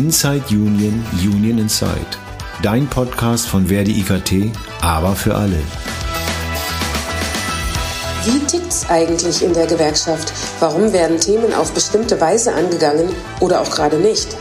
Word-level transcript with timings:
Inside 0.00 0.46
Union, 0.48 1.04
Union 1.12 1.58
Inside. 1.58 2.06
Dein 2.62 2.88
Podcast 2.88 3.46
von 3.46 3.66
Verdi 3.66 4.00
IKT, 4.00 4.50
aber 4.80 5.14
für 5.14 5.34
alle. 5.34 5.58
Wie 8.24 8.38
tickt's 8.46 8.88
eigentlich 8.88 9.42
in 9.42 9.52
der 9.52 9.66
Gewerkschaft? 9.66 10.32
Warum 10.58 10.94
werden 10.94 11.20
Themen 11.20 11.52
auf 11.52 11.74
bestimmte 11.74 12.18
Weise 12.18 12.54
angegangen 12.54 13.10
oder 13.40 13.60
auch 13.60 13.70
gerade 13.70 13.98
nicht? 13.98 14.34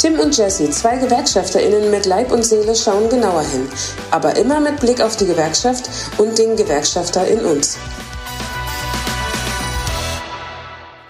Tim 0.00 0.18
und 0.18 0.36
Jesse, 0.36 0.68
zwei 0.70 0.96
GewerkschafterInnen 0.96 1.92
mit 1.92 2.04
Leib 2.04 2.32
und 2.32 2.44
Seele, 2.44 2.74
schauen 2.74 3.08
genauer 3.08 3.44
hin. 3.44 3.68
Aber 4.10 4.34
immer 4.34 4.58
mit 4.58 4.80
Blick 4.80 5.00
auf 5.00 5.16
die 5.16 5.26
Gewerkschaft 5.26 5.88
und 6.18 6.36
den 6.36 6.56
Gewerkschafter 6.56 7.24
in 7.28 7.38
uns. 7.44 7.78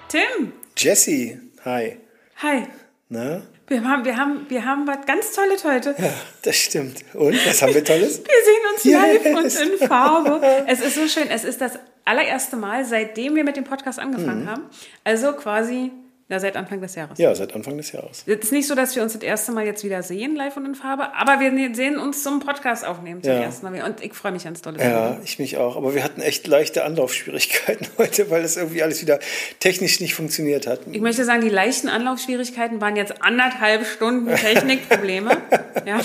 Tim, 0.09 0.53
Jesse, 0.77 1.41
hi. 1.65 1.97
hi. 2.37 2.67
Na? 3.09 3.41
Wir 3.69 3.85
haben, 3.85 4.05
wir 4.05 4.17
haben, 4.17 4.47
wir 4.49 4.65
haben 4.65 4.87
was 4.87 5.05
ganz 5.07 5.33
Tolles 5.33 5.63
heute. 5.65 5.95
Ja, 5.99 6.11
das 6.43 6.57
stimmt. 6.57 7.05
Und 7.15 7.35
was 7.47 7.61
haben 7.63 7.75
wir 7.75 7.85
Tolles? 7.85 8.19
Wir 8.25 8.93
sehen 8.95 9.03
uns 9.05 9.25
live 9.25 9.25
Yes. 9.25 9.61
und 9.63 9.73
in 9.81 9.89
Farbe. 9.89 10.65
Es 10.67 10.81
ist 10.81 10.95
so 10.95 11.07
schön. 11.07 11.29
Es 11.31 11.45
ist 11.45 11.61
das 11.61 11.79
allererste 12.05 12.57
Mal, 12.57 12.85
seitdem 12.87 13.37
wir 13.37 13.45
mit 13.45 13.57
dem 13.57 13.65
Podcast 13.65 13.99
angefangen 13.99 14.45
Mhm. 14.45 14.51
haben. 14.51 14.63
Also 15.05 15.33
quasi 15.35 15.93
ja, 16.31 16.39
seit 16.41 16.57
Anfang 16.57 16.81
des 16.81 16.95
Jahres. 16.95 17.19
Ja, 17.19 17.35
seit 17.35 17.55
Anfang 17.55 17.77
des 17.79 17.91
Jahres. 17.93 18.25
Es 18.27 18.37
ist 18.45 18.53
nicht 18.53 18.67
so, 18.69 18.75
dass 18.75 18.95
wir 18.95 19.03
uns 19.03 19.15
das 19.15 19.23
erste 19.23 19.51
Mal 19.53 19.65
jetzt 19.65 19.83
wieder 19.83 20.03
sehen, 20.03 20.37
live 20.37 20.57
und 20.59 20.67
in 20.67 20.75
Farbe, 20.75 21.15
aber 21.15 21.41
wir 21.41 21.51
ne- 21.51 21.75
sehen 21.75 21.99
uns 21.99 22.23
zum 22.23 22.41
Podcast 22.41 22.85
aufnehmen 22.87 23.23
zum 23.23 23.33
Ja. 23.33 23.39
ersten 23.41 23.71
Mal. 23.71 23.83
Und 23.83 24.03
ich 24.05 24.13
freue 24.13 24.33
mich 24.33 24.45
ganz 24.45 24.61
doll. 24.61 24.77
Ja, 24.79 25.19
ich 25.25 25.39
mich 25.39 25.57
auch. 25.57 25.77
Aber 25.77 25.95
wir 25.95 26.05
hatten 26.05 26.21
echt 26.21 26.47
leichte 26.47 26.85
Anlaufschwierigkeiten 26.85 27.87
heute, 27.99 28.31
weil 28.31 28.43
das 28.43 28.57
irgendwie 28.59 28.83
alles 28.83 29.01
wieder 29.01 29.19
technisch 29.61 30.01
nicht 30.01 30.15
funktioniert 30.15 30.67
hat. 30.67 30.81
Ich 30.93 31.01
möchte 31.01 31.25
sagen, 31.25 31.41
die 31.41 31.49
leichten 31.49 31.89
Anlaufschwierigkeiten 31.89 32.81
waren 32.81 32.97
jetzt 32.97 33.23
anderthalb 33.23 33.87
Stunden 33.87 34.35
Technikprobleme. 34.35 35.31
ja, 35.87 36.01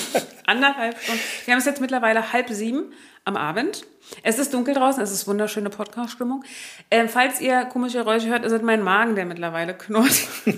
anderthalb 0.45 0.97
Stunden. 1.01 1.21
Wir 1.45 1.53
haben 1.53 1.59
es 1.59 1.65
jetzt 1.65 1.81
mittlerweile 1.81 2.31
halb 2.33 2.49
sieben 2.49 2.93
am 3.25 3.37
Abend. 3.37 3.85
Es 4.21 4.37
ist 4.37 4.53
dunkel 4.53 4.73
draußen, 4.73 5.01
es 5.01 5.11
ist 5.11 5.27
wunderschöne 5.27 5.69
Podcast-Stimmung. 5.69 6.43
Ähm, 6.91 7.07
falls 7.07 7.39
ihr 7.39 7.65
komische 7.65 7.99
Geräusche 7.99 8.27
hört, 8.27 8.45
ist 8.45 8.51
es 8.51 8.61
mein 8.61 8.81
Magen, 8.81 9.15
der 9.15 9.25
mittlerweile 9.25 9.73
knurrt. 9.73 10.27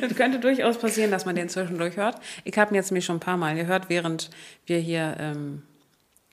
Es 0.00 0.14
könnte 0.16 0.38
durchaus 0.38 0.78
passieren, 0.78 1.10
dass 1.10 1.26
man 1.26 1.36
den 1.36 1.50
zwischendurch 1.50 1.98
hört. 1.98 2.18
Ich 2.44 2.56
habe 2.56 2.72
ihn 2.72 2.76
jetzt 2.76 2.90
mir 2.92 3.02
schon 3.02 3.16
ein 3.16 3.20
paar 3.20 3.36
Mal 3.36 3.54
gehört, 3.54 3.90
während 3.90 4.30
wir 4.64 4.78
hier 4.78 5.16
ähm, 5.18 5.62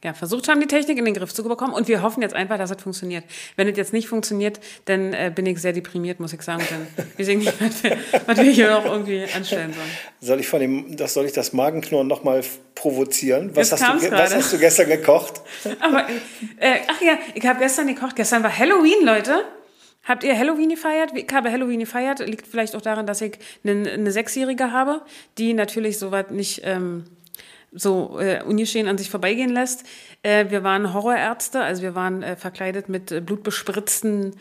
ja, 0.04 0.14
versucht 0.14 0.48
haben, 0.48 0.60
die 0.60 0.68
Technik 0.68 0.98
in 0.98 1.06
den 1.06 1.14
Griff 1.14 1.34
zu 1.34 1.44
bekommen. 1.44 1.74
Und 1.74 1.88
wir 1.88 2.02
hoffen 2.04 2.22
jetzt 2.22 2.36
einfach, 2.36 2.58
dass 2.58 2.70
es 2.70 2.82
funktioniert. 2.82 3.24
Wenn 3.56 3.68
es 3.68 3.78
jetzt 3.78 3.94
nicht 3.94 4.08
funktioniert, 4.08 4.60
dann 4.86 5.14
äh, 5.14 5.32
bin 5.34 5.46
ich 5.46 5.60
sehr 5.60 5.74
deprimiert, 5.74 6.20
muss 6.20 6.34
ich 6.34 6.42
sagen. 6.42 6.64
Dann 6.70 7.08
weiß 7.18 7.28
ich 7.28 7.38
nicht, 7.38 7.54
was 7.60 7.84
wir, 7.84 7.98
was 8.26 8.38
wir 8.38 8.52
hier 8.52 8.70
noch 8.70 8.86
irgendwie 8.86 9.24
anstellen 9.24 9.74
sollen. 9.74 9.90
Soll 10.22 10.40
ich 10.40 10.48
von 10.48 10.60
dem, 10.60 10.96
das 10.96 11.14
soll 11.14 11.26
ich 11.26 11.32
das 11.32 11.54
Magenknurren 11.54 12.08
nochmal 12.08 12.44
provozieren? 12.76 13.56
Was 13.56 13.72
hast, 13.72 13.82
du, 13.82 14.12
was 14.12 14.36
hast 14.36 14.54
du 14.54 14.60
gestern 14.60 14.90
gekocht? 14.90 15.42
Aber, 15.80 16.08
äh, 16.60 16.80
ach 16.88 17.02
ja, 17.02 17.18
ich 17.34 17.46
habe 17.46 17.60
gestern 17.60 17.88
gekocht. 17.88 18.16
Gestern 18.16 18.44
war 18.44 18.56
Halloween, 18.56 19.04
Leute. 19.04 19.44
Habt 20.04 20.24
ihr 20.24 20.38
Halloween 20.38 20.70
gefeiert? 20.70 21.12
Ich 21.16 21.34
habe 21.34 21.52
Halloween 21.52 21.80
gefeiert. 21.80 22.20
Liegt 22.20 22.46
vielleicht 22.46 22.76
auch 22.76 22.82
daran, 22.82 23.08
dass 23.08 23.22
ich 23.22 23.40
eine, 23.64 23.90
eine 23.90 24.12
Sechsjährige 24.12 24.72
habe, 24.72 25.02
die 25.40 25.56
natürlich 25.56 25.98
sowas 25.98 26.26
nicht 26.30 26.62
ähm, 26.64 27.06
so 27.76 28.20
äh, 28.20 28.42
ungeschehen 28.44 28.88
an 28.88 28.98
sich 28.98 29.10
vorbeigehen 29.10 29.52
lässt. 29.52 29.86
Äh, 30.24 30.46
wir 30.50 30.64
waren 30.64 30.94
Horrorärzte, 30.94 31.62
also 31.62 31.82
wir 31.82 31.96
waren 31.96 32.24
äh, 32.24 32.36
verkleidet 32.36 32.90
mit 32.90 33.12
äh, 33.12 33.22
blutbespritzten 33.22 34.34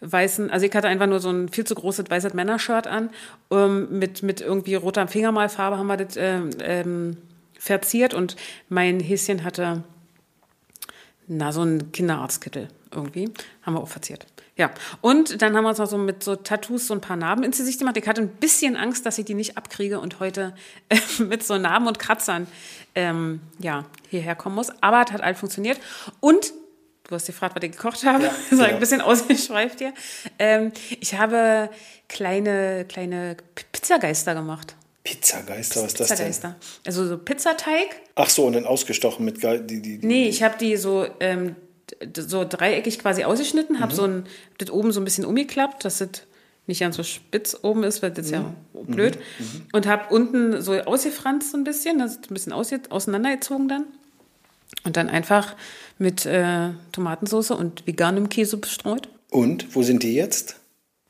weißen, 0.00 0.50
also 0.50 0.66
ich 0.66 0.74
hatte 0.74 0.88
einfach 0.88 1.06
nur 1.06 1.20
so 1.20 1.30
ein 1.30 1.48
viel 1.48 1.64
zu 1.64 1.74
großes 1.74 2.06
weißes 2.08 2.34
Männershirt 2.34 2.86
an, 2.86 3.10
ähm, 3.50 3.98
mit, 3.98 4.22
mit 4.22 4.40
irgendwie 4.40 4.74
roter 4.74 5.06
Fingermalfarbe 5.06 5.78
haben 5.78 5.86
wir 5.86 5.98
das 5.98 6.16
ähm, 6.16 6.50
ähm, 6.62 7.16
verziert 7.58 8.14
und 8.14 8.36
mein 8.68 9.00
Häschen 9.00 9.44
hatte 9.44 9.84
na, 11.32 11.52
so 11.52 11.62
ein 11.62 11.92
Kinderarztkittel 11.92 12.68
irgendwie. 12.92 13.30
Haben 13.62 13.74
wir 13.74 13.80
auch 13.80 13.88
verziert. 13.88 14.26
Ja. 14.56 14.72
Und 15.00 15.40
dann 15.40 15.56
haben 15.56 15.62
wir 15.62 15.68
uns 15.68 15.78
noch 15.78 15.86
so 15.86 15.96
mit 15.96 16.24
so 16.24 16.34
Tattoos 16.34 16.88
so 16.88 16.94
ein 16.94 17.00
paar 17.00 17.16
Narben 17.16 17.44
ins 17.44 17.58
Gesicht 17.58 17.78
gemacht. 17.78 17.96
Ich 17.96 18.08
hatte 18.08 18.20
ein 18.20 18.28
bisschen 18.28 18.76
Angst, 18.76 19.06
dass 19.06 19.16
ich 19.16 19.26
die 19.26 19.34
nicht 19.34 19.56
abkriege 19.56 20.00
und 20.00 20.18
heute 20.18 20.54
äh, 20.88 20.98
mit 21.22 21.44
so 21.44 21.56
Narben 21.56 21.86
und 21.86 22.00
Kratzern 22.00 22.48
ähm, 22.96 23.40
ja, 23.60 23.84
hierher 24.08 24.34
kommen 24.34 24.56
muss. 24.56 24.70
Aber 24.80 25.04
es 25.06 25.12
hat 25.12 25.22
all 25.22 25.36
funktioniert. 25.36 25.78
Und 26.18 26.52
du 27.04 27.14
hast 27.14 27.26
gefragt, 27.26 27.54
was 27.54 27.62
ich 27.62 27.72
gekocht 27.72 28.04
habe. 28.04 28.24
Ja, 28.24 28.30
das 28.50 28.58
war 28.58 28.66
genau. 28.66 28.74
ein 28.74 28.80
bisschen 28.80 29.00
ausgeschweift 29.00 29.78
hier. 29.78 29.94
Ähm, 30.40 30.72
ich 30.98 31.16
habe 31.16 31.70
kleine, 32.08 32.86
kleine 32.88 33.36
Pizzageister 33.70 34.34
gemacht. 34.34 34.74
Pizzageister, 35.02 35.82
was 35.82 35.88
ist 35.88 36.00
das 36.00 36.08
denn? 36.08 36.16
Pizzageister. 36.16 36.56
Also 36.86 37.06
so 37.06 37.18
Pizzateig. 37.18 37.96
Ach 38.14 38.28
so, 38.28 38.44
und 38.44 38.52
dann 38.52 38.66
ausgestochen 38.66 39.24
mit 39.24 39.40
Ge 39.40 39.62
die, 39.64 39.80
die, 39.80 39.98
die 39.98 40.06
Nee, 40.06 40.28
ich 40.28 40.42
habe 40.42 40.58
die 40.58 40.76
so, 40.76 41.06
ähm, 41.20 41.56
so 42.16 42.44
dreieckig 42.44 42.98
quasi 42.98 43.24
ausgeschnitten, 43.24 43.80
habe 43.80 43.94
so 43.94 44.04
ein, 44.04 44.26
das 44.58 44.70
oben 44.70 44.92
so 44.92 45.00
ein 45.00 45.04
bisschen 45.04 45.24
umgeklappt, 45.24 45.84
dass 45.84 45.98
das 45.98 46.10
nicht 46.66 46.80
ganz 46.80 46.96
so 46.96 47.02
spitz 47.02 47.58
oben 47.62 47.82
ist, 47.82 48.02
weil 48.02 48.10
das 48.10 48.26
ist 48.26 48.32
ja 48.32 48.54
blöd. 48.72 49.18
Und 49.72 49.86
habe 49.86 50.14
unten 50.14 50.60
so 50.62 50.74
ausgefranst 50.74 51.50
so 51.50 51.56
ein 51.56 51.64
bisschen, 51.64 51.98
das 51.98 52.12
ist 52.12 52.30
ein 52.30 52.34
bisschen 52.34 52.52
auseinandergezogen 52.52 53.68
dann. 53.68 53.84
Und 54.84 54.96
dann 54.96 55.08
einfach 55.08 55.56
mit 55.98 56.26
äh, 56.26 56.70
Tomatensauce 56.92 57.50
und 57.50 57.86
veganem 57.86 58.28
Käse 58.28 58.56
bestreut. 58.56 59.08
Und, 59.30 59.74
wo 59.74 59.82
sind 59.82 60.02
die 60.02 60.14
jetzt? 60.14 60.56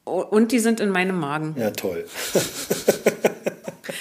Und 0.04 0.50
die 0.52 0.58
sind 0.58 0.80
in 0.80 0.88
meinem 0.88 1.18
Magen. 1.18 1.54
Ja, 1.58 1.70
toll. 1.70 2.06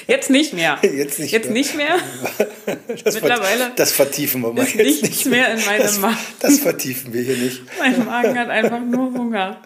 Jetzt 0.09 0.29
nicht 0.29 0.53
mehr. 0.53 0.77
Jetzt 0.83 1.19
nicht 1.19 1.31
Jetzt 1.31 1.45
mehr. 1.45 1.53
nicht 1.53 1.75
mehr. 1.75 1.95
Das, 3.03 3.15
Mittlerweile 3.15 3.71
das 3.75 3.91
vertiefen 3.93 4.41
wir 4.41 4.53
mal 4.53 4.61
ist 4.63 4.75
jetzt 4.75 4.85
nichts 4.85 5.01
nicht 5.01 5.25
mehr 5.27 5.53
in 5.55 5.65
meinem 5.65 5.81
das, 5.81 5.99
Magen. 5.99 6.17
Das 6.39 6.59
vertiefen 6.59 7.13
wir 7.13 7.21
hier 7.23 7.37
nicht. 7.37 7.61
Mein 7.79 8.05
Magen 8.05 8.37
hat 8.37 8.49
einfach 8.49 8.79
nur 8.79 9.11
Hunger. 9.13 9.57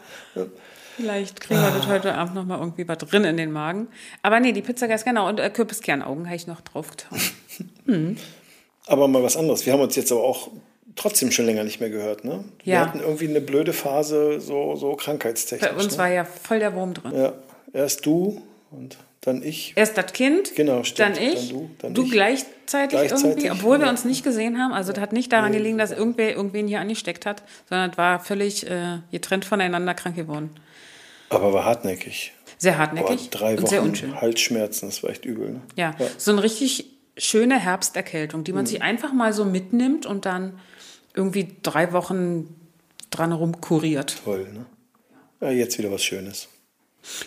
Vielleicht 0.95 1.41
kriegen 1.41 1.59
wir 1.61 1.71
das 1.71 1.87
heute 1.87 2.13
Abend 2.13 2.35
noch 2.35 2.45
mal 2.45 2.59
irgendwie 2.59 2.87
was 2.87 2.97
drin 2.99 3.25
in 3.25 3.35
den 3.35 3.51
Magen. 3.51 3.87
Aber 4.21 4.39
nee, 4.39 4.53
die 4.53 4.61
Pizzageist, 4.61 5.03
genau. 5.03 5.27
Und 5.27 5.39
äh, 5.39 5.49
Kürbiskernaugen 5.49 6.27
habe 6.27 6.35
ich 6.35 6.47
noch 6.47 6.61
drauf 6.61 6.91
getan. 6.91 8.17
Aber 8.87 9.07
mal 9.09 9.23
was 9.23 9.35
anderes. 9.35 9.65
Wir 9.65 9.73
haben 9.73 9.81
uns 9.81 9.95
jetzt 9.97 10.11
aber 10.11 10.23
auch 10.23 10.49
trotzdem 10.95 11.31
schon 11.31 11.45
länger 11.45 11.63
nicht 11.63 11.79
mehr 11.79 11.89
gehört, 11.89 12.23
ne? 12.23 12.43
Wir 12.63 12.73
Ja. 12.75 12.79
hatten 12.81 12.99
irgendwie 12.99 13.27
eine 13.27 13.41
blöde 13.41 13.73
Phase, 13.73 14.39
so, 14.39 14.75
so 14.75 14.95
krankheitstechnisch. 14.95 15.69
Bei 15.71 15.75
uns 15.75 15.93
ne? 15.93 15.97
war 15.97 16.09
ja 16.09 16.25
voll 16.25 16.59
der 16.59 16.73
Wurm 16.73 16.93
drin. 16.93 17.11
Ja, 17.15 17.33
erst 17.73 18.05
du 18.05 18.41
und 18.77 18.97
dann 19.21 19.41
ich. 19.41 19.73
Erst 19.75 19.97
das 19.97 20.11
Kind, 20.13 20.53
Genau, 20.55 20.83
stimmt. 20.83 21.17
dann 21.17 21.23
ich, 21.23 21.49
Dann 21.49 21.57
du, 21.57 21.69
dann 21.79 21.93
du 21.93 22.03
ich. 22.03 22.11
gleichzeitig, 22.11 22.89
Gleichzeitig, 22.99 23.25
irgendwie, 23.45 23.51
obwohl 23.51 23.79
wir 23.79 23.85
ja. 23.85 23.91
uns 23.91 24.03
nicht 24.05 24.23
gesehen 24.23 24.57
haben. 24.59 24.73
Also 24.73 24.91
das 24.91 25.01
hat 25.01 25.13
nicht 25.13 25.31
daran 25.31 25.51
gelegen, 25.53 25.77
dass 25.77 25.91
irgendwer 25.91 26.35
irgendwen 26.35 26.67
hier 26.67 26.81
angesteckt 26.81 27.25
hat, 27.25 27.43
sondern 27.69 27.91
es 27.91 27.97
war 27.97 28.19
völlig 28.19 28.69
äh, 28.69 28.99
getrennt 29.11 29.45
voneinander 29.45 29.93
krank 29.93 30.15
geworden. 30.15 30.49
Aber 31.29 31.53
war 31.53 31.65
hartnäckig. 31.65 32.33
Sehr 32.57 32.73
Boah, 32.73 32.79
hartnäckig 32.79 33.29
drei 33.29 33.57
und 33.57 33.67
sehr 33.67 33.79
Wochen 33.81 33.89
unschön. 33.89 34.21
Halsschmerzen, 34.21 34.87
das 34.89 35.03
war 35.03 35.09
echt 35.09 35.25
übel. 35.25 35.51
Ne? 35.51 35.61
Ja, 35.75 35.95
so 36.17 36.31
eine 36.31 36.43
richtig 36.43 36.85
schöne 37.17 37.59
Herbsterkältung, 37.59 38.43
die 38.43 38.53
man 38.53 38.65
sich 38.65 38.81
einfach 38.81 39.13
mal 39.13 39.33
so 39.33 39.45
mitnimmt 39.45 40.05
und 40.05 40.25
dann 40.25 40.59
irgendwie 41.13 41.55
drei 41.63 41.93
Wochen 41.93 42.55
dran 43.09 43.31
rumkuriert. 43.31 44.17
Toll, 44.23 44.47
ne? 44.51 44.65
Ja, 45.41 45.51
jetzt 45.51 45.77
wieder 45.77 45.91
was 45.91 46.03
Schönes. 46.03 46.47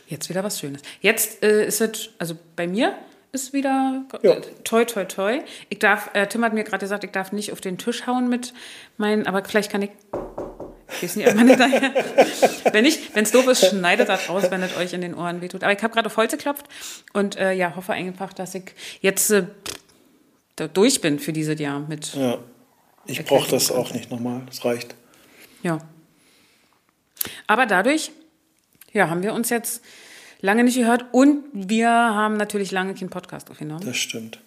Jetzt 0.09 0.29
wieder 0.29 0.43
was 0.45 0.59
Schönes. 0.61 0.83
Jetzt 1.01 1.43
äh, 1.43 1.67
ist 1.67 1.81
es, 1.81 2.11
also 2.19 2.37
bei 2.57 2.67
mir 2.67 2.95
ist 3.33 3.53
wieder 3.53 4.05
Ja. 4.23 4.33
äh, 4.33 4.41
toi, 4.65 4.85
toi, 4.85 5.05
toi. 5.05 5.41
Ich 5.69 5.79
darf, 5.79 6.11
äh, 6.15 6.27
Tim 6.27 6.45
hat 6.45 6.55
mir 6.55 6.65
gerade 6.65 6.85
gesagt, 6.85 7.05
ich 7.05 7.11
darf 7.11 7.33
nicht 7.33 7.53
auf 7.53 7.61
den 7.61 7.77
Tisch 7.79 8.07
hauen 8.07 8.29
mit 8.29 8.55
meinen, 8.97 9.27
aber 9.27 9.45
vielleicht 9.45 9.71
kann 9.71 9.83
ich. 9.83 9.91
Ich 10.89 11.03
weiß 11.03 11.17
nicht, 11.17 11.29
ob 11.29 11.35
man 11.35 11.49
daher. 11.59 11.93
wenn 12.73 12.85
nicht, 12.85 13.15
wenn 13.15 13.25
es 13.25 13.33
doof 13.33 13.47
ist, 13.49 13.67
schneidet 13.67 14.09
das 14.09 14.29
raus, 14.29 14.45
wenn 14.51 14.63
es 14.63 14.77
euch 14.77 14.93
in 14.93 15.01
den 15.01 15.15
Ohren 15.15 15.41
wehtut. 15.41 15.65
Aber 15.65 15.73
ich 15.73 15.83
habe 15.83 15.93
gerade 15.93 16.07
auf 16.07 16.17
Holz 16.17 16.31
geklopft 16.33 16.65
und 17.13 17.37
äh, 17.37 17.53
ja, 17.53 17.75
hoffe 17.77 17.93
einfach, 17.93 18.33
dass 18.33 18.55
ich 18.55 18.65
jetzt 19.01 19.31
äh, 19.31 19.45
durch 20.73 21.01
bin 21.01 21.19
für 21.19 21.33
dieses 21.33 21.59
Jahr 21.61 21.81
mit. 21.81 22.15
Ja. 22.15 22.39
Ich 23.05 23.23
brauche 23.25 23.51
das 23.51 23.71
auch 23.71 23.93
nicht 23.93 24.11
nochmal. 24.11 24.43
Das 24.47 24.65
reicht. 24.65 24.95
Ja. 25.63 25.79
Aber 27.47 27.67
dadurch, 27.67 28.11
ja, 28.97 29.09
haben 29.09 29.23
wir 29.23 29.33
uns 29.35 29.51
jetzt 29.51 29.85
lange 30.41 30.65
nicht 30.65 30.77
gehört 30.77 31.05
und 31.13 31.45
wir 31.53 31.89
haben 31.89 32.37
natürlich 32.37 32.73
lange 32.73 32.95
keinen 32.95 33.11
Podcast 33.11 33.51
aufgenommen. 33.51 33.85
Das 33.85 33.97
stimmt. 33.97 34.41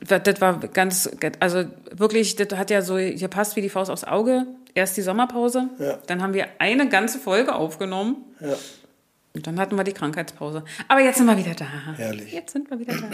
Das, 0.00 0.22
das 0.22 0.40
war 0.40 0.58
ganz, 0.58 1.08
also 1.40 1.64
wirklich, 1.92 2.34
das 2.36 2.58
hat 2.58 2.70
ja 2.70 2.82
so 2.82 2.96
gepasst 2.96 3.54
wie 3.56 3.60
die 3.62 3.68
Faust 3.68 3.90
aufs 3.90 4.04
Auge. 4.04 4.46
Erst 4.74 4.96
die 4.96 5.02
Sommerpause, 5.02 5.70
Ja. 5.78 5.98
dann 6.06 6.22
haben 6.22 6.34
wir 6.34 6.46
eine 6.58 6.88
ganze 6.88 7.18
Folge 7.18 7.54
aufgenommen 7.54 8.16
Ja. 8.40 8.56
und 9.32 9.46
dann 9.46 9.58
hatten 9.60 9.76
wir 9.76 9.84
die 9.84 9.92
Krankheitspause. 9.92 10.64
Aber 10.88 11.00
jetzt 11.00 11.16
sind 11.18 11.26
wir 11.26 11.36
wieder 11.38 11.54
da. 11.54 11.66
Herrlich. 11.96 12.32
Jetzt 12.32 12.52
sind 12.52 12.68
wir 12.70 12.78
wieder 12.78 12.94
da. 12.94 13.08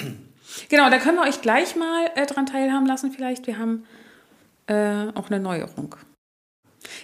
genau, 0.69 0.91
da 0.91 0.99
können 0.99 1.19
wir 1.19 1.29
euch 1.29 1.41
gleich 1.43 1.77
mal 1.77 2.11
äh, 2.17 2.27
dran 2.27 2.47
teilhaben 2.47 2.87
lassen 2.87 3.13
vielleicht. 3.13 3.47
Wir 3.47 3.59
haben 3.59 3.85
äh, 4.67 5.09
auch 5.15 5.31
eine 5.31 5.39
Neuerung. 5.41 5.95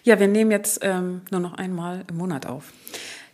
Ja, 0.03 0.19
wir 0.21 0.29
nehmen 0.29 0.51
jetzt 0.51 0.81
ähm, 0.83 1.23
nur 1.31 1.41
noch 1.41 1.55
einmal 1.55 2.05
im 2.09 2.17
Monat 2.17 2.47
auf. 2.47 2.73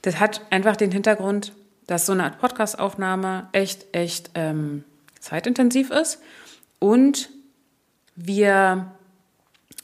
Das 0.03 0.21
hat 0.21 0.43
einfach 0.51 0.77
den 0.77 0.93
Hintergrund, 0.93 1.53
dass 1.87 2.07
so 2.07 2.13
eine 2.13 2.25
Art 2.25 2.39
Podcast-Aufnahme 2.39 3.49
echt, 3.53 3.87
echt 3.93 4.31
ähm, 4.35 4.85
zeitintensiv 5.21 5.91
ist 5.91 6.21
und 6.79 7.31
wir 8.17 8.93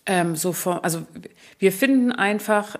ähm, 0.07 0.37
so 0.37 0.53
vor, 0.53 0.85
also 0.85 1.07
wir 1.59 1.73
finden 1.73 2.13
einfach 2.13 2.77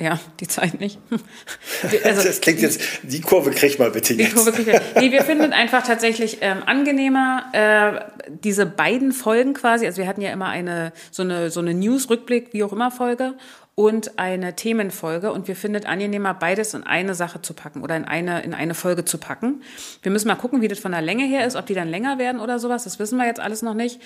ja, 0.00 0.18
die 0.40 0.48
Zeit 0.48 0.80
nicht. 0.80 0.98
Also, 2.04 2.22
das 2.22 2.40
klingt 2.40 2.60
jetzt, 2.60 2.80
die 3.02 3.20
Kurve 3.20 3.50
krieg 3.50 3.78
mal 3.78 3.90
bitte 3.90 4.14
jetzt. 4.14 4.30
Die 4.30 4.34
Kurve 4.34 4.52
krieg 4.52 4.68
ich. 4.68 5.00
Nee, 5.00 5.12
wir 5.12 5.22
finden 5.22 5.52
einfach 5.52 5.86
tatsächlich 5.86 6.38
ähm, 6.40 6.62
angenehmer, 6.66 7.44
äh, 7.52 8.30
diese 8.42 8.66
beiden 8.66 9.12
Folgen 9.12 9.54
quasi, 9.54 9.86
also 9.86 9.98
wir 9.98 10.08
hatten 10.08 10.20
ja 10.20 10.32
immer 10.32 10.48
eine, 10.48 10.92
so 11.10 11.22
eine, 11.22 11.50
so 11.50 11.60
eine 11.60 11.74
News-Rückblick, 11.74 12.52
wie 12.52 12.64
auch 12.64 12.72
immer 12.72 12.90
Folge 12.90 13.34
und 13.76 14.18
eine 14.18 14.54
Themenfolge 14.54 15.32
und 15.32 15.48
wir 15.48 15.56
finden 15.56 15.84
angenehmer, 15.84 16.32
beides 16.34 16.74
in 16.74 16.84
eine 16.84 17.14
Sache 17.14 17.42
zu 17.42 17.54
packen 17.54 17.82
oder 17.82 17.96
in 17.96 18.04
eine, 18.04 18.42
in 18.42 18.54
eine 18.54 18.74
Folge 18.74 19.04
zu 19.04 19.18
packen. 19.18 19.62
Wir 20.02 20.12
müssen 20.12 20.28
mal 20.28 20.36
gucken, 20.36 20.60
wie 20.60 20.68
das 20.68 20.78
von 20.78 20.92
der 20.92 21.02
Länge 21.02 21.24
her 21.24 21.46
ist, 21.46 21.56
ob 21.56 21.66
die 21.66 21.74
dann 21.74 21.88
länger 21.88 22.18
werden 22.18 22.40
oder 22.40 22.58
sowas, 22.58 22.84
das 22.84 22.98
wissen 22.98 23.18
wir 23.18 23.26
jetzt 23.26 23.40
alles 23.40 23.62
noch 23.62 23.74
nicht. 23.74 24.00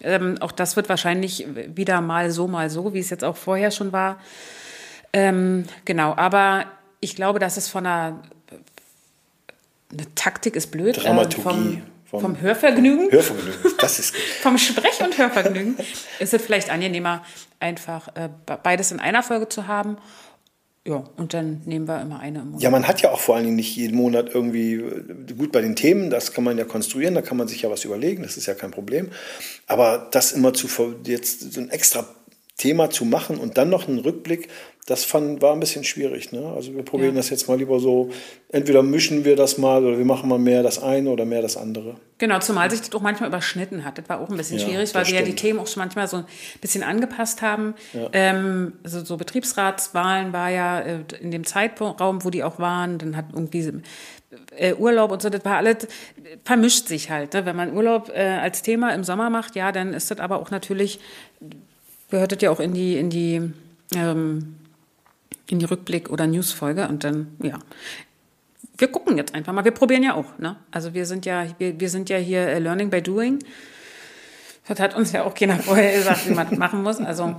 Ähm, 0.00 0.36
auch 0.40 0.52
das 0.52 0.76
wird 0.76 0.88
wahrscheinlich 0.88 1.46
wieder 1.74 2.00
mal 2.02 2.30
so, 2.30 2.48
mal 2.48 2.68
so, 2.68 2.92
wie 2.92 2.98
es 2.98 3.10
jetzt 3.10 3.24
auch 3.24 3.36
vorher 3.36 3.70
schon 3.70 3.92
war. 3.92 4.18
Ähm, 5.14 5.64
genau, 5.84 6.12
aber 6.16 6.66
ich 7.00 7.14
glaube, 7.14 7.38
dass 7.38 7.56
es 7.56 7.68
von 7.68 7.86
einer 7.86 8.20
eine 9.92 10.14
Taktik 10.16 10.56
ist 10.56 10.70
blöd. 10.70 10.98
Äh, 10.98 11.02
Dramaturgie. 11.02 11.40
Äh, 11.40 11.42
vom, 11.42 11.82
vom, 12.04 12.20
vom, 12.20 12.40
Hörvergnügen. 12.40 13.10
Hörvergnügen, 13.10 13.72
das 13.78 13.98
ist 13.98 14.16
Vom 14.42 14.58
Sprech- 14.58 15.02
und 15.02 15.16
Hörvergnügen 15.16 15.76
ist 16.18 16.34
es 16.34 16.42
vielleicht 16.42 16.70
angenehmer, 16.70 17.24
einfach 17.60 18.08
äh, 18.16 18.28
beides 18.62 18.92
in 18.92 19.00
einer 19.00 19.22
Folge 19.22 19.48
zu 19.48 19.66
haben. 19.66 19.96
Ja, 20.86 21.02
und 21.16 21.32
dann 21.32 21.62
nehmen 21.64 21.88
wir 21.88 22.02
immer 22.02 22.20
eine 22.20 22.40
im 22.40 22.46
Monat. 22.48 22.62
Ja, 22.62 22.70
man 22.70 22.86
hat 22.86 23.00
ja 23.00 23.10
auch 23.10 23.18
vor 23.18 23.36
allen 23.36 23.44
Dingen 23.44 23.56
nicht 23.56 23.74
jeden 23.74 23.96
Monat 23.96 24.28
irgendwie, 24.34 24.74
äh, 24.74 25.32
gut 25.36 25.50
bei 25.50 25.62
den 25.62 25.76
Themen, 25.76 26.10
das 26.10 26.32
kann 26.32 26.44
man 26.44 26.58
ja 26.58 26.64
konstruieren, 26.64 27.14
da 27.14 27.22
kann 27.22 27.38
man 27.38 27.48
sich 27.48 27.62
ja 27.62 27.70
was 27.70 27.84
überlegen, 27.84 28.22
das 28.22 28.36
ist 28.36 28.46
ja 28.46 28.54
kein 28.54 28.70
Problem. 28.70 29.10
Aber 29.66 30.08
das 30.10 30.32
immer 30.32 30.52
zu, 30.52 30.68
jetzt 31.04 31.54
so 31.54 31.60
ein 31.60 31.70
extra 31.70 32.06
Thema 32.56 32.88
zu 32.90 33.04
machen 33.04 33.36
und 33.36 33.58
dann 33.58 33.68
noch 33.68 33.88
einen 33.88 33.98
Rückblick, 33.98 34.48
das 34.86 35.04
fand, 35.04 35.40
war 35.40 35.54
ein 35.54 35.60
bisschen 35.60 35.82
schwierig. 35.82 36.30
Ne? 36.30 36.52
Also 36.54 36.74
wir 36.74 36.82
probieren 36.82 37.14
ja. 37.14 37.16
das 37.16 37.30
jetzt 37.30 37.48
mal 37.48 37.56
lieber 37.56 37.80
so, 37.80 38.10
entweder 38.50 38.82
mischen 38.82 39.24
wir 39.24 39.34
das 39.34 39.56
mal 39.56 39.82
oder 39.84 39.96
wir 39.96 40.04
machen 40.04 40.28
mal 40.28 40.38
mehr 40.38 40.62
das 40.62 40.80
eine 40.80 41.08
oder 41.10 41.24
mehr 41.24 41.40
das 41.40 41.56
andere. 41.56 41.96
Genau, 42.18 42.38
zumal 42.40 42.70
sich 42.70 42.80
das 42.80 42.92
auch 42.92 43.00
manchmal 43.00 43.30
überschnitten 43.30 43.84
hat. 43.84 43.96
Das 43.96 44.08
war 44.10 44.20
auch 44.20 44.28
ein 44.28 44.36
bisschen 44.36 44.58
ja, 44.58 44.66
schwierig, 44.66 44.94
weil 44.94 45.06
wir 45.06 45.14
ja 45.14 45.22
die 45.22 45.34
Themen 45.34 45.58
auch 45.58 45.66
schon 45.66 45.80
manchmal 45.80 46.06
so 46.06 46.18
ein 46.18 46.26
bisschen 46.60 46.82
angepasst 46.82 47.40
haben. 47.40 47.74
Ja. 47.94 48.08
Ähm, 48.12 48.74
also 48.84 49.02
so 49.02 49.16
Betriebsratswahlen 49.16 50.34
war 50.34 50.50
ja 50.50 50.80
äh, 50.80 50.98
in 51.20 51.30
dem 51.30 51.44
Zeitraum, 51.44 52.22
wo 52.24 52.28
die 52.28 52.44
auch 52.44 52.58
waren, 52.58 52.98
dann 52.98 53.16
hat 53.16 53.26
irgendwie 53.32 53.72
äh, 54.56 54.74
Urlaub 54.74 55.12
und 55.12 55.22
so, 55.22 55.30
das 55.30 55.44
war 55.44 55.56
alles, 55.56 55.88
vermischt 56.44 56.88
sich 56.88 57.10
halt. 57.10 57.34
Ne? 57.34 57.46
Wenn 57.46 57.56
man 57.56 57.74
Urlaub 57.74 58.10
äh, 58.14 58.20
als 58.20 58.62
Thema 58.62 58.94
im 58.94 59.02
Sommer 59.04 59.30
macht, 59.30 59.56
ja, 59.56 59.72
dann 59.72 59.94
ist 59.94 60.10
das 60.10 60.20
aber 60.20 60.40
auch 60.40 60.50
natürlich, 60.50 61.00
gehört 62.14 62.32
das 62.32 62.40
ja 62.42 62.50
auch 62.50 62.60
in 62.60 62.72
die, 62.72 62.96
in 62.96 63.10
die 63.10 63.50
ähm, 63.94 64.56
in 65.48 65.58
die 65.58 65.66
Rückblick- 65.66 66.10
oder 66.10 66.26
Newsfolge 66.26 66.88
und 66.88 67.04
dann, 67.04 67.36
ja. 67.42 67.58
Wir 68.76 68.88
gucken 68.88 69.16
jetzt 69.16 69.34
einfach 69.34 69.52
mal. 69.52 69.64
Wir 69.64 69.72
probieren 69.72 70.02
ja 70.02 70.14
auch. 70.14 70.38
Ne? 70.38 70.56
Also 70.70 70.94
wir 70.94 71.06
sind 71.06 71.26
ja, 71.26 71.46
wir, 71.58 71.78
wir 71.78 71.88
sind 71.88 72.08
ja 72.08 72.16
hier 72.16 72.40
äh, 72.40 72.58
Learning 72.58 72.90
by 72.90 73.02
Doing. 73.02 73.38
Das 74.66 74.80
hat 74.80 74.96
uns 74.96 75.12
ja 75.12 75.22
auch 75.22 75.34
keiner 75.34 75.58
vorher 75.60 75.96
gesagt, 75.96 76.28
wie 76.28 76.34
man 76.34 76.48
das 76.48 76.58
machen 76.58 76.82
muss. 76.82 76.98
Also 76.98 77.36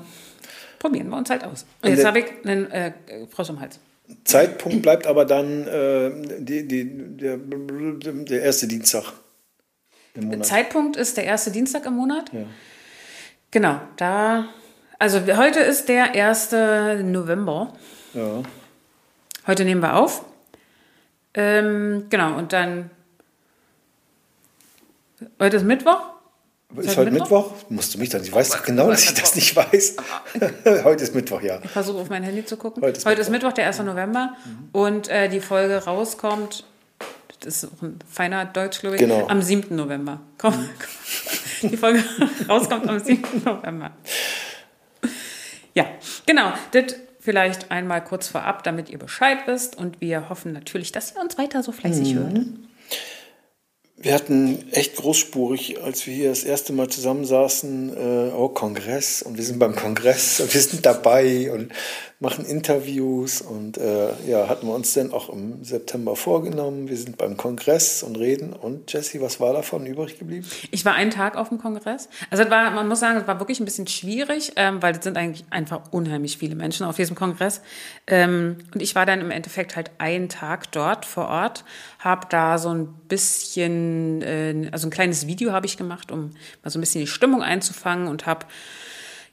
probieren 0.80 1.10
wir 1.10 1.18
uns 1.18 1.30
halt 1.30 1.44
aus. 1.44 1.66
Und 1.82 1.90
jetzt 1.90 2.06
habe 2.06 2.20
ich 2.20 2.26
einen 2.46 2.72
äh, 2.72 2.94
Frosch 3.30 3.50
im 3.50 3.60
Hals. 3.60 3.80
Zeitpunkt 4.24 4.82
bleibt 4.82 5.08
aber 5.08 5.26
dann 5.26 5.68
äh, 5.68 6.12
die, 6.40 6.68
die, 6.68 7.18
der, 7.18 7.38
der 7.38 8.42
erste 8.42 8.68
Dienstag 8.68 9.12
im 10.14 10.26
Monat. 10.26 10.46
Zeitpunkt 10.46 10.96
ist 10.96 11.18
der 11.18 11.26
erste 11.26 11.52
Dienstag 11.52 11.86
im 11.86 11.96
Monat. 11.96 12.32
Ja. 12.32 12.46
Genau, 13.52 13.82
da 13.98 14.48
also 15.00 15.20
heute 15.38 15.60
ist 15.60 15.90
der 15.90 16.14
1. 16.14 16.52
November. 17.04 17.74
Ja. 18.14 18.44
Heute 19.48 19.66
nehmen 19.66 19.82
wir 19.82 19.96
auf. 19.96 20.24
Ähm, 21.34 22.06
genau, 22.10 22.38
und 22.38 22.54
dann. 22.54 22.90
Heute 25.40 25.58
ist 25.58 25.64
Mittwoch. 25.64 26.02
Ist, 26.78 26.88
ist 26.88 26.98
heute 26.98 27.12
Mittwoch? 27.12 27.52
Mittwoch? 27.52 27.70
Musst 27.70 27.94
du 27.94 28.00
mich 28.00 28.10
dann. 28.10 28.24
Ich 28.24 28.34
weiß 28.34 28.50
doch 28.50 28.64
genau, 28.64 28.90
dass 28.90 29.04
ich 29.04 29.14
das 29.14 29.36
nicht 29.36 29.56
weiß. 29.56 29.98
heute 30.84 31.04
ist 31.04 31.14
Mittwoch, 31.14 31.42
ja. 31.42 31.60
Ich 31.64 31.72
versuche 31.72 32.00
auf 32.00 32.10
mein 32.10 32.24
Handy 32.24 32.46
zu 32.46 32.58
gucken. 32.58 32.82
Heute 32.82 32.98
ist, 32.98 33.06
heute 33.06 33.18
Mittwoch. 33.18 33.22
ist 33.22 33.30
Mittwoch, 33.32 33.54
der 33.54 33.68
1. 33.68 33.80
November. 33.80 34.36
Mhm. 34.46 34.70
Und 34.72 35.10
äh, 35.10 35.30
die 35.30 35.42
Folge 35.42 35.84
rauskommt. 35.84 36.66
Das 37.42 37.64
ist 37.64 37.66
auch 37.66 37.82
ein 37.82 38.00
feiner 38.10 38.46
Deutsch, 38.46 38.80
glaube 38.80 38.96
ich. 38.96 39.02
Genau. 39.02 39.28
Am 39.28 39.42
7. 39.42 39.76
November. 39.76 40.22
Komm, 40.38 40.54
mhm. 40.56 41.70
die 41.70 41.78
Folge 41.78 42.04
rauskommt 42.50 42.88
am 42.88 43.00
7. 43.00 43.44
November. 43.44 43.92
Ja, 45.76 45.86
genau. 46.26 46.54
Das 46.72 46.96
vielleicht 47.20 47.72
einmal 47.72 48.04
kurz 48.04 48.28
vorab, 48.28 48.64
damit 48.64 48.90
ihr 48.90 49.00
Bescheid 49.00 49.40
wisst. 49.48 49.76
Und 49.76 50.00
wir 50.00 50.30
hoffen 50.30 50.54
natürlich, 50.54 50.92
dass 50.92 51.16
ihr 51.16 51.22
uns 51.22 51.38
weiter 51.38 51.64
so 51.64 51.72
fleißig 51.72 52.14
mhm. 52.14 52.20
hört. 52.20 52.40
Wir 53.98 54.14
hatten 54.14 54.70
echt 54.72 54.98
großspurig, 54.98 55.82
als 55.82 56.06
wir 56.06 56.14
hier 56.14 56.30
das 56.30 56.44
erste 56.44 56.74
Mal 56.74 56.90
zusammensaßen, 56.90 57.96
äh, 57.96 58.32
oh, 58.34 58.50
Kongress 58.50 59.22
und 59.22 59.38
wir 59.38 59.44
sind 59.46 59.58
beim 59.58 59.74
Kongress 59.74 60.42
und 60.42 60.54
wir 60.54 60.62
sind 60.62 60.86
dabei 60.86 61.50
und 61.54 61.72
machen 62.20 62.46
Interviews 62.46 63.42
und 63.42 63.78
äh, 63.78 64.14
ja, 64.26 64.48
hatten 64.48 64.68
wir 64.68 64.74
uns 64.74 64.94
dann 64.94 65.12
auch 65.12 65.30
im 65.30 65.64
September 65.64 66.16
vorgenommen. 66.16 66.88
Wir 66.88 66.96
sind 66.96 67.18
beim 67.18 67.36
Kongress 67.36 68.04
und 68.04 68.18
reden. 68.18 68.54
Und 68.54 68.92
Jesse, 68.94 69.20
was 69.22 69.40
war 69.40 69.54
davon 69.54 69.86
übrig 69.86 70.18
geblieben? 70.18 70.48
Ich 70.72 70.86
war 70.86 70.94
einen 70.94 71.12
Tag 71.12 71.36
auf 71.36 71.50
dem 71.50 71.58
Kongress. 71.58 72.08
Also 72.30 72.44
es 72.44 72.50
war, 72.50 72.72
man 72.72 72.88
muss 72.88 73.02
sagen, 73.02 73.20
es 73.20 73.28
war 73.28 73.40
wirklich 73.40 73.60
ein 73.60 73.66
bisschen 73.66 73.88
schwierig, 73.88 74.54
ähm, 74.56 74.82
weil 74.82 74.96
es 74.96 75.04
sind 75.04 75.18
eigentlich 75.18 75.46
einfach 75.50 75.92
unheimlich 75.92 76.38
viele 76.38 76.56
Menschen 76.56 76.86
auf 76.86 76.96
diesem 76.96 77.16
Kongress. 77.16 77.62
Ähm, 78.08 78.58
und 78.74 78.82
ich 78.82 78.96
war 78.96 79.06
dann 79.06 79.20
im 79.20 79.32
Endeffekt 79.32 79.76
halt 79.76 79.92
einen 79.98 80.30
Tag 80.30 80.72
dort 80.72 81.06
vor 81.06 81.28
Ort, 81.28 81.66
habe 82.06 82.28
da 82.30 82.58
so 82.58 82.70
ein 82.70 82.88
bisschen, 83.10 84.22
äh, 84.22 84.70
also 84.72 84.88
ein 84.88 84.92
kleines 84.92 85.28
Video 85.28 85.52
habe 85.52 85.66
ich 85.66 85.76
gemacht, 85.76 86.12
um 86.12 86.32
mal 86.64 86.70
so 86.70 86.80
ein 86.80 86.82
bisschen 86.82 87.02
die 87.02 87.08
Stimmung 87.08 87.42
einzufangen 87.42 88.08
und 88.08 88.26
habe 88.26 88.46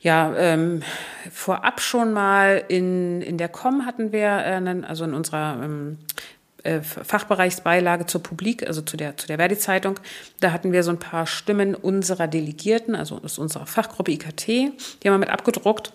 ja, 0.00 0.34
ähm, 0.36 0.82
vorab 1.30 1.80
schon 1.80 2.12
mal 2.12 2.64
in, 2.66 3.22
in 3.22 3.38
der 3.38 3.48
Com 3.48 3.86
hatten 3.86 4.10
wir, 4.10 4.38
äh, 4.44 4.82
also 4.84 5.04
in 5.04 5.14
unserer 5.14 5.62
ähm, 5.62 5.98
äh, 6.64 6.80
Fachbereichsbeilage 6.80 8.06
zur 8.06 8.22
Publik, 8.22 8.66
also 8.66 8.82
zu 8.82 8.96
der, 8.96 9.16
zu 9.16 9.28
der 9.28 9.36
Verdi-Zeitung, 9.36 10.00
da 10.40 10.50
hatten 10.50 10.72
wir 10.72 10.82
so 10.82 10.90
ein 10.90 10.98
paar 10.98 11.26
Stimmen 11.26 11.76
unserer 11.76 12.26
Delegierten, 12.26 12.96
also 12.96 13.20
aus 13.22 13.38
unserer 13.38 13.66
Fachgruppe 13.66 14.10
IKT, 14.10 14.46
die 14.48 14.70
haben 15.04 15.14
wir 15.14 15.18
mit 15.18 15.30
abgedruckt. 15.30 15.92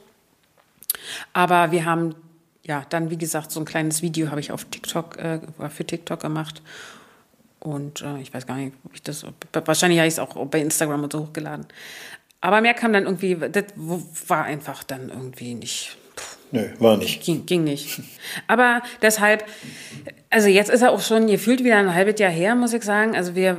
Aber 1.33 1.71
wir 1.71 1.85
haben 1.85 2.15
ja 2.67 2.85
dann, 2.89 3.09
wie 3.09 3.17
gesagt, 3.17 3.51
so 3.51 3.59
ein 3.59 3.65
kleines 3.65 4.01
Video 4.01 4.29
habe 4.29 4.39
ich 4.39 4.51
auf 4.51 4.65
TikTok, 4.65 5.17
äh, 5.17 5.39
für 5.69 5.85
TikTok 5.85 6.19
gemacht. 6.19 6.61
Und 7.59 8.01
äh, 8.01 8.19
ich 8.19 8.33
weiß 8.33 8.45
gar 8.45 8.57
nicht, 8.57 8.73
ob 8.85 8.93
ich 8.93 9.01
das, 9.01 9.25
wahrscheinlich 9.51 9.99
habe 9.99 10.07
ich 10.07 10.13
es 10.13 10.19
auch 10.19 10.45
bei 10.45 10.59
Instagram 10.59 11.03
und 11.03 11.13
so 11.13 11.21
hochgeladen. 11.21 11.65
Aber 12.39 12.61
mehr 12.61 12.75
kam 12.75 12.93
dann 12.93 13.05
irgendwie, 13.05 13.35
das 13.35 13.65
war 14.27 14.43
einfach 14.43 14.83
dann 14.83 15.09
irgendwie 15.09 15.55
nicht. 15.55 15.97
Nö, 16.51 16.69
war 16.79 16.97
nicht. 16.97 17.23
Ging, 17.23 17.45
ging 17.45 17.63
nicht. 17.63 17.99
Aber 18.47 18.81
deshalb, 19.01 19.43
also 20.29 20.47
jetzt 20.47 20.69
ist 20.69 20.81
er 20.81 20.91
auch 20.91 21.01
schon 21.01 21.27
gefühlt 21.27 21.63
wieder 21.63 21.77
ein 21.77 21.93
halbes 21.93 22.19
Jahr 22.19 22.31
her, 22.31 22.55
muss 22.55 22.73
ich 22.73 22.83
sagen. 22.83 23.15
Also 23.15 23.35
wir 23.35 23.57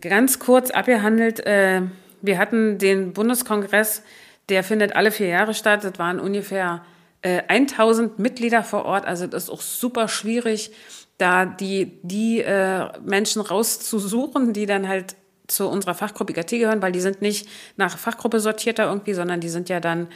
ganz 0.00 0.38
kurz 0.38 0.70
abgehandelt, 0.70 1.44
äh, 1.46 1.82
wir 2.22 2.38
hatten 2.38 2.78
den 2.78 3.12
Bundeskongress, 3.12 4.02
der 4.48 4.62
findet 4.64 4.94
alle 4.94 5.10
vier 5.10 5.28
Jahre 5.28 5.54
statt. 5.54 5.84
Das 5.84 5.98
waren 5.98 6.20
ungefähr 6.20 6.82
äh, 7.22 7.42
1000 7.48 8.18
Mitglieder 8.18 8.62
vor 8.64 8.84
Ort. 8.84 9.06
Also 9.06 9.26
das 9.26 9.44
ist 9.44 9.50
auch 9.50 9.60
super 9.60 10.08
schwierig, 10.08 10.72
da 11.18 11.44
die, 11.44 11.98
die 12.02 12.40
äh, 12.40 12.88
Menschen 13.04 13.42
rauszusuchen, 13.42 14.52
die 14.52 14.66
dann 14.66 14.88
halt 14.88 15.16
zu 15.46 15.68
unserer 15.68 15.94
Fachgruppe 15.94 16.32
IKT 16.32 16.50
gehören, 16.50 16.80
weil 16.80 16.92
die 16.92 17.00
sind 17.00 17.22
nicht 17.22 17.48
nach 17.76 17.98
Fachgruppe 17.98 18.40
sortiert 18.40 18.78
da 18.78 18.88
irgendwie, 18.88 19.14
sondern 19.14 19.40
die 19.40 19.48
sind 19.48 19.68
ja 19.68 19.80
dann 19.80 20.08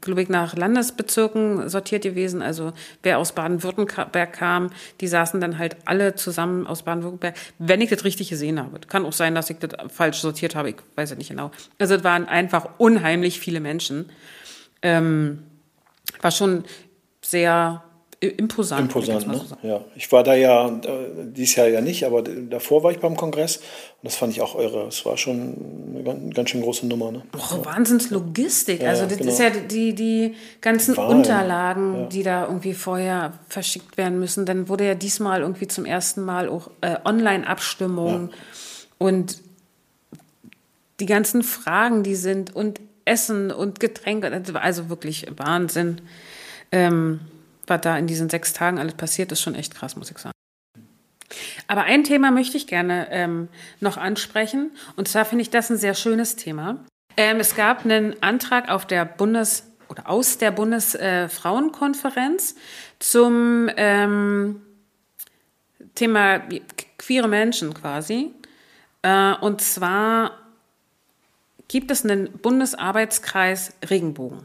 glaube 0.00 0.22
ich, 0.22 0.28
nach 0.28 0.54
Landesbezirken 0.56 1.68
sortiert 1.68 2.02
gewesen. 2.02 2.42
Also 2.42 2.72
wer 3.02 3.18
aus 3.18 3.32
Baden-Württemberg 3.32 4.32
kam, 4.32 4.70
die 5.00 5.08
saßen 5.08 5.40
dann 5.40 5.58
halt 5.58 5.76
alle 5.84 6.14
zusammen 6.14 6.66
aus 6.66 6.82
Baden-Württemberg, 6.82 7.34
wenn 7.58 7.80
ich 7.80 7.90
das 7.90 8.04
richtig 8.04 8.28
gesehen 8.28 8.60
habe. 8.60 8.80
Kann 8.80 9.06
auch 9.06 9.12
sein, 9.12 9.34
dass 9.34 9.50
ich 9.50 9.58
das 9.58 9.70
falsch 9.90 10.18
sortiert 10.18 10.54
habe, 10.54 10.70
ich 10.70 10.76
weiß 10.96 11.12
es 11.12 11.18
nicht 11.18 11.30
genau. 11.30 11.50
Also 11.78 11.94
es 11.94 12.04
waren 12.04 12.26
einfach 12.26 12.68
unheimlich 12.78 13.40
viele 13.40 13.60
Menschen. 13.60 14.10
Ähm, 14.82 15.44
war 16.20 16.30
schon 16.30 16.64
sehr 17.22 17.82
imposant. 18.20 18.82
Imposant, 18.82 19.26
ne? 19.26 19.40
So 19.48 19.66
ja. 19.66 19.80
Ich 19.96 20.12
war 20.12 20.22
da 20.22 20.34
ja, 20.34 20.68
äh, 20.68 20.80
dieses 21.24 21.56
Jahr 21.56 21.68
ja 21.68 21.80
nicht, 21.80 22.04
aber 22.04 22.22
davor 22.22 22.82
war 22.82 22.90
ich 22.90 22.98
beim 22.98 23.16
Kongress 23.16 23.56
und 23.56 23.64
das 24.04 24.16
fand 24.16 24.32
ich 24.34 24.42
auch 24.42 24.58
irre. 24.58 24.86
Es 24.88 25.06
war 25.06 25.16
schon 25.16 25.94
eine 25.94 26.30
ganz, 26.34 26.50
schön 26.50 26.60
große 26.60 26.86
Nummer. 26.86 27.12
Ne? 27.12 27.22
Oh, 27.34 27.64
Wahnsinnslogistik. 27.64 28.82
Ja, 28.82 28.90
also 28.90 29.06
das 29.06 29.18
genau. 29.18 29.30
ist 29.30 29.38
ja 29.38 29.50
die, 29.50 29.94
die 29.94 30.34
ganzen 30.60 30.96
Wahlen. 30.96 31.18
Unterlagen, 31.18 31.94
ja. 31.94 32.06
die 32.06 32.22
da 32.22 32.46
irgendwie 32.46 32.74
vorher 32.74 33.32
verschickt 33.48 33.96
werden 33.96 34.18
müssen. 34.18 34.44
Dann 34.44 34.68
wurde 34.68 34.86
ja 34.86 34.94
diesmal 34.94 35.40
irgendwie 35.40 35.68
zum 35.68 35.86
ersten 35.86 36.22
Mal 36.22 36.48
auch 36.50 36.70
äh, 36.82 36.96
Online-Abstimmung 37.04 38.30
und 38.98 39.38
die 41.00 41.06
ganzen 41.06 41.42
Fragen, 41.42 42.02
die 42.02 42.14
sind 42.14 42.54
und 42.54 42.80
Essen 43.10 43.50
und 43.50 43.80
Getränke, 43.80 44.30
also 44.54 44.88
wirklich 44.88 45.26
Wahnsinn. 45.36 46.00
Ähm, 46.70 47.18
was 47.66 47.80
da 47.80 47.98
in 47.98 48.06
diesen 48.06 48.30
sechs 48.30 48.52
Tagen 48.52 48.78
alles 48.78 48.94
passiert, 48.94 49.32
ist 49.32 49.42
schon 49.42 49.56
echt 49.56 49.74
krass, 49.74 49.96
muss 49.96 50.10
ich 50.10 50.18
sagen. 50.18 50.34
Aber 51.66 51.82
ein 51.82 52.04
Thema 52.04 52.30
möchte 52.30 52.56
ich 52.56 52.68
gerne 52.68 53.08
ähm, 53.10 53.48
noch 53.80 53.96
ansprechen. 53.96 54.70
Und 54.96 55.08
zwar 55.08 55.24
finde 55.24 55.42
ich 55.42 55.50
das 55.50 55.70
ein 55.70 55.76
sehr 55.76 55.94
schönes 55.94 56.36
Thema. 56.36 56.84
Ähm, 57.16 57.40
es 57.40 57.56
gab 57.56 57.84
einen 57.84 58.22
Antrag 58.22 58.68
auf 58.68 58.86
der 58.86 59.04
Bundes- 59.04 59.64
oder 59.88 60.08
aus 60.08 60.38
der 60.38 60.52
Bundesfrauenkonferenz 60.52 62.52
äh, 62.52 62.54
zum 63.00 63.68
ähm, 63.76 64.62
Thema 65.94 66.42
queere 66.98 67.28
Menschen 67.28 67.74
quasi. 67.74 68.32
Äh, 69.02 69.34
und 69.34 69.60
zwar 69.60 70.38
gibt 71.70 71.92
es 71.92 72.04
einen 72.04 72.32
Bundesarbeitskreis 72.32 73.74
Regenbogen. 73.88 74.40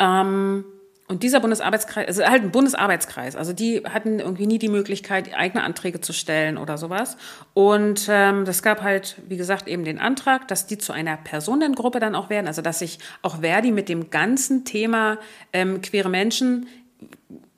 Ähm, 0.00 0.64
und 1.06 1.22
dieser 1.22 1.38
Bundesarbeitskreis, 1.38 2.08
also 2.08 2.24
halt 2.24 2.42
ein 2.42 2.50
Bundesarbeitskreis, 2.50 3.36
also 3.36 3.52
die 3.52 3.84
hatten 3.84 4.18
irgendwie 4.18 4.48
nie 4.48 4.58
die 4.58 4.68
Möglichkeit, 4.68 5.32
eigene 5.36 5.62
Anträge 5.62 6.00
zu 6.00 6.12
stellen 6.12 6.58
oder 6.58 6.78
sowas. 6.78 7.16
Und 7.54 8.08
ähm, 8.10 8.44
das 8.44 8.64
gab 8.64 8.82
halt, 8.82 9.22
wie 9.28 9.36
gesagt, 9.36 9.68
eben 9.68 9.84
den 9.84 10.00
Antrag, 10.00 10.48
dass 10.48 10.66
die 10.66 10.78
zu 10.78 10.92
einer 10.92 11.16
Personengruppe 11.16 12.00
dann 12.00 12.16
auch 12.16 12.28
werden, 12.28 12.48
also 12.48 12.60
dass 12.60 12.80
sich 12.80 12.98
auch 13.22 13.42
Verdi 13.42 13.70
mit 13.70 13.88
dem 13.88 14.10
ganzen 14.10 14.64
Thema 14.64 15.18
ähm, 15.52 15.80
queere 15.80 16.08
Menschen 16.08 16.66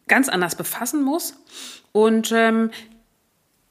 ganz 0.08 0.28
anders 0.28 0.56
befassen 0.56 1.02
muss. 1.02 1.42
Und 1.92 2.32
ähm, 2.32 2.70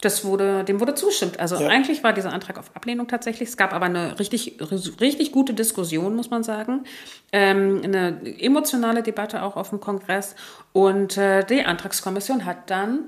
das 0.02 0.24
wurde, 0.24 0.64
dem 0.64 0.80
wurde 0.80 0.94
zugestimmt. 0.94 1.40
Also 1.40 1.56
ja. 1.56 1.68
eigentlich 1.70 2.04
war 2.04 2.14
dieser 2.14 2.32
Antrag 2.32 2.60
auf 2.60 2.76
Ablehnung 2.76 3.08
tatsächlich. 3.08 3.50
Es 3.50 3.58
gab 3.58 3.74
aber 3.74 3.86
eine 3.86 4.20
richtig, 4.20 4.60
richtig 5.02 5.32
gute 5.32 5.54
Diskussion, 5.54 6.16
muss 6.16 6.30
man 6.30 6.44
sagen. 6.44 6.84
Ähm, 7.32 7.82
eine 7.84 8.22
emotionale 8.40 9.02
Debatte 9.02 9.42
auch 9.42 9.56
auf 9.56 9.70
dem 9.70 9.80
Kongress. 9.80 10.36
Und 10.72 11.18
äh, 11.18 11.44
die 11.44 11.66
Antragskommission 11.66 12.46
hat 12.46 12.70
dann 12.70 13.06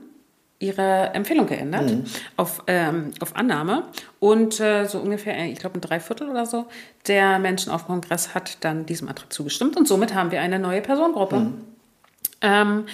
ihre 0.57 1.11
Empfehlung 1.13 1.45
geändert 1.45 1.91
mhm. 1.91 2.03
auf, 2.37 2.63
ähm, 2.65 3.11
auf 3.19 3.35
Annahme. 3.35 3.83
Und 4.19 4.59
äh, 4.59 4.85
so 4.85 4.99
ungefähr, 4.99 5.45
ich 5.45 5.59
glaube, 5.59 5.77
ein 5.77 5.81
Dreiviertel 5.81 6.27
oder 6.29 6.45
so 6.45 6.65
der 7.07 7.37
Menschen 7.37 7.71
auf 7.71 7.83
dem 7.83 7.89
Kongress 7.89 8.33
hat 8.33 8.57
dann 8.61 8.87
diesem 8.87 9.07
Antrag 9.07 9.31
zugestimmt. 9.31 9.77
Und 9.77 9.87
somit 9.87 10.15
haben 10.15 10.31
wir 10.31 10.41
eine 10.41 10.57
neue 10.57 10.81
Personengruppe. 10.81 11.39
Mhm. 11.39 11.61
Ähm, 12.41 12.85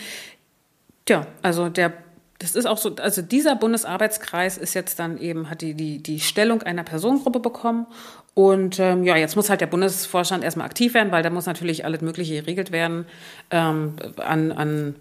ja, 1.08 1.28
also 1.42 1.70
der 1.70 1.94
das 2.40 2.56
ist 2.56 2.66
auch 2.66 2.78
so, 2.78 2.96
also 2.98 3.22
dieser 3.22 3.56
Bundesarbeitskreis 3.56 4.58
ist 4.58 4.74
jetzt 4.74 5.00
dann 5.00 5.18
eben, 5.18 5.50
hat 5.50 5.62
die, 5.62 5.74
die, 5.74 6.04
die 6.04 6.20
Stellung 6.20 6.62
einer 6.64 6.84
Personengruppe 6.84 7.40
bekommen. 7.40 7.88
Und 8.34 8.80
ähm, 8.80 9.06
ja, 9.06 9.16
jetzt 9.16 9.38
muss 9.38 9.50
halt 9.50 9.62
der 9.62 9.68
Bundesvorstand 9.68 10.44
erstmal 10.44 10.66
aktiv 10.66 10.94
werden, 10.94 11.12
weil 11.12 11.24
da 11.24 11.30
muss 11.30 11.46
natürlich 11.46 11.86
alles 11.86 12.02
Mögliche 12.02 12.42
geregelt 12.42 12.74
werden 12.74 13.06
ähm, 13.52 13.96
an, 14.18 14.52
an 14.52 14.96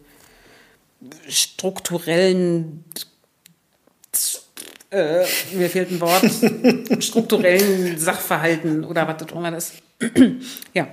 strukturellen, 1.29 2.85
äh, 4.91 5.25
mir 5.53 5.69
fehlt 5.69 5.91
ein 5.91 6.01
Wort, 6.01 7.03
strukturellen 7.03 7.99
Sachverhalten 7.99 8.85
oder 8.85 9.09
was 9.09 9.17
das 9.17 9.33
auch 9.33 9.39
immer 9.39 9.57
ist. 9.57 9.75
ja. 10.75 10.87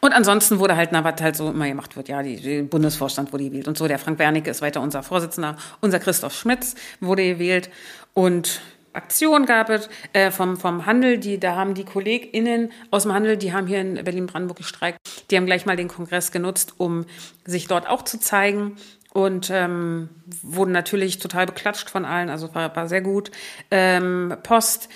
Und 0.00 0.12
ansonsten 0.12 0.58
wurde 0.58 0.76
halt, 0.76 0.90
na, 0.92 1.04
was 1.04 1.20
halt 1.20 1.36
so 1.36 1.50
immer 1.50 1.66
gemacht 1.66 1.96
wird, 1.96 2.08
ja, 2.08 2.22
die 2.22 2.62
Bundesvorstand 2.62 3.32
wurde 3.32 3.44
gewählt 3.44 3.68
und 3.68 3.78
so. 3.78 3.88
Der 3.88 3.98
Frank 3.98 4.18
Wernicke 4.18 4.50
ist 4.50 4.62
weiter 4.62 4.80
unser 4.80 5.02
Vorsitzender. 5.02 5.56
Unser 5.80 5.98
Christoph 5.98 6.34
Schmitz 6.34 6.74
wurde 7.00 7.24
gewählt 7.24 7.70
und 8.14 8.60
Aktion 8.92 9.46
gab 9.46 9.70
es 9.70 9.88
äh, 10.12 10.30
vom, 10.30 10.56
vom 10.56 10.86
Handel, 10.86 11.18
die, 11.18 11.38
da 11.38 11.54
haben 11.54 11.74
die 11.74 11.84
KollegInnen 11.84 12.72
aus 12.90 13.04
dem 13.04 13.12
Handel, 13.12 13.36
die 13.36 13.52
haben 13.52 13.66
hier 13.66 13.80
in 13.80 13.94
Berlin-Brandenburg 13.94 14.58
gestreikt, 14.58 14.98
die 15.30 15.36
haben 15.36 15.46
gleich 15.46 15.66
mal 15.66 15.76
den 15.76 15.88
Kongress 15.88 16.32
genutzt, 16.32 16.74
um 16.78 17.04
sich 17.44 17.68
dort 17.68 17.88
auch 17.88 18.02
zu 18.02 18.18
zeigen 18.18 18.76
und 19.12 19.50
ähm, 19.52 20.08
wurden 20.42 20.72
natürlich 20.72 21.18
total 21.18 21.46
beklatscht 21.46 21.90
von 21.90 22.04
allen, 22.04 22.28
also 22.28 22.54
war, 22.54 22.74
war 22.74 22.88
sehr 22.88 23.02
gut. 23.02 23.30
Ähm, 23.70 24.34
Post, 24.42 24.88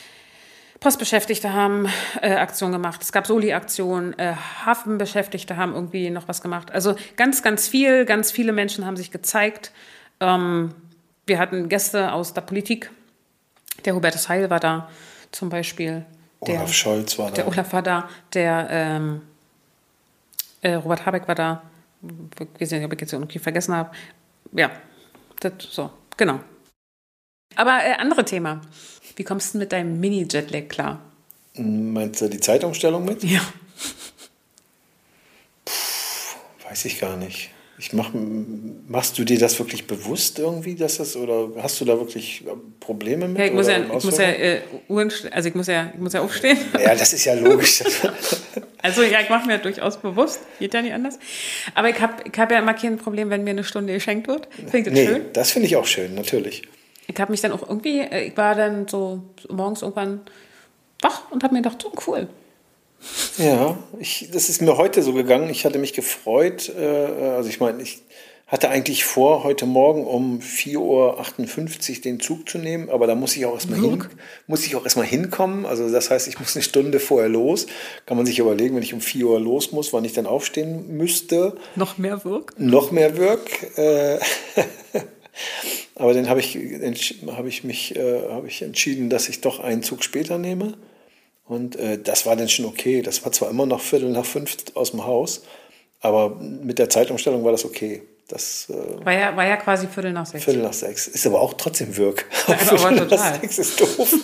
Postbeschäftigte 0.83 1.53
haben 1.53 1.89
äh, 2.23 2.35
Aktionen 2.35 2.73
gemacht, 2.73 3.03
es 3.03 3.13
gab 3.13 3.29
Soli-Aktionen, 3.29 4.19
äh, 4.19 4.35
Hafenbeschäftigte 4.67 5.57
haben 5.57 5.75
irgendwie 5.75 6.11
noch 6.11 6.27
was 6.27 6.43
gemacht. 6.43 6.73
Also 6.73 6.97
ganz, 7.17 7.45
ganz 7.45 7.69
viel, 7.69 8.05
ganz 8.05 8.33
viele 8.33 8.53
Menschen 8.53 8.85
haben 8.85 8.97
sich 8.97 9.13
gezeigt. 9.13 9.71
Ähm, 10.19 10.75
wir 11.25 11.39
hatten 11.39 11.69
Gäste 11.69 12.13
aus 12.13 12.35
der 12.35 12.41
Politik. 12.41 12.91
Der 13.85 13.95
Hubertus 13.95 14.29
Heil 14.29 14.51
war 14.51 14.59
da 14.59 14.91
zum 15.31 15.51
Beispiel. 15.51 16.05
Der, 16.49 16.57
Olaf 16.57 16.73
Scholz 16.73 17.17
war 17.17 17.29
da. 17.29 17.35
Der 17.35 17.47
Olaf 17.47 17.73
war 17.73 17.83
da. 17.83 18.09
Der 18.35 18.67
ähm, 18.69 19.23
äh, 20.63 20.75
Robert 20.75 21.07
Habeck 21.07 21.29
war 21.29 21.37
da. 21.37 21.63
Ich 22.55 22.61
weiß 22.63 22.73
nicht, 22.73 22.85
ob 22.85 22.93
ich 22.93 23.01
jetzt 23.01 23.13
irgendwie 23.13 23.39
vergessen 23.39 23.77
habe. 23.77 23.93
Ja, 24.51 24.73
das, 25.39 25.53
so, 25.61 25.91
genau. 26.17 26.41
Aber 27.55 27.79
äh, 27.85 27.93
andere 27.93 28.25
Thema. 28.25 28.61
Wie 29.17 29.25
kommst 29.25 29.55
du 29.55 29.59
mit 29.59 29.73
deinem 29.73 30.01
Mini-Jetlag 30.01 30.69
klar? 30.69 31.01
Meinst 31.55 32.21
du 32.21 32.29
die 32.29 32.41
Zeitumstellung 32.41 33.05
mit? 33.05 33.23
Ja. 33.25 33.41
Puh, 35.65 36.69
weiß 36.69 36.87
ich 36.87 37.01
gar 37.01 37.17
nicht. 37.17 37.51
Ich 37.79 37.93
mach, 37.93 38.11
machst 38.87 39.19
du 39.19 39.25
dir 39.25 39.39
das 39.39 39.59
wirklich 39.59 39.87
bewusst 39.87 40.39
irgendwie, 40.39 40.77
dass 40.77 40.99
das 40.99 41.17
oder 41.17 41.49
hast 41.61 41.81
du 41.81 41.85
da 41.85 41.99
wirklich 41.99 42.45
Probleme 42.79 43.27
mit? 43.27 43.39
Ja, 43.39 43.47
ich 43.47 43.53
muss 43.53 43.67
ja, 43.67 43.79
ich 43.79 44.05
muss 44.05 44.19
ja 44.19 44.31
äh, 44.31 44.61
Uhren, 44.89 45.13
also 45.31 45.49
ich 45.49 45.55
muss 45.55 45.67
ja, 45.67 45.91
ich 45.93 45.99
muss 45.99 46.13
ja 46.13 46.21
aufstehen. 46.21 46.59
Ja, 46.81 46.95
das 46.95 47.13
ist 47.13 47.25
ja 47.25 47.35
logisch. 47.35 47.83
also 48.83 49.03
ja, 49.03 49.21
ich 49.21 49.31
mache 49.31 49.47
mir 49.47 49.59
durchaus 49.59 50.01
bewusst, 50.01 50.41
geht 50.61 50.75
ja 50.75 50.83
nicht 50.83 50.93
anders. 50.93 51.19
Aber 51.75 51.91
ich 51.91 52.01
habe 52.01 52.23
ich 52.25 52.39
hab 52.39 52.53
ja 52.53 52.61
immer 52.61 52.75
kein 52.75 52.99
Problem, 52.99 53.31
wenn 53.31 53.43
mir 53.43 53.51
eine 53.51 53.65
Stunde 53.65 53.93
geschenkt 53.93 54.29
wird. 54.29 54.49
Finde 54.71 54.91
das 54.91 54.99
nee, 54.99 55.07
schön? 55.07 55.23
Das 55.33 55.51
finde 55.51 55.67
ich 55.67 55.77
auch 55.77 55.87
schön, 55.87 56.15
natürlich 56.15 56.63
ich 57.07 57.21
habe 57.21 57.31
mich 57.31 57.41
dann 57.41 57.53
auch 57.53 57.63
irgendwie, 57.69 58.01
äh, 58.01 58.29
ich 58.29 58.37
war 58.37 58.55
dann 58.55 58.89
so 58.89 59.23
morgens 59.49 59.83
irgendwann 59.83 60.21
wach 61.01 61.31
und 61.31 61.43
habe 61.43 61.55
mir 61.55 61.63
gedacht, 61.63 61.83
so 61.83 61.93
cool. 62.07 62.29
Ja, 63.39 63.79
ich, 63.99 64.31
das 64.33 64.49
ist 64.49 64.63
mir 64.63 64.77
heute 64.77 65.03
so 65.03 65.13
gegangen. 65.13 65.51
Ich 65.51 65.65
hatte 65.65 65.79
mich 65.79 65.93
gefreut. 65.93 66.73
Äh, 66.79 66.85
also 66.85 67.49
ich 67.49 67.59
meine, 67.59 67.83
ich 67.83 68.03
hatte 68.47 68.69
eigentlich 68.69 69.05
vor, 69.05 69.45
heute 69.45 69.65
Morgen 69.65 70.07
um 70.07 70.41
4.58 70.41 70.77
Uhr 71.97 72.03
den 72.03 72.21
Zug 72.21 72.49
zu 72.49 72.59
nehmen, 72.59 72.91
aber 72.91 73.07
da 73.07 73.15
muss 73.15 73.35
ich 73.35 73.47
auch 73.47 73.55
erstmal 73.55 73.81
hin, 73.81 74.05
muss 74.47 74.67
ich 74.67 74.77
auch 74.77 74.85
erstmal 74.85 75.07
hinkommen. 75.07 75.65
Also 75.65 75.91
das 75.91 76.11
heißt, 76.11 76.29
ich 76.29 76.39
muss 76.39 76.55
eine 76.55 76.63
Stunde 76.63 77.01
vorher 77.01 77.31
los. 77.31 77.67
Kann 78.05 78.19
man 78.19 78.27
sich 78.27 78.39
überlegen, 78.39 78.77
wenn 78.77 78.83
ich 78.83 78.93
um 78.93 79.01
4 79.01 79.27
Uhr 79.27 79.41
los 79.41 79.73
muss, 79.73 79.93
wann 79.95 80.05
ich 80.05 80.13
dann 80.13 80.27
aufstehen 80.27 80.97
müsste. 80.97 81.57
Noch 81.77 81.97
mehr 81.97 82.25
Wirk? 82.25 82.53
Noch 82.59 82.91
mehr 82.91 83.17
Wirk. 83.17 83.79
Äh, 83.79 84.19
Aber 85.95 86.15
dann 86.15 86.29
habe 86.29 86.41
ich, 86.41 86.59
hab 87.27 87.47
ich 87.47 87.65
mich 87.65 87.97
äh, 87.97 88.29
hab 88.29 88.47
ich 88.47 88.63
entschieden, 88.63 89.11
dass 89.11 89.29
ich 89.29 89.41
doch 89.41 89.61
einen 89.61 89.83
Zug 89.83 90.05
später 90.05 90.39
nehme. 90.39 90.75
Und 91.45 91.77
äh, 91.77 91.99
das 91.99 92.27
war 92.27 92.37
dann 92.37 92.49
schon 92.49 92.65
okay. 92.65 93.03
Das 93.03 93.25
war 93.25 93.33
zwar 93.33 93.51
immer 93.51 93.67
noch 93.67 93.81
Viertel 93.81 94.11
nach 94.11 94.25
fünf 94.25 94.57
aus 94.75 94.93
dem 94.93 95.05
Haus, 95.05 95.43
aber 96.01 96.31
mit 96.37 96.79
der 96.79 96.89
Zeitumstellung 96.89 97.45
war 97.45 97.53
das 97.53 97.65
okay. 97.65 98.03
Das, 98.29 98.71
äh, 98.71 99.05
war, 99.05 99.13
ja, 99.13 99.37
war 99.37 99.47
ja 99.47 99.57
quasi 99.57 99.87
Viertel 99.87 100.13
nach 100.13 100.25
sechs. 100.25 100.45
Viertel 100.45 100.63
nach 100.63 100.73
sechs. 100.73 101.07
Ist 101.07 101.27
aber 101.27 101.41
auch 101.41 101.53
trotzdem 101.55 101.97
Wirk. 101.97 102.25
Ja, 102.49 102.57
Viertel 102.57 103.01
total. 103.01 103.19
nach 103.19 103.41
sechs 103.41 103.59
ist 103.59 103.81
doof. 103.81 104.15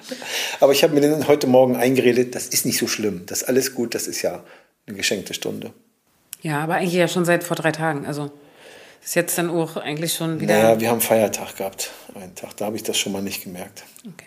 aber 0.60 0.72
ich 0.72 0.82
habe 0.82 0.94
mir 0.94 1.00
dann 1.00 1.26
heute 1.26 1.46
Morgen 1.46 1.76
eingeredet, 1.76 2.34
das 2.34 2.48
ist 2.48 2.66
nicht 2.66 2.78
so 2.78 2.86
schlimm. 2.86 3.22
Das 3.26 3.42
ist 3.42 3.48
alles 3.48 3.74
gut, 3.74 3.94
das 3.94 4.06
ist 4.08 4.20
ja 4.20 4.44
eine 4.86 4.96
geschenkte 4.96 5.32
Stunde. 5.32 5.72
Ja, 6.42 6.60
aber 6.60 6.74
eigentlich 6.74 6.92
ja 6.92 7.08
schon 7.08 7.24
seit 7.24 7.44
vor 7.44 7.56
drei 7.56 7.72
Tagen. 7.72 8.04
Also 8.04 8.30
ist 9.02 9.14
jetzt 9.14 9.38
dann 9.38 9.50
auch 9.50 9.76
eigentlich 9.76 10.14
schon 10.14 10.40
wieder. 10.40 10.58
Ja, 10.58 10.80
wir 10.80 10.90
haben 10.90 11.00
Feiertag 11.00 11.56
gehabt, 11.56 11.90
einen 12.14 12.34
Tag. 12.34 12.56
Da 12.56 12.66
habe 12.66 12.76
ich 12.76 12.82
das 12.82 12.96
schon 12.96 13.12
mal 13.12 13.22
nicht 13.22 13.44
gemerkt. 13.44 13.84
Okay. 14.06 14.26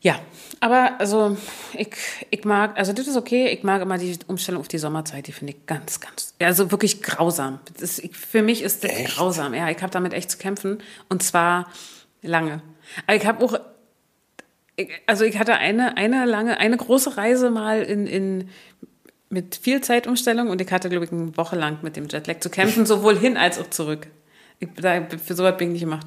Ja, 0.00 0.20
aber 0.60 1.00
also 1.00 1.36
ich, 1.74 1.88
ich 2.30 2.44
mag, 2.44 2.78
also 2.78 2.92
das 2.92 3.08
ist 3.08 3.16
okay, 3.16 3.48
ich 3.48 3.62
mag 3.62 3.82
immer 3.82 3.98
die 3.98 4.16
Umstellung 4.26 4.60
auf 4.60 4.68
die 4.68 4.78
Sommerzeit, 4.78 5.26
die 5.26 5.32
finde 5.32 5.54
ich 5.54 5.66
ganz, 5.66 6.00
ganz, 6.00 6.34
also 6.38 6.70
wirklich 6.70 7.02
grausam. 7.02 7.58
Das 7.72 7.98
ist, 7.98 8.16
für 8.16 8.42
mich 8.42 8.62
ist 8.62 8.84
das 8.84 8.92
echt? 8.92 9.16
grausam, 9.16 9.52
ja, 9.52 9.68
ich 9.68 9.82
habe 9.82 9.90
damit 9.90 10.12
echt 10.12 10.30
zu 10.30 10.38
kämpfen 10.38 10.78
und 11.08 11.22
zwar 11.22 11.70
lange. 12.22 12.62
Aber 13.06 13.16
ich 13.16 13.26
habe 13.26 13.44
auch, 13.44 13.58
also 15.06 15.24
ich 15.24 15.38
hatte 15.38 15.54
eine, 15.56 15.96
eine 15.96 16.24
lange, 16.24 16.58
eine 16.58 16.76
große 16.76 17.16
Reise 17.16 17.50
mal 17.50 17.82
in, 17.82 18.06
in 18.06 18.50
mit 19.36 19.56
viel 19.56 19.82
Zeitumstellung 19.82 20.48
und 20.48 20.60
ich 20.62 20.70
hatte, 20.72 20.88
glaube 20.88 21.04
ich, 21.04 21.12
eine 21.12 21.36
Woche 21.36 21.56
lang 21.56 21.78
mit 21.82 21.94
dem 21.96 22.08
Jetlag 22.08 22.40
zu 22.40 22.48
kämpfen, 22.48 22.86
sowohl 22.86 23.18
hin 23.18 23.36
als 23.36 23.58
auch 23.58 23.68
zurück. 23.68 24.06
Ich, 24.60 24.68
da, 24.80 25.06
für 25.24 25.34
sowas 25.34 25.56
bin 25.58 25.68
ich 25.68 25.72
nicht 25.74 25.80
gemacht. 25.82 26.06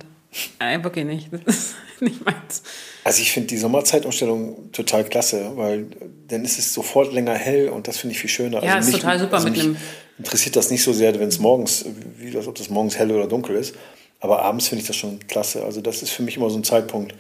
Äh, 0.59 0.83
wirklich 0.83 1.05
nicht. 1.05 1.29
Das 1.45 1.55
ist 1.57 1.75
nicht 2.01 2.25
meins. 2.25 2.63
Also 3.03 3.21
ich 3.21 3.31
finde 3.31 3.48
die 3.50 3.57
Sommerzeitumstellung 3.57 4.71
total 4.71 5.03
klasse, 5.03 5.51
weil 5.55 5.86
dann 6.27 6.43
ist 6.43 6.57
es 6.57 6.74
sofort 6.74 7.13
länger 7.13 7.36
hell 7.36 7.69
und 7.69 7.88
das 7.88 7.98
finde 8.00 8.13
ich 8.15 8.19
viel 8.19 8.29
schöner. 8.31 8.63
Ja, 8.63 8.75
also 8.75 8.89
ist 8.89 8.95
total 9.01 9.19
super 9.19 9.39
mit 9.43 9.53
mich 9.53 9.62
einem- 9.63 9.77
interessiert 10.17 10.55
das 10.55 10.69
nicht 10.71 10.83
so 10.83 10.91
sehr, 10.91 11.17
wenn 11.19 11.29
es 11.29 11.39
morgens, 11.39 11.86
wie 12.17 12.31
das, 12.31 12.48
ob 12.48 12.55
das 12.55 12.69
morgens 12.69 12.98
hell 12.98 13.12
oder 13.12 13.27
dunkel 13.27 13.55
ist. 13.55 13.75
Aber 14.19 14.41
abends 14.41 14.67
finde 14.67 14.81
ich 14.81 14.88
das 14.88 14.95
schon 14.98 15.19
klasse. 15.27 15.63
Also 15.63 15.79
das 15.81 16.01
ist 16.01 16.09
für 16.12 16.24
mich 16.24 16.36
immer 16.38 16.50
so 16.50 16.57
ein 16.57 16.63
Zeitpunkt. 16.63 17.13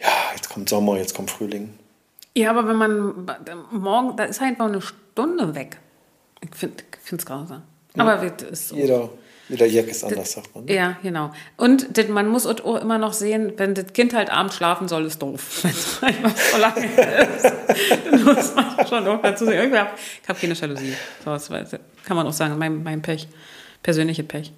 Ja, 0.00 0.08
jetzt 0.36 0.48
kommt 0.50 0.68
Sommer, 0.68 0.96
jetzt 0.98 1.14
kommt 1.14 1.30
Frühling. 1.30 1.70
Ja, 2.36 2.50
aber 2.50 2.68
wenn 2.68 2.76
man 2.76 3.26
morgen, 3.72 4.16
da 4.16 4.24
ist 4.24 4.40
einfach 4.40 4.66
eine 4.66 4.80
Stunde 5.12 5.54
weg. 5.54 5.78
Ich 6.42 6.56
finde 6.56 6.82
es 7.10 7.26
grausam. 7.26 7.62
Aber 7.96 8.16
das 8.16 8.50
ist 8.50 8.68
so. 8.68 8.76
Jeder, 8.76 9.10
jeder 9.48 9.66
Jack 9.66 9.88
ist 9.88 10.04
anders, 10.04 10.32
sagt 10.32 10.54
man. 10.54 10.64
ne? 10.64 10.72
Ja, 10.74 10.96
genau. 11.02 11.32
Und 11.56 11.98
das, 11.98 12.08
man 12.08 12.28
muss 12.28 12.46
auch 12.46 12.80
immer 12.80 12.98
noch 12.98 13.12
sehen, 13.12 13.54
wenn 13.56 13.74
das 13.74 13.92
Kind 13.92 14.14
halt 14.14 14.30
abends 14.30 14.54
schlafen 14.56 14.86
soll, 14.88 15.04
ist 15.06 15.20
doof. 15.20 15.60
Wenn 15.64 15.70
es 15.72 16.02
einfach 16.02 16.36
so 16.36 16.58
lange 16.58 16.86
ist, 16.86 17.44
dann 18.10 18.24
muss 18.24 18.54
man 18.54 18.86
schon 18.86 19.06
auch 19.08 19.20
dazu 19.20 19.44
sehen. 19.44 19.72
Ich 19.72 19.78
habe 19.78 19.90
hab 20.28 20.40
keine 20.40 20.54
Jalousie. 20.54 20.94
So, 21.24 21.30
das 21.30 21.48
kann 22.04 22.16
man 22.16 22.26
auch 22.26 22.32
sagen, 22.32 22.56
mein, 22.58 22.82
mein 22.82 23.02
Pech. 23.02 23.28
Persönliche 23.82 24.22
Pech. 24.22 24.52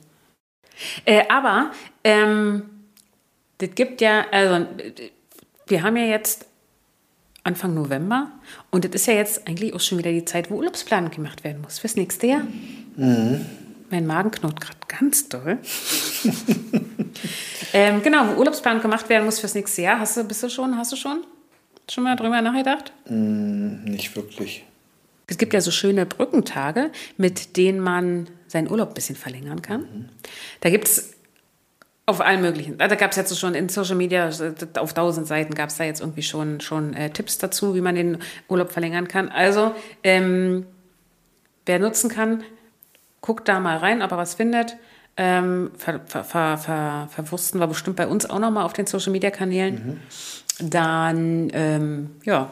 Äh, 1.05 1.25
aber 1.29 1.71
ähm, 2.05 2.71
das 3.59 3.71
gibt 3.75 4.01
ja, 4.01 4.27
also 4.31 4.67
wir 5.69 5.83
haben 5.83 5.97
ja 5.97 6.05
jetzt 6.05 6.47
Anfang 7.45 7.75
November 7.75 8.31
und 8.71 8.85
das 8.85 8.93
ist 8.93 9.07
ja 9.07 9.15
jetzt 9.15 9.49
eigentlich 9.49 9.75
auch 9.75 9.81
schon 9.81 9.99
wieder 9.99 10.13
die 10.13 10.25
Zeit, 10.25 10.51
wo 10.51 10.57
Urlaubsplan 10.57 11.11
gemacht 11.11 11.45
werden 11.45 11.61
muss 11.63 11.79
fürs 11.79 11.97
nächste 11.97 12.27
Jahr. 12.29 12.43
Mein 13.91 14.07
Magen 14.07 14.31
knurrt 14.31 14.61
gerade 14.61 14.79
ganz 14.87 15.29
doll. 15.29 15.59
ähm, 17.73 18.03
genau, 18.03 18.29
wo 18.29 18.39
Urlaubsplan 18.39 18.81
gemacht 18.81 19.09
werden 19.09 19.25
muss 19.25 19.41
fürs 19.41 19.55
nächste 19.55 19.83
Jahr. 19.83 19.99
Hast 19.99 20.17
du, 20.17 20.25
bist 20.25 20.43
du 20.43 20.49
schon, 20.49 20.77
hast 20.77 20.93
du 20.93 20.97
schon? 20.97 21.25
Schon 21.91 22.05
mal 22.05 22.17
drüber 22.17 22.41
nachgedacht? 22.41 22.93
Nicht 23.07 24.15
wirklich. 24.17 24.65
Es 25.27 25.39
gibt 25.39 25.53
ja 25.53 25.61
so 25.61 25.71
schöne 25.71 26.07
Brückentage, 26.07 26.91
mit 27.17 27.57
denen 27.57 27.81
man 27.81 28.29
seinen 28.47 28.71
Urlaub 28.71 28.89
ein 28.89 28.95
bisschen 28.95 29.17
verlängern 29.17 29.63
kann. 29.63 30.11
Da 30.61 30.71
gibt 30.71 30.89
es 30.89 31.15
auf 32.05 32.21
allen 32.21 32.41
möglichen, 32.41 32.79
da 32.79 32.89
gab 32.89 33.13
es 33.13 33.17
jetzt 33.17 33.39
schon 33.39 33.55
in 33.55 33.69
Social 33.69 33.95
Media, 33.95 34.29
auf 34.79 34.93
tausend 34.93 35.27
Seiten 35.27 35.55
gab 35.55 35.69
es 35.69 35.77
da 35.77 35.85
jetzt 35.85 36.01
irgendwie 36.01 36.23
schon, 36.23 36.61
schon 36.61 36.95
äh, 36.95 37.11
Tipps 37.11 37.39
dazu, 37.39 37.75
wie 37.75 37.81
man 37.81 37.95
den 37.95 38.19
Urlaub 38.49 38.73
verlängern 38.73 39.07
kann. 39.07 39.29
Also, 39.29 39.73
ähm, 40.03 40.67
wer 41.65 41.79
nutzen 41.79 42.11
kann, 42.11 42.43
guckt 43.21 43.49
da 43.49 43.61
mal 43.61 43.77
rein, 43.77 44.03
ob 44.03 44.11
er 44.11 44.17
was 44.19 44.35
findet. 44.35 44.77
Ähm, 45.17 45.71
ver, 45.77 46.01
ver, 46.07 46.25
ver, 46.25 46.59
ver, 46.59 47.09
verwursten 47.11 47.61
wir 47.61 47.67
bestimmt 47.69 47.97
bei 47.97 48.07
uns 48.09 48.29
auch 48.29 48.39
nochmal 48.39 48.65
auf 48.65 48.73
den 48.73 48.87
Social 48.87 49.13
Media 49.13 49.31
Kanälen. 49.31 50.01
Dann, 50.59 51.51
ähm, 51.53 52.11
ja, 52.25 52.51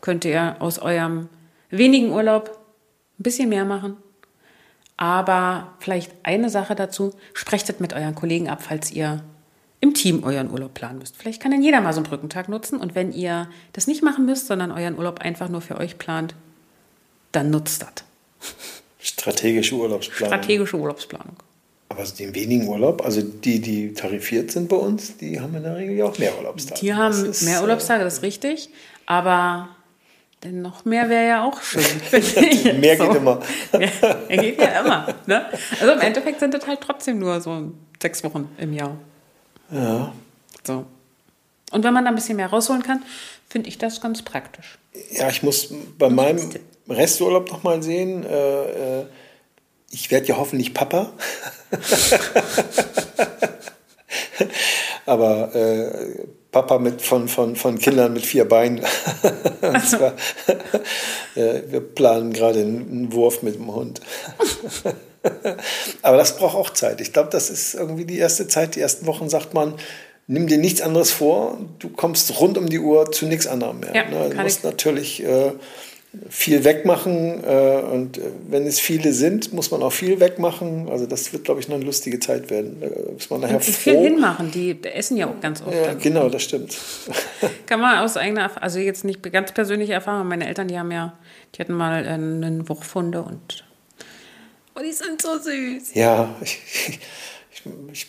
könnt 0.00 0.24
ihr 0.24 0.56
aus 0.60 0.78
eurem 0.78 1.28
wenigen 1.70 2.10
Urlaub 2.10 2.58
ein 3.18 3.22
bisschen 3.22 3.48
mehr 3.48 3.64
machen. 3.64 3.96
Aber 4.96 5.72
vielleicht 5.80 6.12
eine 6.22 6.50
Sache 6.50 6.74
dazu, 6.74 7.14
sprecht 7.32 7.68
es 7.68 7.80
mit 7.80 7.92
euren 7.92 8.14
Kollegen 8.14 8.48
ab, 8.48 8.62
falls 8.62 8.92
ihr 8.92 9.22
im 9.80 9.92
Team 9.92 10.24
euren 10.24 10.50
Urlaub 10.50 10.72
planen 10.72 10.98
müsst. 10.98 11.16
Vielleicht 11.16 11.42
kann 11.42 11.50
dann 11.50 11.62
jeder 11.62 11.80
mal 11.80 11.92
so 11.92 11.98
einen 11.98 12.06
Brückentag 12.06 12.48
nutzen. 12.48 12.78
Und 12.78 12.94
wenn 12.94 13.12
ihr 13.12 13.48
das 13.72 13.86
nicht 13.86 14.02
machen 14.02 14.24
müsst, 14.24 14.46
sondern 14.46 14.70
euren 14.70 14.96
Urlaub 14.96 15.20
einfach 15.20 15.48
nur 15.48 15.60
für 15.60 15.76
euch 15.76 15.98
plant, 15.98 16.34
dann 17.32 17.50
nutzt 17.50 17.82
das. 17.82 18.04
Strategische 18.98 19.74
Urlaubsplanung. 19.74 20.32
Strategische 20.32 20.76
Urlaubsplanung. 20.78 21.36
Aber 21.90 22.04
den 22.04 22.34
wenigen 22.34 22.66
Urlaub, 22.66 23.04
also 23.04 23.20
die, 23.20 23.60
die 23.60 23.92
tarifiert 23.92 24.50
sind 24.50 24.68
bei 24.68 24.76
uns, 24.76 25.18
die 25.18 25.38
haben 25.38 25.54
in 25.54 25.62
der 25.64 25.76
Regel 25.76 25.96
ja 25.96 26.06
auch 26.06 26.18
mehr 26.18 26.36
Urlaubstage. 26.38 26.80
Die 26.80 26.94
haben 26.94 27.26
ist, 27.26 27.42
mehr 27.42 27.58
äh, 27.58 27.62
Urlaubstage, 27.62 28.02
das 28.02 28.14
ist 28.14 28.22
richtig. 28.22 28.70
Aber 29.06 29.68
denn 30.44 30.62
noch 30.62 30.84
mehr 30.84 31.08
wäre 31.08 31.26
ja 31.26 31.44
auch 31.44 31.60
schön. 31.62 31.84
Mehr 32.80 32.96
geht 32.96 33.14
immer. 33.14 33.40
Mehr, 33.72 33.90
geht 34.28 34.60
ja 34.60 34.80
immer. 34.80 35.14
Ne? 35.26 35.46
Also 35.80 35.92
im 35.92 36.00
Endeffekt 36.00 36.40
sind 36.40 36.54
das 36.54 36.66
halt 36.66 36.80
trotzdem 36.80 37.18
nur 37.18 37.40
so 37.40 37.72
sechs 38.00 38.22
Wochen 38.22 38.54
im 38.58 38.74
Jahr. 38.74 38.96
Ja. 39.70 40.12
So. 40.64 40.84
Und 41.72 41.82
wenn 41.82 41.94
man 41.94 42.04
da 42.04 42.10
ein 42.10 42.14
bisschen 42.14 42.36
mehr 42.36 42.48
rausholen 42.48 42.82
kann, 42.82 43.02
finde 43.48 43.68
ich 43.68 43.78
das 43.78 44.00
ganz 44.00 44.22
praktisch. 44.22 44.78
Ja, 45.10 45.28
ich 45.28 45.42
muss 45.42 45.72
bei 45.98 46.10
meinem 46.10 46.50
Resturlaub 46.88 47.50
noch 47.50 47.62
mal 47.62 47.82
sehen. 47.82 48.24
Äh, 48.24 49.00
äh, 49.00 49.06
ich 49.90 50.10
werde 50.10 50.26
ja 50.26 50.36
hoffentlich 50.36 50.74
Papa. 50.74 51.12
Aber 55.06 55.54
äh, 55.54 56.24
Papa 56.50 56.78
mit, 56.78 57.02
von, 57.02 57.28
von, 57.28 57.56
von 57.56 57.78
Kindern 57.78 58.12
mit 58.12 58.24
vier 58.24 58.46
Beinen. 58.48 58.80
Und 59.60 59.88
zwar, 59.88 60.12
äh, 61.34 61.62
wir 61.68 61.80
planen 61.80 62.32
gerade 62.32 62.60
einen 62.60 63.12
Wurf 63.12 63.42
mit 63.42 63.56
dem 63.56 63.74
Hund. 63.74 64.00
Aber 66.02 66.16
das 66.16 66.36
braucht 66.36 66.56
auch 66.56 66.70
Zeit. 66.70 67.00
Ich 67.00 67.12
glaube, 67.12 67.30
das 67.30 67.50
ist 67.50 67.74
irgendwie 67.74 68.04
die 68.04 68.18
erste 68.18 68.46
Zeit. 68.46 68.76
Die 68.76 68.80
ersten 68.80 69.06
Wochen 69.06 69.28
sagt 69.28 69.54
man, 69.54 69.74
nimm 70.26 70.46
dir 70.46 70.58
nichts 70.58 70.80
anderes 70.80 71.10
vor. 71.12 71.58
Du 71.78 71.88
kommst 71.88 72.40
rund 72.40 72.58
um 72.58 72.68
die 72.68 72.78
Uhr 72.78 73.10
zu 73.10 73.26
nichts 73.26 73.46
anderem 73.46 73.80
mehr. 73.80 73.94
Ja, 73.94 74.04
ne? 74.08 74.30
Du 74.30 74.36
musst 74.42 74.58
ich- 74.58 74.64
natürlich 74.64 75.24
äh, 75.24 75.52
viel 76.28 76.64
wegmachen. 76.64 77.42
Äh, 77.44 77.82
und 77.92 78.18
äh, 78.18 78.22
wenn 78.48 78.66
es 78.66 78.80
viele 78.80 79.12
sind, 79.12 79.52
muss 79.52 79.70
man 79.70 79.82
auch 79.82 79.92
viel 79.92 80.20
wegmachen. 80.20 80.88
Also 80.88 81.06
das 81.06 81.32
wird, 81.32 81.44
glaube 81.44 81.60
ich, 81.60 81.68
noch 81.68 81.76
eine 81.76 81.84
lustige 81.84 82.20
Zeit 82.20 82.50
werden. 82.50 82.82
Äh, 82.82 83.16
ist 83.16 83.30
man 83.30 83.40
nachher 83.40 83.56
Und 83.56 83.64
viel 83.64 83.98
hinmachen, 83.98 84.50
die 84.50 84.76
essen 84.84 85.16
ja 85.16 85.28
auch 85.28 85.40
ganz 85.40 85.62
oft. 85.62 85.74
Ja, 85.74 85.94
genau, 85.94 86.28
das 86.28 86.42
stimmt. 86.42 86.76
Kann 87.66 87.80
man 87.80 87.98
aus 87.98 88.16
eigener 88.16 88.42
Erfahrung, 88.42 88.62
also 88.62 88.78
jetzt 88.78 89.04
nicht 89.04 89.22
ganz 89.32 89.52
persönliche 89.52 89.92
Erfahrung, 89.92 90.28
meine 90.28 90.46
Eltern, 90.46 90.68
die 90.68 90.78
haben 90.78 90.90
ja, 90.90 91.18
die 91.54 91.60
hatten 91.60 91.74
mal 91.74 92.06
einen 92.06 92.68
Wurfhunde 92.68 93.22
und 93.22 93.64
oh, 94.74 94.80
die 94.80 94.92
sind 94.92 95.20
so 95.20 95.38
süß. 95.38 95.94
Ja, 95.94 96.34
ich, 96.42 96.58
ich, 96.88 97.00
ich, 97.92 98.06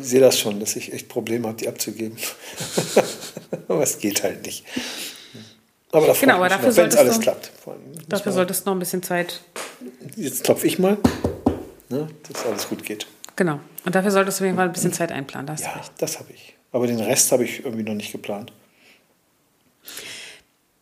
sehe 0.00 0.20
das 0.20 0.38
schon, 0.38 0.60
dass 0.60 0.76
ich 0.76 0.92
echt 0.92 1.08
Probleme 1.08 1.48
habe, 1.48 1.56
die 1.56 1.68
abzugeben. 1.68 2.16
aber 3.68 3.82
es 3.82 3.98
geht 3.98 4.22
halt 4.22 4.44
nicht. 4.46 4.64
Aber 5.92 6.06
da 6.06 6.14
freue 6.14 6.20
Genau, 6.26 6.36
aber 6.36 6.48
dafür 6.48 6.68
noch, 6.68 6.76
wenn 6.76 6.88
es 6.88 6.94
solltest 6.94 6.98
alles 6.98 7.14
du- 7.16 7.20
klappt. 7.22 7.52
Dafür 8.08 8.32
solltest 8.32 8.64
du 8.66 8.70
noch 8.70 8.76
ein 8.76 8.80
bisschen 8.80 9.02
Zeit, 9.02 9.40
Jetzt 10.16 10.44
klopfe 10.44 10.66
ich 10.66 10.78
mal, 10.78 10.98
ne, 11.88 12.08
dass 12.30 12.44
alles 12.46 12.68
gut 12.68 12.84
geht. 12.84 13.06
genau. 13.36 13.60
Und 13.84 13.94
dafür 13.94 14.10
solltest 14.10 14.40
du 14.40 14.44
auf 14.44 14.46
jeden 14.46 14.56
Fall 14.56 14.66
ein 14.66 14.72
bisschen 14.72 14.92
Zeit 14.92 15.12
einplanen, 15.12 15.46
da 15.46 15.52
hast 15.54 15.62
du 15.64 15.68
Ja, 15.68 15.74
recht. 15.76 15.92
das 15.98 16.18
habe 16.18 16.32
ich. 16.32 16.54
Aber 16.72 16.86
den 16.86 16.98
Rest 17.00 17.30
habe 17.32 17.44
ich 17.44 17.64
irgendwie 17.64 17.84
noch 17.84 17.94
nicht 17.94 18.10
geplant. 18.12 18.52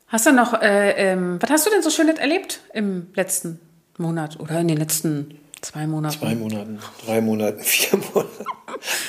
Hast 0.08 0.26
du 0.26 0.32
noch, 0.32 0.54
äh, 0.62 0.92
ähm, 1.12 1.38
was 1.40 1.50
hast 1.50 1.66
du 1.66 1.70
denn 1.70 1.82
so 1.82 1.90
Schönes 1.90 2.18
erlebt 2.18 2.60
im 2.72 3.08
letzten 3.14 3.60
Monat 3.98 4.38
oder 4.40 4.58
in 4.60 4.68
den 4.68 4.76
letzten 4.78 5.38
zwei 5.60 5.86
Monaten? 5.86 6.18
Zwei 6.18 6.34
Monaten, 6.34 6.78
drei 7.04 7.20
Monaten, 7.20 7.60
vier 7.62 7.98
Monaten, 7.98 8.44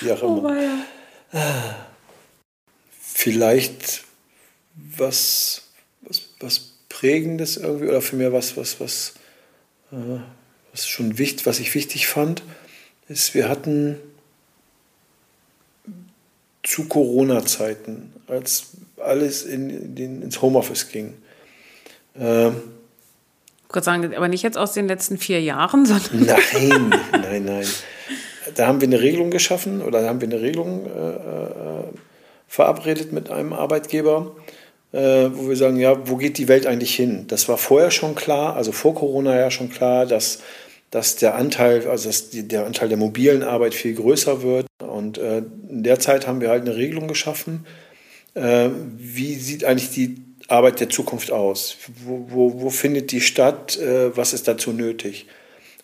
wie 0.01 0.12
auch 0.12 0.21
Oh, 0.23 0.38
immer. 0.39 0.49
weia. 0.49 1.75
Vielleicht 2.99 4.03
was, 4.75 5.62
was, 6.39 6.76
Prägendes 6.89 7.58
irgendwie 7.58 7.88
oder 7.88 8.02
für 8.02 8.15
mich 8.15 8.32
was, 8.32 8.56
was, 8.56 8.80
was, 8.80 9.13
äh, 9.91 10.19
was 10.71 10.88
schon 10.88 11.17
wichtig, 11.17 11.45
was 11.45 11.60
ich 11.60 11.74
wichtig 11.76 12.08
fand, 12.08 12.41
ist, 13.10 13.34
wir 13.34 13.50
hatten 13.50 13.98
zu 16.63 16.88
Corona-Zeiten, 16.88 18.13
als 18.28 18.67
alles 18.98 19.43
in, 19.43 19.93
den, 19.93 20.21
ins 20.21 20.41
Homeoffice 20.41 20.89
ging, 20.89 21.15
ähm, 22.17 22.56
Gott 23.67 23.84
sagen, 23.84 24.15
aber 24.15 24.30
nicht 24.30 24.43
jetzt 24.43 24.58
aus 24.58 24.71
den 24.71 24.88
letzten 24.88 25.17
vier 25.17 25.41
Jahren, 25.41 25.86
sondern 25.86 26.26
Nein, 26.26 26.93
nein, 27.12 27.45
nein. 27.45 27.67
Da 28.56 28.67
haben 28.67 28.80
wir 28.80 28.88
eine 28.88 29.02
Regelung 29.02 29.32
geschaffen 29.32 29.82
oder 29.82 30.02
da 30.02 30.08
haben 30.08 30.21
wir 30.21 30.30
eine 30.30 30.41
Regelung 30.41 30.86
äh, 30.86 31.10
äh, 31.10 31.84
verabredet 32.48 33.12
mit 33.12 33.30
einem 33.30 33.52
Arbeitgeber, 33.52 34.34
wo 34.91 35.50
wir 35.50 35.58
sagen, 35.58 35.78
ja, 35.78 36.08
wo 36.08 36.15
geht 36.15 36.38
die 36.38 36.48
Welt 36.48 36.65
eigentlich 36.65 36.95
hin? 36.95 37.26
Das 37.28 37.50
war 37.50 37.58
vorher 37.58 37.91
schon 37.91 38.15
klar, 38.15 38.56
also 38.56 38.71
vor 38.71 38.95
Corona 38.95 39.38
ja 39.38 39.52
schon 39.52 39.69
klar, 39.69 40.06
dass, 40.06 40.39
dass 40.89 41.17
der 41.17 41.36
Anteil, 41.36 41.86
also 41.88 42.08
dass 42.08 42.30
die, 42.30 42.48
der 42.48 42.65
Anteil 42.65 42.88
der 42.88 42.98
mobilen 42.98 43.43
Arbeit 43.43 43.74
viel 43.74 43.93
größer 43.93 44.41
wird. 44.41 44.67
Und 44.82 45.17
äh, 45.17 45.41
in 45.69 45.84
der 45.84 46.00
Zeit 46.00 46.28
haben 46.28 46.39
wir 46.39 46.50
halt 46.50 46.62
eine 46.62 46.78
Regelung 46.78 47.10
geschaffen. 47.10 47.65
Äh, 48.36 48.69
wie 48.98 49.36
sieht 49.36 49.65
eigentlich 49.65 49.91
die 49.91 50.15
Arbeit 50.48 50.80
der 50.80 50.89
Zukunft 50.89 51.32
aus? 51.32 51.78
Wo, 52.06 52.28
wo, 52.30 52.62
wo 52.62 52.69
findet 52.69 53.12
die 53.12 53.21
statt? 53.21 53.78
Äh, 53.78 54.15
was 54.15 54.34
ist 54.34 54.48
dazu 54.48 54.71
nötig? 54.71 55.28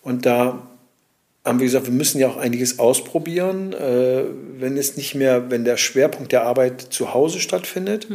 Und 0.04 0.26
da 0.26 0.68
haben 1.44 1.60
wir 1.60 1.66
gesagt, 1.66 1.88
wir 1.88 1.94
müssen 1.94 2.20
ja 2.20 2.30
auch 2.30 2.38
einiges 2.38 2.80
ausprobieren, 2.80 3.74
äh, 3.74 4.24
wenn 4.60 4.78
es 4.78 4.98
nicht 4.98 5.16
mehr, 5.16 5.50
wenn 5.50 5.66
der 5.66 5.78
Schwerpunkt 5.78 6.32
der 6.32 6.44
Arbeit 6.44 6.82
zu 6.82 7.14
Hause 7.14 7.40
stattfindet. 7.40 8.08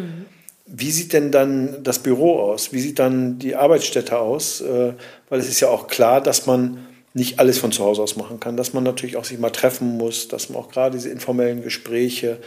Wie 0.66 0.90
sieht 0.90 1.12
denn 1.12 1.31
dann 1.31 1.83
das 1.85 2.00
Büro 2.00 2.40
aus? 2.40 2.72
Wie 2.72 2.81
sieht 2.81 2.98
dann 2.98 3.38
die 3.38 3.55
Arbeitsstätte 3.55 4.18
aus? 4.18 4.61
Äh, 4.61 4.94
weil 5.29 5.40
es 5.40 5.48
ist 5.48 5.61
ja 5.61 5.68
auch 5.68 5.87
klar, 5.87 6.20
dass 6.20 6.46
man 6.46 6.87
nicht 7.14 7.38
alles 7.38 7.59
von 7.59 7.72
zu 7.72 7.85
Hause 7.85 8.02
aus 8.02 8.16
machen 8.16 8.40
kann, 8.40 8.57
dass 8.57 8.74
man 8.74 8.85
natürlich 8.85 9.16
auch 9.16 9.24
sich 9.24 9.38
mal 9.38 9.50
treffen 9.50 9.96
muss, 9.96 10.29
dass 10.29 10.50
man 10.50 10.59
auch 10.59 10.68
gerade 10.68 10.96
diese 10.96 11.09
informellen 11.09 11.62
Gespräche, 11.62 12.38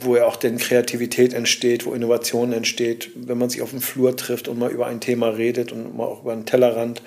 wo 0.00 0.16
ja 0.16 0.24
auch 0.24 0.36
dann 0.36 0.56
Kreativität 0.56 1.34
entsteht, 1.34 1.84
wo 1.84 1.92
Innovation 1.92 2.52
entsteht, 2.52 3.10
wenn 3.14 3.36
man 3.36 3.50
sich 3.50 3.60
auf 3.60 3.70
dem 3.70 3.82
Flur 3.82 4.16
trifft 4.16 4.48
und 4.48 4.58
mal 4.58 4.70
über 4.70 4.86
ein 4.86 5.00
Thema 5.00 5.28
redet 5.28 5.72
und 5.72 5.96
mal 5.96 6.04
auch 6.04 6.22
über 6.22 6.32
einen 6.32 6.46
Tellerrand 6.46 7.02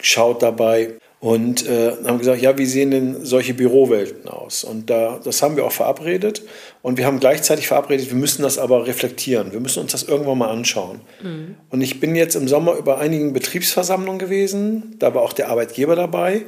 schaut 0.00 0.42
dabei. 0.42 0.94
Und 1.20 1.66
äh, 1.66 1.92
haben 2.04 2.18
gesagt, 2.18 2.40
ja, 2.40 2.56
wie 2.58 2.66
sehen 2.66 2.92
denn 2.92 3.24
solche 3.24 3.52
Bürowelten 3.52 4.28
aus? 4.28 4.62
Und 4.62 4.88
da, 4.88 5.18
das 5.22 5.42
haben 5.42 5.56
wir 5.56 5.64
auch 5.64 5.72
verabredet. 5.72 6.42
Und 6.80 6.96
wir 6.96 7.06
haben 7.06 7.18
gleichzeitig 7.18 7.66
verabredet, 7.66 8.10
wir 8.10 8.16
müssen 8.16 8.42
das 8.42 8.56
aber 8.56 8.86
reflektieren. 8.86 9.52
Wir 9.52 9.58
müssen 9.58 9.80
uns 9.80 9.90
das 9.90 10.04
irgendwann 10.04 10.38
mal 10.38 10.50
anschauen. 10.50 11.00
Mhm. 11.20 11.56
Und 11.70 11.80
ich 11.80 11.98
bin 11.98 12.14
jetzt 12.14 12.36
im 12.36 12.46
Sommer 12.46 12.76
über 12.76 12.98
einigen 12.98 13.32
Betriebsversammlungen 13.32 14.20
gewesen. 14.20 14.94
Da 15.00 15.12
war 15.12 15.22
auch 15.22 15.32
der 15.32 15.48
Arbeitgeber 15.48 15.96
dabei. 15.96 16.42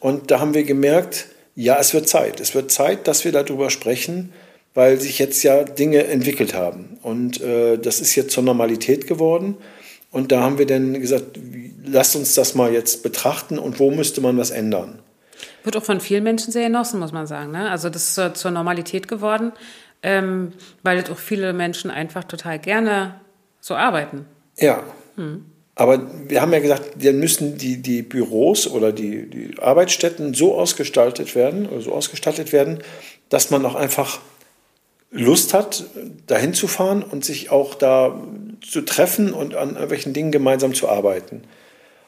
Und 0.00 0.30
da 0.30 0.40
haben 0.40 0.54
wir 0.54 0.64
gemerkt, 0.64 1.26
ja, 1.54 1.78
es 1.78 1.92
wird 1.92 2.08
Zeit. 2.08 2.40
Es 2.40 2.54
wird 2.54 2.70
Zeit, 2.70 3.08
dass 3.08 3.24
wir 3.26 3.32
darüber 3.32 3.68
sprechen, 3.68 4.32
weil 4.72 4.98
sich 4.98 5.18
jetzt 5.18 5.42
ja 5.42 5.62
Dinge 5.64 6.04
entwickelt 6.06 6.54
haben. 6.54 6.98
Und 7.02 7.42
äh, 7.42 7.76
das 7.76 8.00
ist 8.00 8.14
jetzt 8.14 8.32
zur 8.32 8.44
Normalität 8.44 9.06
geworden. 9.06 9.58
Und 10.10 10.32
da 10.32 10.40
haben 10.40 10.58
wir 10.58 10.66
dann 10.66 10.98
gesagt, 11.00 11.38
lasst 11.86 12.16
uns 12.16 12.34
das 12.34 12.54
mal 12.54 12.72
jetzt 12.72 13.02
betrachten 13.02 13.58
und 13.58 13.78
wo 13.78 13.90
müsste 13.90 14.20
man 14.20 14.36
was 14.38 14.50
ändern. 14.50 15.00
Wird 15.64 15.76
auch 15.76 15.84
von 15.84 16.00
vielen 16.00 16.24
Menschen 16.24 16.52
sehr 16.52 16.66
genossen, 16.66 17.00
muss 17.00 17.12
man 17.12 17.26
sagen. 17.26 17.52
Ne? 17.52 17.70
Also 17.70 17.90
das 17.90 18.16
ist 18.16 18.36
zur 18.36 18.50
Normalität 18.50 19.08
geworden, 19.08 19.52
ähm, 20.02 20.52
weil 20.82 21.02
auch 21.10 21.18
viele 21.18 21.52
Menschen 21.52 21.90
einfach 21.90 22.24
total 22.24 22.58
gerne 22.58 23.20
so 23.60 23.74
arbeiten. 23.74 24.26
Ja. 24.58 24.82
Hm. 25.16 25.44
Aber 25.78 26.00
wir 26.28 26.40
haben 26.40 26.54
ja 26.54 26.60
gesagt, 26.60 27.04
dann 27.04 27.18
müssen 27.18 27.58
die, 27.58 27.82
die 27.82 28.00
Büros 28.00 28.66
oder 28.66 28.92
die, 28.92 29.28
die 29.28 29.58
Arbeitsstätten 29.60 30.32
so 30.32 30.54
ausgestaltet 30.54 31.34
werden, 31.34 31.66
oder 31.66 31.82
so 31.82 31.92
ausgestattet 31.92 32.52
werden, 32.52 32.78
dass 33.28 33.50
man 33.50 33.64
auch 33.66 33.74
einfach 33.74 34.20
Lust 35.10 35.52
hat, 35.52 35.84
dahin 36.26 36.54
zu 36.54 36.66
fahren 36.66 37.02
und 37.02 37.24
sich 37.24 37.50
auch 37.50 37.74
da 37.74 38.22
zu 38.66 38.80
treffen 38.82 39.32
und 39.32 39.54
an 39.54 39.70
irgendwelchen 39.70 40.14
Dingen 40.14 40.32
gemeinsam 40.32 40.74
zu 40.74 40.88
arbeiten. 40.88 41.42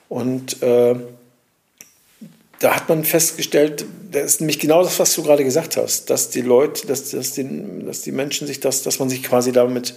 Und 0.08 0.62
äh, 0.62 0.94
da 2.60 2.74
hat 2.74 2.88
man 2.88 3.04
festgestellt, 3.04 3.84
das 4.10 4.24
ist 4.24 4.40
nämlich 4.40 4.58
genau 4.58 4.82
das, 4.82 4.98
was 4.98 5.14
du 5.14 5.22
gerade 5.22 5.44
gesagt 5.44 5.76
hast, 5.76 6.10
dass 6.10 6.30
die 6.30 6.40
Leute, 6.40 6.86
dass, 6.86 7.10
dass, 7.10 7.32
die, 7.32 7.46
dass 7.84 8.02
die 8.02 8.12
Menschen 8.12 8.46
sich 8.46 8.60
das, 8.60 8.82
dass 8.82 8.98
man 8.98 9.08
sich 9.08 9.22
quasi 9.22 9.52
damit 9.52 9.94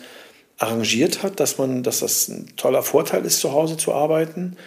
arrangiert 0.57 1.23
hat, 1.23 1.39
dass 1.39 1.57
man, 1.57 1.81
dass 1.81 1.99
das 1.99 2.27
ein 2.27 2.47
toller 2.55 2.83
Vorteil 2.83 3.25
ist, 3.25 3.39
zu 3.39 3.51
Hause 3.53 3.77
zu 3.77 3.93
arbeiten 3.93 4.57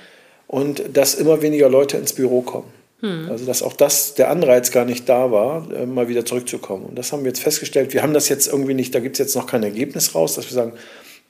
und 0.48 0.82
dass 0.92 1.14
immer 1.14 1.40
weniger 1.40 1.68
Leute 1.68 1.96
ins 1.96 2.14
Büro 2.14 2.42
kommen. 2.42 2.72
Hm. 3.00 3.28
Also 3.30 3.44
dass 3.44 3.62
auch 3.62 3.74
das 3.74 4.14
der 4.14 4.30
Anreiz 4.30 4.72
gar 4.72 4.84
nicht 4.84 5.08
da 5.08 5.30
war, 5.30 5.70
äh, 5.72 5.86
mal 5.86 6.08
wieder 6.08 6.24
zurückzukommen. 6.24 6.86
Und 6.86 6.96
das 6.96 7.12
haben 7.12 7.22
wir 7.22 7.28
jetzt 7.28 7.42
festgestellt. 7.42 7.92
Wir 7.92 8.02
haben 8.02 8.14
das 8.14 8.28
jetzt 8.28 8.48
irgendwie 8.48 8.74
nicht, 8.74 8.94
da 8.94 9.00
gibt 9.00 9.14
es 9.16 9.18
jetzt 9.18 9.36
noch 9.36 9.46
kein 9.46 9.62
Ergebnis 9.62 10.14
raus, 10.14 10.34
dass 10.34 10.46
wir 10.46 10.54
sagen, 10.54 10.72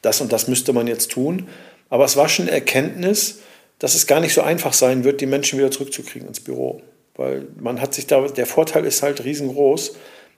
das 0.00 0.20
und 0.20 0.32
das 0.32 0.48
müsste 0.48 0.72
man 0.72 0.86
jetzt 0.86 1.10
tun. 1.10 1.48
Aber 1.90 2.04
es 2.04 2.16
war 2.16 2.28
schon 2.28 2.46
eine 2.46 2.54
Erkenntnis, 2.54 3.40
dass 3.78 3.94
es 3.94 4.06
gar 4.06 4.20
nicht 4.20 4.34
so 4.34 4.42
einfach 4.42 4.72
sein 4.72 5.04
wird, 5.04 5.20
die 5.20 5.26
Menschen 5.26 5.58
wieder 5.58 5.70
zurückzukriegen 5.70 6.28
ins 6.28 6.40
Büro. 6.40 6.82
Weil 7.16 7.46
man 7.60 7.80
hat 7.80 7.94
sich 7.94 8.06
da, 8.06 8.26
der 8.26 8.46
Vorteil 8.46 8.84
ist 8.84 9.02
halt 9.02 9.24
riesengroß 9.24 9.96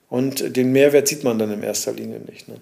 und 0.09 0.57
den 0.57 0.73
Mehrwert 0.73 1.09
sieht 1.09 1.25
man 1.25 1.39
dann 1.39 1.53
in 1.53 1.63
erster 1.63 1.93
Linie 1.93 2.21
nicht. 2.21 2.49
Ne? 2.49 2.61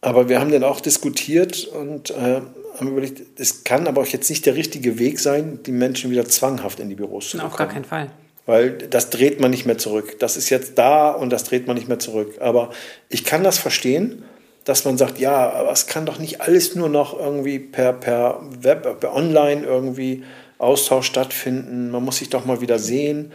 Aber 0.00 0.28
wir 0.28 0.40
haben 0.40 0.50
dann 0.50 0.64
auch 0.64 0.80
diskutiert 0.80 1.64
und 1.66 2.10
äh, 2.10 2.40
haben 2.78 2.88
überlegt, 2.88 3.40
es 3.40 3.64
kann 3.64 3.86
aber 3.86 4.02
auch 4.02 4.06
jetzt 4.06 4.28
nicht 4.28 4.44
der 4.46 4.54
richtige 4.54 4.98
Weg 4.98 5.18
sein, 5.18 5.60
die 5.64 5.72
Menschen 5.72 6.10
wieder 6.10 6.26
zwanghaft 6.26 6.80
in 6.80 6.88
die 6.88 6.94
Büros 6.94 7.30
zu 7.30 7.36
bekommen. 7.36 7.52
Auf 7.52 7.58
gar 7.58 7.68
keinen 7.68 7.84
Fall. 7.84 8.10
Weil 8.44 8.72
das 8.72 9.10
dreht 9.10 9.40
man 9.40 9.50
nicht 9.50 9.66
mehr 9.66 9.78
zurück. 9.78 10.18
Das 10.20 10.36
ist 10.36 10.50
jetzt 10.50 10.78
da 10.78 11.10
und 11.10 11.30
das 11.30 11.44
dreht 11.44 11.66
man 11.66 11.76
nicht 11.76 11.88
mehr 11.88 11.98
zurück. 11.98 12.36
Aber 12.40 12.70
ich 13.08 13.24
kann 13.24 13.42
das 13.42 13.58
verstehen 13.58 14.22
dass 14.66 14.84
man 14.84 14.98
sagt, 14.98 15.18
ja, 15.18 15.52
aber 15.52 15.70
es 15.70 15.86
kann 15.86 16.06
doch 16.06 16.18
nicht 16.18 16.40
alles 16.40 16.74
nur 16.74 16.88
noch 16.88 17.18
irgendwie 17.18 17.60
per, 17.60 17.92
per 17.92 18.40
Web, 18.60 19.00
per 19.00 19.14
Online 19.14 19.64
irgendwie 19.64 20.24
Austausch 20.58 21.06
stattfinden. 21.06 21.90
Man 21.90 22.04
muss 22.04 22.18
sich 22.18 22.30
doch 22.30 22.44
mal 22.44 22.60
wieder 22.60 22.80
sehen. 22.80 23.32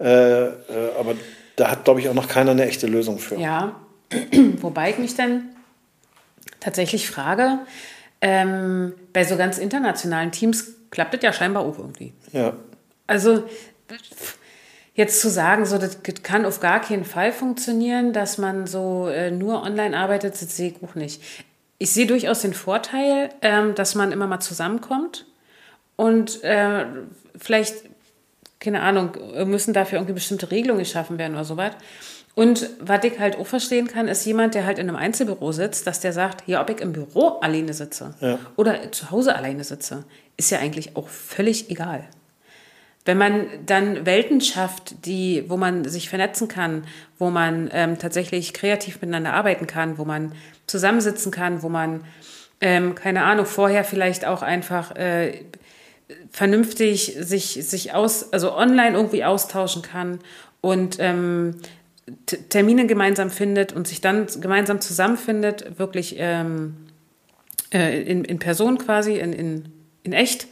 Äh, 0.00 0.46
äh, 0.46 0.50
aber 0.98 1.14
da 1.54 1.70
hat, 1.70 1.84
glaube 1.84 2.00
ich, 2.00 2.08
auch 2.08 2.14
noch 2.14 2.26
keiner 2.26 2.50
eine 2.50 2.66
echte 2.66 2.88
Lösung 2.88 3.20
für. 3.20 3.36
Ja, 3.36 3.76
wobei 4.60 4.90
ich 4.90 4.98
mich 4.98 5.14
dann 5.14 5.50
tatsächlich 6.58 7.08
frage, 7.08 7.60
ähm, 8.20 8.92
bei 9.12 9.22
so 9.22 9.36
ganz 9.36 9.58
internationalen 9.58 10.32
Teams 10.32 10.74
klappt 10.90 11.14
das 11.14 11.22
ja 11.22 11.32
scheinbar 11.32 11.62
auch 11.62 11.78
irgendwie. 11.78 12.12
Ja. 12.32 12.54
Also 13.06 13.44
Jetzt 14.94 15.20
zu 15.20 15.30
sagen, 15.30 15.64
so 15.64 15.78
das 15.78 15.98
kann 16.22 16.44
auf 16.44 16.60
gar 16.60 16.80
keinen 16.80 17.04
Fall 17.04 17.32
funktionieren, 17.32 18.12
dass 18.12 18.36
man 18.36 18.66
so 18.66 19.08
äh, 19.08 19.30
nur 19.30 19.62
online 19.62 19.96
arbeitet, 19.96 20.34
das 20.34 20.56
sehe 20.56 20.70
ich 20.70 20.82
auch 20.82 20.94
nicht. 20.94 21.22
Ich 21.78 21.90
sehe 21.92 22.06
durchaus 22.06 22.42
den 22.42 22.52
Vorteil, 22.52 23.30
ähm, 23.40 23.74
dass 23.74 23.94
man 23.94 24.12
immer 24.12 24.26
mal 24.26 24.40
zusammenkommt 24.40 25.26
und 25.96 26.44
äh, 26.44 26.84
vielleicht, 27.36 27.76
keine 28.60 28.82
Ahnung, 28.82 29.16
müssen 29.46 29.72
dafür 29.72 29.98
irgendwie 29.98 30.14
bestimmte 30.14 30.50
Regelungen 30.50 30.82
geschaffen 30.82 31.18
werden 31.18 31.34
oder 31.34 31.44
sowas. 31.44 31.72
Und 32.34 32.70
was 32.80 33.04
ich 33.04 33.18
halt 33.18 33.36
auch 33.36 33.46
verstehen 33.46 33.88
kann, 33.88 34.08
ist 34.08 34.24
jemand, 34.24 34.54
der 34.54 34.64
halt 34.64 34.78
in 34.78 34.88
einem 34.88 34.96
Einzelbüro 34.96 35.52
sitzt, 35.52 35.86
dass 35.86 36.00
der 36.00 36.12
sagt, 36.12 36.48
ja, 36.48 36.62
ob 36.62 36.70
ich 36.70 36.80
im 36.80 36.92
Büro 36.92 37.38
alleine 37.40 37.74
sitze 37.74 38.14
ja. 38.20 38.38
oder 38.56 38.90
zu 38.90 39.10
Hause 39.10 39.36
alleine 39.36 39.64
sitze, 39.64 40.04
ist 40.36 40.50
ja 40.50 40.58
eigentlich 40.58 40.96
auch 40.96 41.08
völlig 41.08 41.70
egal. 41.70 42.08
Wenn 43.04 43.18
man 43.18 43.46
dann 43.66 44.06
Welten 44.06 44.40
schafft, 44.40 45.06
die, 45.06 45.44
wo 45.48 45.56
man 45.56 45.84
sich 45.84 46.08
vernetzen 46.08 46.46
kann, 46.46 46.84
wo 47.18 47.30
man 47.30 47.68
ähm, 47.72 47.98
tatsächlich 47.98 48.52
kreativ 48.52 49.00
miteinander 49.00 49.32
arbeiten 49.32 49.66
kann, 49.66 49.98
wo 49.98 50.04
man 50.04 50.32
zusammensitzen 50.66 51.32
kann, 51.32 51.62
wo 51.62 51.68
man, 51.68 52.04
ähm, 52.60 52.94
keine 52.94 53.24
Ahnung, 53.24 53.46
vorher 53.46 53.82
vielleicht 53.82 54.24
auch 54.24 54.42
einfach 54.42 54.94
äh, 54.94 55.44
vernünftig 56.30 57.16
sich, 57.18 57.58
sich 57.68 57.92
aus, 57.92 58.32
also 58.32 58.56
online 58.56 58.96
irgendwie 58.96 59.24
austauschen 59.24 59.82
kann 59.82 60.20
und 60.60 60.98
ähm, 61.00 61.56
Termine 62.48 62.86
gemeinsam 62.86 63.30
findet 63.30 63.72
und 63.72 63.86
sich 63.86 64.00
dann 64.00 64.26
gemeinsam 64.40 64.80
zusammenfindet, 64.80 65.78
wirklich 65.78 66.16
ähm, 66.18 66.76
äh, 67.72 68.02
in, 68.02 68.24
in 68.24 68.38
Person 68.38 68.78
quasi, 68.78 69.18
in, 69.18 69.32
in, 69.32 69.72
in 70.02 70.12
echt 70.12 70.46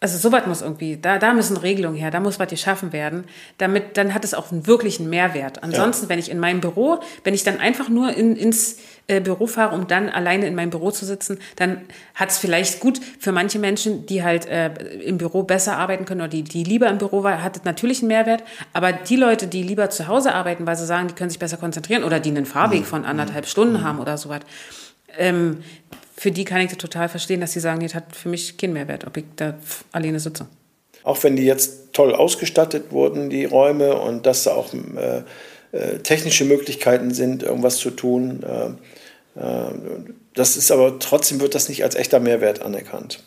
also 0.00 0.16
sowas 0.16 0.46
muss 0.46 0.62
irgendwie, 0.62 0.96
da, 0.96 1.18
da 1.18 1.32
müssen 1.32 1.56
Regelungen 1.56 1.96
her, 1.96 2.10
da 2.10 2.20
muss 2.20 2.38
was 2.38 2.48
geschaffen 2.48 2.92
werden, 2.92 3.24
damit, 3.58 3.96
dann 3.96 4.14
hat 4.14 4.24
es 4.24 4.32
auch 4.32 4.52
einen 4.52 4.66
wirklichen 4.66 5.10
Mehrwert. 5.10 5.62
Ansonsten, 5.64 6.04
ja. 6.04 6.10
wenn 6.10 6.18
ich 6.20 6.30
in 6.30 6.38
meinem 6.38 6.60
Büro, 6.60 7.00
wenn 7.24 7.34
ich 7.34 7.42
dann 7.42 7.58
einfach 7.58 7.88
nur 7.88 8.14
in, 8.14 8.36
ins 8.36 8.78
äh, 9.08 9.20
Büro 9.20 9.48
fahre, 9.48 9.74
um 9.74 9.88
dann 9.88 10.08
alleine 10.08 10.46
in 10.46 10.54
meinem 10.54 10.70
Büro 10.70 10.92
zu 10.92 11.04
sitzen, 11.04 11.38
dann 11.56 11.80
hat 12.14 12.30
es 12.30 12.38
vielleicht 12.38 12.78
gut 12.78 13.00
für 13.18 13.32
manche 13.32 13.58
Menschen, 13.58 14.06
die 14.06 14.22
halt 14.22 14.46
äh, 14.46 14.72
im 15.00 15.18
Büro 15.18 15.42
besser 15.42 15.76
arbeiten 15.76 16.04
können 16.04 16.20
oder 16.20 16.28
die, 16.28 16.44
die 16.44 16.62
lieber 16.62 16.88
im 16.88 16.98
Büro 16.98 17.24
waren, 17.24 17.42
hat 17.42 17.56
es 17.56 17.64
natürlich 17.64 17.98
einen 18.00 18.08
Mehrwert. 18.08 18.44
Aber 18.72 18.92
die 18.92 19.16
Leute, 19.16 19.48
die 19.48 19.64
lieber 19.64 19.90
zu 19.90 20.06
Hause 20.06 20.32
arbeiten, 20.32 20.64
weil 20.64 20.76
sie 20.76 20.86
sagen, 20.86 21.08
die 21.08 21.14
können 21.14 21.30
sich 21.30 21.40
besser 21.40 21.56
konzentrieren 21.56 22.04
oder 22.04 22.20
die 22.20 22.30
einen 22.30 22.46
Fahrweg 22.46 22.80
mhm. 22.80 22.84
von 22.84 23.04
anderthalb 23.04 23.46
Stunden 23.46 23.78
mhm. 23.78 23.84
haben 23.84 23.98
oder 23.98 24.16
sowas, 24.16 24.40
ähm, 25.16 25.58
für 26.18 26.32
die 26.32 26.44
kann 26.44 26.60
ich 26.60 26.70
das 26.70 26.78
total 26.78 27.08
verstehen, 27.08 27.40
dass 27.40 27.52
sie 27.52 27.60
sagen, 27.60 27.80
das 27.80 27.94
hat 27.94 28.16
für 28.16 28.28
mich 28.28 28.56
keinen 28.56 28.72
Mehrwert, 28.72 29.06
ob 29.06 29.16
ich 29.16 29.24
da 29.36 29.54
alleine 29.92 30.18
sitze. 30.18 30.46
Auch 31.04 31.22
wenn 31.22 31.36
die 31.36 31.44
jetzt 31.44 31.92
toll 31.92 32.12
ausgestattet 32.14 32.90
wurden, 32.90 33.30
die 33.30 33.44
Räume, 33.44 33.96
und 33.96 34.26
dass 34.26 34.42
da 34.42 34.54
auch 34.54 34.74
äh, 34.74 35.22
äh, 35.70 35.98
technische 36.00 36.44
Möglichkeiten 36.44 37.14
sind, 37.14 37.44
irgendwas 37.44 37.76
zu 37.76 37.90
tun. 37.90 38.42
Äh, 38.42 39.40
äh, 39.40 39.72
das 40.34 40.56
ist 40.56 40.72
aber 40.72 40.98
trotzdem 40.98 41.40
wird 41.40 41.54
das 41.54 41.68
nicht 41.68 41.84
als 41.84 41.94
echter 41.94 42.18
Mehrwert 42.18 42.62
anerkannt. 42.62 43.22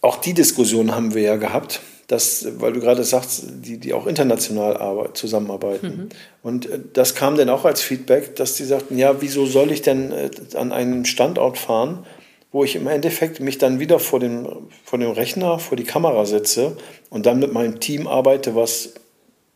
Auch 0.00 0.16
die 0.16 0.34
Diskussion 0.34 0.94
haben 0.94 1.14
wir 1.14 1.22
ja 1.22 1.36
gehabt 1.36 1.80
dass, 2.06 2.46
weil 2.60 2.72
du 2.72 2.80
gerade 2.80 3.02
sagst, 3.02 3.44
die, 3.46 3.78
die 3.78 3.92
auch 3.92 4.06
international 4.06 4.76
arbeit, 4.76 5.16
zusammenarbeiten. 5.16 5.86
Mhm. 5.86 6.08
Und 6.42 6.70
äh, 6.70 6.78
das 6.92 7.14
kam 7.14 7.36
dann 7.36 7.48
auch 7.48 7.64
als 7.64 7.82
Feedback, 7.82 8.36
dass 8.36 8.54
die 8.54 8.64
sagten, 8.64 8.96
ja, 8.96 9.20
wieso 9.20 9.46
soll 9.46 9.72
ich 9.72 9.82
denn 9.82 10.12
äh, 10.12 10.30
an 10.54 10.72
einen 10.72 11.04
Standort 11.04 11.58
fahren, 11.58 12.06
wo 12.52 12.62
ich 12.62 12.76
im 12.76 12.86
Endeffekt 12.86 13.40
mich 13.40 13.58
dann 13.58 13.80
wieder 13.80 13.98
vor 13.98 14.20
dem, 14.20 14.46
vor 14.84 14.98
dem 14.98 15.10
Rechner, 15.10 15.58
vor 15.58 15.76
die 15.76 15.84
Kamera 15.84 16.24
setze 16.26 16.76
und 17.10 17.26
dann 17.26 17.40
mit 17.40 17.52
meinem 17.52 17.80
Team 17.80 18.06
arbeite, 18.06 18.54
was 18.54 18.94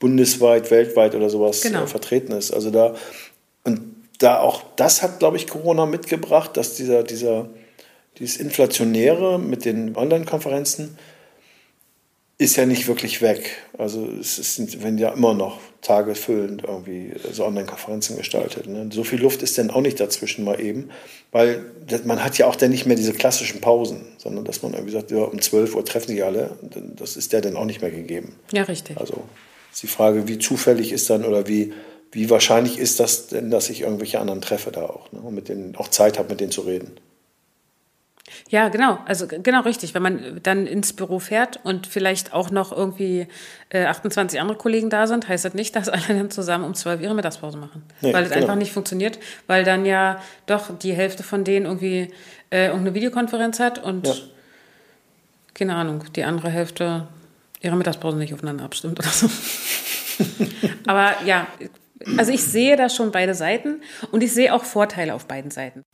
bundesweit, 0.00 0.70
weltweit 0.70 1.14
oder 1.14 1.30
sowas 1.30 1.60
genau. 1.60 1.84
Äh, 1.84 1.86
vertreten 1.86 2.32
ist. 2.32 2.50
Also 2.50 2.70
da, 2.70 2.96
und 3.62 3.80
da 4.18 4.40
auch 4.40 4.62
das 4.76 5.02
hat, 5.02 5.20
glaube 5.20 5.36
ich, 5.36 5.46
Corona 5.46 5.86
mitgebracht, 5.86 6.56
dass 6.56 6.74
dieser, 6.74 7.04
dieser, 7.04 7.48
dieses 8.18 8.38
Inflationäre 8.38 9.38
mit 9.38 9.64
den 9.64 9.96
Online-Konferenzen, 9.96 10.98
ist 12.40 12.56
ja 12.56 12.64
nicht 12.64 12.88
wirklich 12.88 13.20
weg. 13.20 13.58
Also 13.76 14.08
es 14.18 14.38
ist, 14.38 14.82
wenn 14.82 14.96
ja 14.96 15.10
immer 15.10 15.34
noch 15.34 15.58
Tage 15.82 16.14
füllend 16.14 16.64
irgendwie 16.64 17.12
so 17.30 17.44
Online-Konferenzen 17.44 18.16
gestaltet. 18.16 18.66
Ne? 18.66 18.88
So 18.90 19.04
viel 19.04 19.20
Luft 19.20 19.42
ist 19.42 19.58
dann 19.58 19.68
auch 19.68 19.82
nicht 19.82 20.00
dazwischen 20.00 20.42
mal 20.42 20.58
eben, 20.58 20.88
weil 21.32 21.62
man 22.04 22.24
hat 22.24 22.38
ja 22.38 22.46
auch 22.46 22.56
dann 22.56 22.70
nicht 22.70 22.86
mehr 22.86 22.96
diese 22.96 23.12
klassischen 23.12 23.60
Pausen, 23.60 24.06
sondern 24.16 24.46
dass 24.46 24.62
man 24.62 24.72
irgendwie 24.72 24.92
sagt, 24.92 25.10
ja, 25.10 25.18
um 25.18 25.38
12 25.38 25.74
Uhr 25.74 25.84
treffen 25.84 26.12
sich 26.12 26.24
alle, 26.24 26.56
das 26.96 27.16
ist 27.16 27.30
ja 27.34 27.42
dann 27.42 27.56
auch 27.56 27.66
nicht 27.66 27.82
mehr 27.82 27.90
gegeben. 27.90 28.34
Ja, 28.52 28.62
richtig. 28.62 28.96
Also 28.96 29.22
ist 29.70 29.82
die 29.82 29.86
Frage, 29.86 30.26
wie 30.26 30.38
zufällig 30.38 30.92
ist 30.92 31.10
dann 31.10 31.26
oder 31.26 31.46
wie, 31.46 31.74
wie 32.10 32.30
wahrscheinlich 32.30 32.78
ist 32.78 33.00
das 33.00 33.26
denn, 33.26 33.50
dass 33.50 33.68
ich 33.68 33.82
irgendwelche 33.82 34.18
anderen 34.18 34.40
treffe 34.40 34.72
da 34.72 34.84
auch 34.84 35.12
ne? 35.12 35.20
und 35.20 35.34
mit 35.34 35.50
denen 35.50 35.76
auch 35.76 35.88
Zeit 35.88 36.18
habe, 36.18 36.30
mit 36.30 36.40
denen 36.40 36.52
zu 36.52 36.62
reden. 36.62 36.92
Ja, 38.50 38.68
genau. 38.68 38.98
Also 39.06 39.28
genau 39.28 39.60
richtig. 39.60 39.94
Wenn 39.94 40.02
man 40.02 40.40
dann 40.42 40.66
ins 40.66 40.92
Büro 40.92 41.20
fährt 41.20 41.60
und 41.62 41.86
vielleicht 41.86 42.32
auch 42.32 42.50
noch 42.50 42.76
irgendwie 42.76 43.28
äh, 43.70 43.84
28 43.84 44.40
andere 44.40 44.58
Kollegen 44.58 44.90
da 44.90 45.06
sind, 45.06 45.28
heißt 45.28 45.44
das 45.44 45.54
nicht, 45.54 45.76
dass 45.76 45.88
alle 45.88 46.02
dann 46.08 46.30
zusammen 46.32 46.64
um 46.64 46.74
12 46.74 47.00
ihre 47.00 47.14
Mittagspause 47.14 47.56
machen. 47.56 47.84
Nee, 48.00 48.12
weil 48.12 48.24
das 48.24 48.32
genau. 48.32 48.42
einfach 48.42 48.56
nicht 48.56 48.72
funktioniert, 48.72 49.20
weil 49.46 49.62
dann 49.62 49.86
ja 49.86 50.20
doch 50.46 50.76
die 50.76 50.92
Hälfte 50.92 51.22
von 51.22 51.44
denen 51.44 51.66
irgendwie 51.66 52.12
äh, 52.50 52.66
irgendeine 52.66 52.94
Videokonferenz 52.94 53.60
hat 53.60 53.78
und 53.78 54.08
ja. 54.08 54.14
keine 55.54 55.76
Ahnung, 55.76 56.02
die 56.16 56.24
andere 56.24 56.50
Hälfte 56.50 57.06
ihre 57.60 57.76
Mittagspause 57.76 58.16
nicht 58.16 58.34
aufeinander 58.34 58.64
abstimmt 58.64 58.98
oder 58.98 59.10
so. 59.10 59.30
Aber 60.88 61.14
ja, 61.24 61.46
also 62.16 62.32
ich 62.32 62.42
sehe 62.42 62.76
da 62.76 62.88
schon 62.88 63.12
beide 63.12 63.34
Seiten 63.34 63.80
und 64.10 64.24
ich 64.24 64.34
sehe 64.34 64.52
auch 64.52 64.64
Vorteile 64.64 65.14
auf 65.14 65.26
beiden 65.26 65.52
Seiten. 65.52 65.84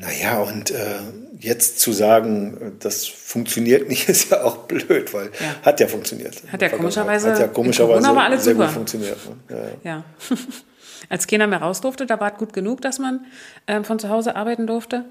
Naja, 0.00 0.40
und 0.42 0.70
äh, 0.72 0.98
jetzt 1.38 1.80
zu 1.80 1.92
sagen, 1.92 2.76
das 2.80 3.06
funktioniert 3.06 3.88
nicht, 3.88 4.08
ist 4.08 4.30
ja 4.30 4.42
auch 4.42 4.58
blöd, 4.58 5.12
weil 5.12 5.26
ja. 5.26 5.54
hat 5.62 5.80
ja 5.80 5.88
funktioniert. 5.88 6.42
Hat 6.50 6.62
ja 6.62 6.68
komischerweise, 6.68 7.32
hat 7.32 7.38
ja 7.38 7.48
komischerweise 7.48 8.08
war 8.08 8.24
alles 8.24 8.44
sehr 8.44 8.54
super. 8.54 8.66
gut 8.66 8.74
funktioniert. 8.74 9.18
Ne? 9.48 9.76
Ja. 9.84 9.90
ja. 9.90 10.04
Als 11.08 11.26
keiner 11.26 11.46
mehr 11.46 11.60
raus 11.60 11.80
durfte, 11.80 12.06
da 12.06 12.18
war 12.20 12.32
es 12.32 12.38
gut 12.38 12.52
genug, 12.52 12.80
dass 12.80 12.98
man 12.98 13.26
ähm, 13.66 13.84
von 13.84 13.98
zu 13.98 14.08
Hause 14.08 14.36
arbeiten 14.36 14.66
durfte. 14.66 15.04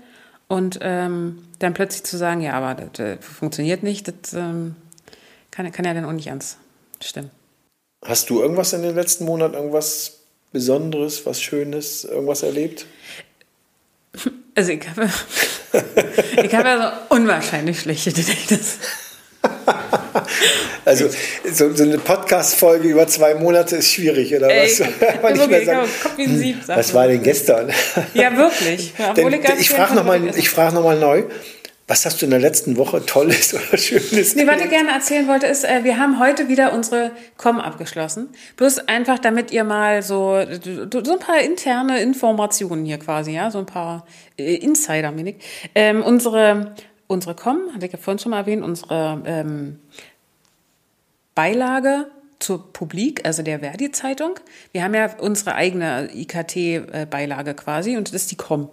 Und 0.48 0.80
ähm, 0.82 1.44
dann 1.60 1.74
plötzlich 1.74 2.04
zu 2.04 2.18
sagen, 2.18 2.42
ja, 2.42 2.54
aber 2.54 2.76
das 2.76 3.00
äh, 3.00 3.18
funktioniert 3.22 3.84
nicht, 3.84 4.08
das 4.08 4.34
ähm, 4.34 4.76
kann, 5.50 5.72
kann 5.72 5.86
ja 5.86 5.94
dann 5.94 6.06
auch 6.06 6.12
nicht 6.12 6.28
ernst 6.28 6.58
stimmen. 7.02 7.30
Hast 8.04 8.30
du 8.30 8.42
irgendwas 8.42 8.74
in 8.74 8.82
den 8.82 8.96
letzten 8.96 9.26
Monaten, 9.26 9.54
irgendwas 9.54 10.20
Besonderes, 10.52 11.26
was 11.26 11.42
Schönes, 11.42 12.04
irgendwas 12.04 12.44
erlebt? 12.44 12.86
Also 14.56 14.72
ich 14.72 14.88
habe, 14.90 15.10
ich 16.44 16.56
habe 16.56 16.68
ja 16.68 17.06
so 17.10 17.16
unwahrscheinlich 17.16 17.80
schlechte 17.80 18.12
Gedächtnis. 18.12 18.78
Also 20.84 21.10
so, 21.52 21.74
so 21.76 21.84
eine 21.84 22.00
Podcast-Folge 22.00 22.88
über 22.88 23.08
zwei 23.08 23.36
Monate 23.36 23.78
ist 23.78 23.92
schwierig, 23.92 24.36
oder 24.36 24.50
Ey, 24.50 24.68
was? 24.68 24.80
wirklich, 25.38 25.66
sagen, 25.66 25.88
Kopf 26.02 26.18
wie 26.18 26.24
ein 26.24 26.38
Sieb, 26.38 26.58
was 26.68 26.94
war 26.94 27.08
denn 27.08 27.22
gestern? 27.22 27.72
Ja, 28.14 28.36
wirklich. 28.36 28.94
Denn, 29.16 29.32
ich, 29.32 29.60
ich 29.60 29.70
frage 29.70 29.94
nochmal 29.94 30.34
frag 30.50 30.74
noch 30.74 30.84
neu. 31.00 31.24
Was 31.92 32.06
hast 32.06 32.22
du 32.22 32.26
in 32.26 32.30
der 32.30 32.40
letzten 32.40 32.78
Woche 32.78 33.06
Tolles 33.06 33.54
oder 33.68 33.78
Schönes 33.78 34.34
Nee, 34.34 34.48
was 34.48 34.62
ich 34.62 34.70
gerne 34.70 34.92
erzählen 34.92 35.28
wollte, 35.28 35.48
ist, 35.48 35.66
äh, 35.66 35.84
wir 35.84 35.98
haben 35.98 36.20
heute 36.20 36.48
wieder 36.48 36.72
unsere 36.72 37.12
Com 37.36 37.60
abgeschlossen. 37.60 38.30
Bloß 38.56 38.88
einfach, 38.88 39.20
damit 39.20 39.52
ihr 39.52 39.66
mal 39.66 40.02
so, 40.02 40.42
so 40.64 41.12
ein 41.12 41.20
paar 41.20 41.42
interne 41.42 42.02
Informationen 42.02 42.86
hier 42.86 42.98
quasi, 42.98 43.34
ja, 43.34 43.52
so 43.52 43.60
ein 43.60 43.66
paar 43.66 44.06
äh, 44.38 44.56
Insider, 44.56 45.14
ich. 45.18 45.36
Ähm, 45.76 46.02
unsere, 46.02 46.76
unsere 47.08 47.36
Com, 47.36 47.60
hatte 47.76 47.88
ich 47.88 47.92
ja 47.92 47.98
vorhin 47.98 48.20
schon 48.20 48.30
mal 48.30 48.38
erwähnt, 48.38 48.64
unsere 48.64 49.22
ähm, 49.26 49.80
Beilage 51.36 52.08
zur 52.40 52.72
Publik, 52.72 53.26
also 53.26 53.44
der 53.44 53.60
Verdi-Zeitung. 53.60 54.40
Wir 54.72 54.86
haben 54.86 54.94
ja 54.94 55.14
unsere 55.20 55.56
eigene 55.56 56.10
IKT-Beilage 56.16 57.54
quasi 57.54 57.98
und 57.98 58.08
das 58.08 58.22
ist 58.22 58.32
die 58.32 58.38
Com. 58.38 58.70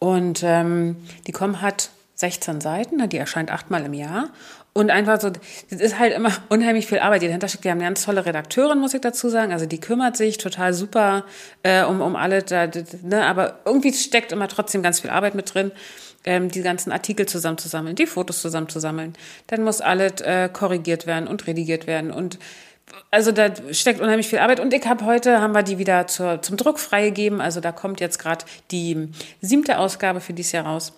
Und 0.00 0.42
ähm, 0.42 0.96
die 1.28 1.32
Com 1.32 1.62
hat 1.62 1.90
16 2.22 2.60
Seiten, 2.60 2.96
ne, 2.96 3.08
die 3.08 3.18
erscheint 3.18 3.50
achtmal 3.50 3.84
im 3.84 3.92
Jahr. 3.92 4.30
Und 4.74 4.90
einfach 4.90 5.20
so, 5.20 5.28
das 5.28 5.80
ist 5.80 5.98
halt 5.98 6.14
immer 6.14 6.30
unheimlich 6.48 6.86
viel 6.86 7.00
Arbeit, 7.00 7.22
die 7.22 7.26
dahinter 7.26 7.48
steckt. 7.48 7.64
Die 7.64 7.70
haben 7.70 7.78
eine 7.78 7.88
ganz 7.88 8.04
tolle 8.04 8.24
Redakteurin, 8.24 8.78
muss 8.78 8.94
ich 8.94 9.00
dazu 9.00 9.28
sagen. 9.28 9.52
Also 9.52 9.66
die 9.66 9.80
kümmert 9.80 10.16
sich 10.16 10.38
total 10.38 10.72
super 10.72 11.24
äh, 11.62 11.84
um, 11.84 12.00
um 12.00 12.16
alle. 12.16 12.42
Da, 12.42 12.68
ne? 13.02 13.26
Aber 13.26 13.58
irgendwie 13.66 13.92
steckt 13.92 14.32
immer 14.32 14.48
trotzdem 14.48 14.82
ganz 14.82 15.00
viel 15.00 15.10
Arbeit 15.10 15.34
mit 15.34 15.52
drin, 15.52 15.72
ähm, 16.24 16.50
die 16.50 16.62
ganzen 16.62 16.92
Artikel 16.92 17.26
zusammenzusammeln, 17.26 17.96
die 17.96 18.06
Fotos 18.06 18.40
zusammenzusammeln. 18.40 19.14
Dann 19.48 19.62
muss 19.62 19.80
alles 19.80 20.20
äh, 20.22 20.48
korrigiert 20.50 21.06
werden 21.06 21.28
und 21.28 21.46
redigiert 21.46 21.86
werden. 21.86 22.10
Und 22.10 22.38
also 23.10 23.32
da 23.32 23.50
steckt 23.72 24.00
unheimlich 24.00 24.28
viel 24.28 24.38
Arbeit. 24.38 24.60
Und 24.60 24.72
ich 24.72 24.86
habe 24.86 25.04
heute, 25.04 25.40
haben 25.40 25.54
wir 25.54 25.62
die 25.62 25.78
wieder 25.78 26.06
zur, 26.06 26.40
zum 26.40 26.56
Druck 26.56 26.78
freigegeben. 26.78 27.40
Also 27.42 27.60
da 27.60 27.72
kommt 27.72 28.00
jetzt 28.00 28.18
gerade 28.18 28.44
die 28.70 29.08
siebte 29.42 29.78
Ausgabe 29.78 30.20
für 30.20 30.32
dieses 30.32 30.52
Jahr 30.52 30.66
raus. 30.66 30.92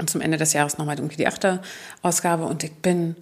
Und 0.00 0.08
zum 0.08 0.22
Ende 0.22 0.38
des 0.38 0.54
Jahres 0.54 0.78
nochmal 0.78 0.96
die 0.96 1.26
achte 1.26 1.60
Ausgabe. 2.02 2.44
Und 2.44 2.64
ich 2.64 2.72
bin, 2.72 3.16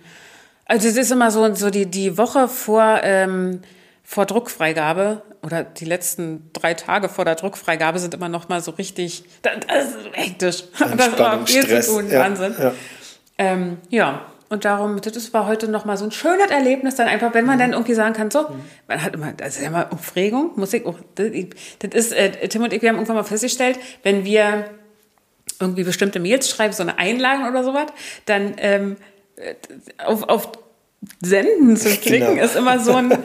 also 0.65 0.87
es 0.87 0.97
ist 0.97 1.11
immer 1.11 1.31
so, 1.31 1.53
so 1.55 1.71
die, 1.71 1.87
die 1.87 2.17
Woche 2.17 2.47
vor, 2.47 3.01
ähm, 3.03 3.63
vor 4.05 4.27
Druckfreigabe 4.27 5.23
oder 5.43 5.65
die 5.65 5.85
letzten 5.85 6.51
drei 6.53 6.75
Tage 6.75 7.09
vor 7.09 7.25
der 7.25 7.35
Druckfreigabe 7.35 7.99
sind 7.99 8.15
immer 8.15 8.29
noch 8.29 8.49
mal 8.49 8.63
so 8.63 8.71
richtig, 8.71 9.25
das, 9.43 9.55
das 9.67 9.85
ist 9.89 9.97
hektisch. 10.13 10.65
Das 10.97 11.19
war 11.19 11.47
viel 11.47 11.65
Stress. 11.65 11.87
zu 11.87 12.01
tun, 12.01 12.11
ja, 12.11 12.21
Wahnsinn. 12.21 12.55
Ja. 12.59 12.73
Ähm, 13.39 13.79
ja. 13.91 14.23
Und 14.51 14.65
darum, 14.65 14.99
das 14.99 15.35
war 15.35 15.47
heute 15.47 15.69
noch 15.69 15.85
mal 15.85 15.99
so 15.99 16.07
ein 16.07 16.11
schönes 16.11 16.51
Erlebnis, 16.51 16.95
dann 16.95 17.07
einfach, 17.07 17.35
wenn 17.35 17.45
man 17.45 17.57
mhm. 17.57 17.61
dann 17.61 17.73
irgendwie 17.73 17.93
sagen 17.93 18.15
kann, 18.15 18.31
so, 18.31 18.43
mhm. 18.43 18.61
man 18.87 19.03
hat 19.03 19.15
immer, 19.15 19.33
das 19.33 19.57
ist 19.57 19.63
ja 19.63 19.69
immer 19.69 19.93
Aufregung, 19.93 20.53
Musik, 20.57 20.87
oh, 20.87 20.95
das, 21.17 21.27
das 21.81 21.91
ist, 21.93 22.13
äh, 22.13 22.49
Tim 22.49 22.63
und 22.63 22.73
ich, 22.73 22.81
wir 22.81 22.89
haben 22.89 22.97
irgendwann 22.97 23.17
mal 23.17 23.25
festgestellt, 23.25 23.79
wenn 24.05 24.25
wir 24.25 24.65
irgendwie 25.61 25.85
bestimmte 25.85 26.21
Mails 26.21 26.49
schreibe, 26.49 26.75
so 26.75 26.83
eine 26.83 26.99
Einladung 26.99 27.49
oder 27.49 27.65
sowas, 27.65 27.87
dann 28.27 28.55
ähm, 28.59 28.97
auf, 29.99 30.23
auf 30.25 30.53
Senden 31.21 31.77
zu 31.77 31.91
klicken 31.91 32.35
genau. 32.35 32.45
ist 32.45 32.57
immer 32.57 32.81
so 32.81 32.95
ein 32.95 33.19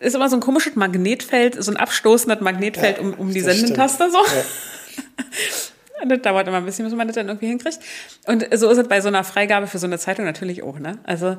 ist 0.00 0.14
immer 0.14 0.28
so 0.28 0.36
ein 0.36 0.40
komisches 0.40 0.76
Magnetfeld, 0.76 1.62
so 1.62 1.70
ein 1.70 1.76
abstoßendes 1.76 2.40
Magnetfeld 2.40 2.98
um, 2.98 3.14
um 3.14 3.32
die 3.32 3.40
Sendentaste 3.40 4.10
so. 4.10 4.18
Ja. 4.18 6.04
das 6.08 6.22
dauert 6.22 6.48
immer 6.48 6.58
ein 6.58 6.64
bisschen, 6.64 6.84
bis 6.84 6.94
man 6.94 7.06
das 7.06 7.14
dann 7.14 7.28
irgendwie 7.28 7.46
hinkriegt. 7.46 7.78
Und 8.26 8.46
so 8.54 8.70
ist 8.70 8.78
es 8.78 8.88
bei 8.88 9.00
so 9.00 9.08
einer 9.08 9.24
Freigabe 9.24 9.66
für 9.66 9.78
so 9.78 9.86
eine 9.86 9.98
Zeitung 9.98 10.24
natürlich 10.24 10.62
auch, 10.62 10.78
ne? 10.78 10.98
Also 11.04 11.36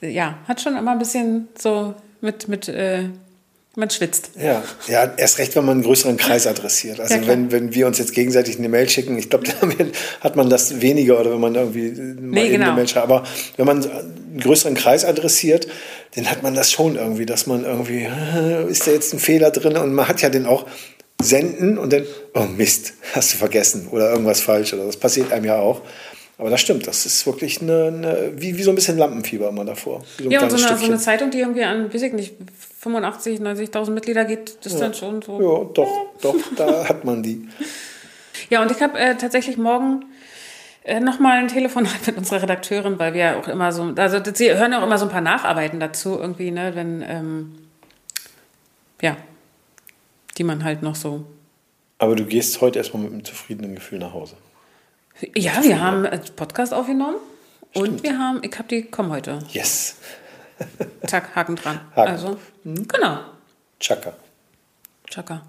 ja, 0.00 0.38
hat 0.46 0.60
schon 0.60 0.76
immer 0.76 0.92
ein 0.92 0.98
bisschen 0.98 1.48
so 1.56 1.94
mit, 2.20 2.48
mit 2.48 2.68
äh, 2.68 3.08
man 3.74 3.88
schwitzt. 3.88 4.30
Ja, 4.38 4.62
ja, 4.86 5.14
erst 5.16 5.38
recht, 5.38 5.56
wenn 5.56 5.64
man 5.64 5.76
einen 5.76 5.82
größeren 5.82 6.16
Kreis 6.18 6.46
adressiert. 6.46 7.00
Also 7.00 7.14
ja, 7.14 7.26
wenn, 7.26 7.50
wenn 7.50 7.74
wir 7.74 7.86
uns 7.86 7.98
jetzt 7.98 8.12
gegenseitig 8.12 8.58
eine 8.58 8.68
Mail 8.68 8.88
schicken, 8.88 9.16
ich 9.18 9.30
glaube, 9.30 9.46
damit 9.60 9.96
hat 10.20 10.36
man 10.36 10.50
das 10.50 10.80
weniger 10.80 11.18
oder 11.18 11.32
wenn 11.32 11.40
man 11.40 11.54
irgendwie 11.54 11.90
nee, 11.90 12.50
genau. 12.50 12.66
eine 12.66 12.74
Mail 12.74 12.88
schreibt. 12.88 13.04
Aber 13.04 13.24
wenn 13.56 13.66
man 13.66 13.82
einen 13.82 14.40
größeren 14.40 14.74
Kreis 14.74 15.04
adressiert, 15.04 15.68
dann 16.14 16.30
hat 16.30 16.42
man 16.42 16.54
das 16.54 16.70
schon 16.70 16.96
irgendwie, 16.96 17.24
dass 17.24 17.46
man 17.46 17.64
irgendwie, 17.64 18.06
ist 18.68 18.86
da 18.86 18.90
jetzt 18.90 19.14
ein 19.14 19.18
Fehler 19.18 19.50
drin? 19.50 19.76
Und 19.76 19.94
man 19.94 20.06
hat 20.06 20.20
ja 20.20 20.28
den 20.28 20.46
auch 20.46 20.66
senden 21.22 21.78
und 21.78 21.92
dann, 21.92 22.04
oh 22.34 22.44
Mist, 22.44 22.94
hast 23.14 23.32
du 23.32 23.38
vergessen 23.38 23.88
oder 23.90 24.10
irgendwas 24.10 24.40
falsch 24.40 24.74
oder 24.74 24.84
das 24.84 24.96
passiert 24.96 25.32
einem 25.32 25.46
ja 25.46 25.58
auch. 25.58 25.82
Aber 26.42 26.50
das 26.50 26.60
stimmt, 26.60 26.88
das 26.88 27.06
ist 27.06 27.24
wirklich 27.24 27.62
eine, 27.62 27.84
eine 27.84 28.32
wie, 28.34 28.58
wie 28.58 28.64
so 28.64 28.72
ein 28.72 28.74
bisschen 28.74 28.98
Lampenfieber 28.98 29.50
immer 29.50 29.64
davor. 29.64 30.02
So 30.18 30.28
ja, 30.28 30.42
und 30.42 30.50
so 30.50 30.56
eine, 30.56 30.76
so 30.76 30.86
eine, 30.86 30.98
Zeitung, 30.98 31.30
die 31.30 31.38
irgendwie 31.38 31.62
an, 31.62 31.94
weiß 31.94 32.02
ich 32.02 32.12
nicht, 32.12 32.34
85, 32.80 33.38
90.000 33.38 33.90
Mitglieder 33.92 34.24
geht, 34.24 34.56
das 34.60 34.72
ist 34.72 34.80
ja. 34.80 34.86
dann 34.86 34.94
schon 34.94 35.22
so. 35.22 35.40
Ja, 35.40 35.70
doch, 35.72 36.06
doch, 36.20 36.34
da 36.56 36.88
hat 36.88 37.04
man 37.04 37.22
die. 37.22 37.48
Ja, 38.50 38.60
und 38.60 38.72
ich 38.72 38.82
habe 38.82 38.98
äh, 38.98 39.16
tatsächlich 39.16 39.56
morgen 39.56 40.04
äh, 40.82 40.98
nochmal 40.98 41.38
ein 41.38 41.46
Telefon 41.46 41.86
mit 42.06 42.16
unserer 42.16 42.42
Redakteurin, 42.42 42.98
weil 42.98 43.14
wir 43.14 43.38
auch 43.38 43.46
immer 43.46 43.70
so, 43.70 43.94
also 43.94 44.18
sie 44.34 44.52
hören 44.52 44.74
auch 44.74 44.82
immer 44.82 44.98
so 44.98 45.04
ein 45.04 45.12
paar 45.12 45.20
Nacharbeiten 45.20 45.78
dazu 45.78 46.18
irgendwie, 46.18 46.50
ne, 46.50 46.72
wenn, 46.74 47.04
ähm, 47.06 47.54
ja, 49.00 49.16
die 50.38 50.42
man 50.42 50.64
halt 50.64 50.82
noch 50.82 50.96
so. 50.96 51.24
Aber 51.98 52.16
du 52.16 52.24
gehst 52.24 52.60
heute 52.60 52.80
erstmal 52.80 53.04
mit 53.04 53.12
einem 53.12 53.24
zufriedenen 53.24 53.76
Gefühl 53.76 54.00
nach 54.00 54.12
Hause. 54.12 54.34
Ja, 55.36 55.62
wir 55.62 55.80
haben 55.80 56.06
einen 56.06 56.22
Podcast 56.36 56.74
aufgenommen 56.74 57.16
Stimmt. 57.70 57.88
und 57.88 58.02
wir 58.02 58.18
haben, 58.18 58.40
ich 58.42 58.56
habe 58.58 58.68
die, 58.68 58.82
komm 58.84 59.10
heute. 59.10 59.38
Yes. 59.50 59.96
Zack, 61.06 61.34
Haken 61.34 61.56
dran. 61.56 61.80
Haken. 61.94 62.10
Also, 62.10 62.38
mhm. 62.64 62.88
genau. 62.88 63.20
Chaka. 63.78 64.14
Chaka. 65.08 65.42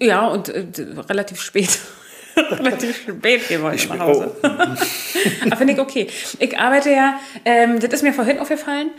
Ja, 0.00 0.26
und 0.28 0.48
äh, 0.48 0.66
relativ 1.08 1.40
spät. 1.40 1.78
relativ 2.36 3.02
spät 3.02 3.48
gehen 3.48 3.62
wir 3.62 3.70
heute 3.70 3.88
nach 3.88 3.98
Hause. 4.00 4.36
Oh. 4.42 4.46
Aber 5.46 5.56
finde 5.56 5.74
ich 5.74 5.78
okay. 5.78 6.08
Ich 6.38 6.58
arbeite 6.58 6.90
ja, 6.90 7.20
ähm, 7.44 7.78
das 7.80 7.92
ist 7.92 8.02
mir 8.02 8.12
vorhin 8.12 8.38
aufgefallen, 8.38 8.90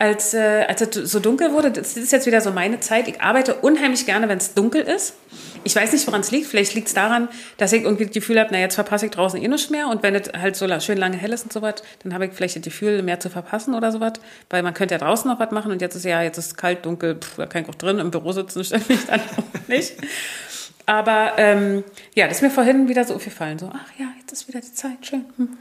als, 0.00 0.32
äh, 0.32 0.64
als 0.66 0.80
es 0.80 1.12
so 1.12 1.20
dunkel 1.20 1.52
wurde, 1.52 1.70
das 1.70 1.94
ist 1.94 2.10
jetzt 2.10 2.26
wieder 2.26 2.40
so 2.40 2.50
meine 2.52 2.80
Zeit. 2.80 3.06
Ich 3.06 3.20
arbeite 3.20 3.56
unheimlich 3.56 4.06
gerne, 4.06 4.30
wenn 4.30 4.38
es 4.38 4.54
dunkel 4.54 4.80
ist. 4.80 5.14
Ich 5.62 5.76
weiß 5.76 5.92
nicht, 5.92 6.06
woran 6.06 6.22
es 6.22 6.30
liegt. 6.30 6.46
Vielleicht 6.46 6.74
liegt 6.74 6.88
es 6.88 6.94
daran, 6.94 7.28
dass 7.58 7.74
ich 7.74 7.82
irgendwie 7.82 8.06
das 8.06 8.14
Gefühl 8.14 8.40
habe, 8.40 8.48
na 8.50 8.58
jetzt 8.58 8.76
verpasse 8.76 9.04
ich 9.04 9.12
draußen 9.12 9.40
eh 9.42 9.46
nichts 9.46 9.68
mehr. 9.68 9.88
Und 9.88 10.02
wenn 10.02 10.14
es 10.14 10.32
halt 10.32 10.56
so 10.56 10.66
schön 10.80 10.96
lange 10.96 11.18
hell 11.18 11.34
ist 11.34 11.44
und 11.44 11.52
so 11.52 11.60
was, 11.60 11.82
dann 12.02 12.14
habe 12.14 12.24
ich 12.24 12.32
vielleicht 12.32 12.56
das 12.56 12.62
Gefühl, 12.62 13.02
mehr 13.02 13.20
zu 13.20 13.28
verpassen 13.28 13.74
oder 13.74 13.92
so 13.92 14.00
was. 14.00 14.14
Weil 14.48 14.62
man 14.62 14.72
könnte 14.72 14.94
ja 14.94 14.98
draußen 14.98 15.30
noch 15.30 15.38
was 15.38 15.50
machen 15.50 15.70
und 15.70 15.82
jetzt 15.82 15.96
ist 15.96 16.06
ja, 16.06 16.22
jetzt 16.22 16.38
ist 16.38 16.56
kalt, 16.56 16.86
dunkel, 16.86 17.20
da 17.36 17.44
kann 17.44 17.64
ich 17.64 17.68
auch 17.68 17.74
drin 17.74 17.98
im 17.98 18.10
Büro 18.10 18.32
sitzen, 18.32 18.58
mich 18.88 19.06
dann 19.06 19.20
auch 19.20 19.68
nicht. 19.68 19.92
Aber 20.86 21.34
ähm, 21.36 21.84
ja, 22.14 22.26
das 22.26 22.38
ist 22.38 22.42
mir 22.42 22.50
vorhin 22.50 22.88
wieder 22.88 23.04
so 23.04 23.16
aufgefallen. 23.16 23.58
So, 23.58 23.70
ach 23.70 23.98
ja, 23.98 24.06
jetzt 24.18 24.32
ist 24.32 24.48
wieder 24.48 24.62
die 24.62 24.72
Zeit, 24.72 25.04
schön. 25.04 25.26
Hm. 25.36 25.58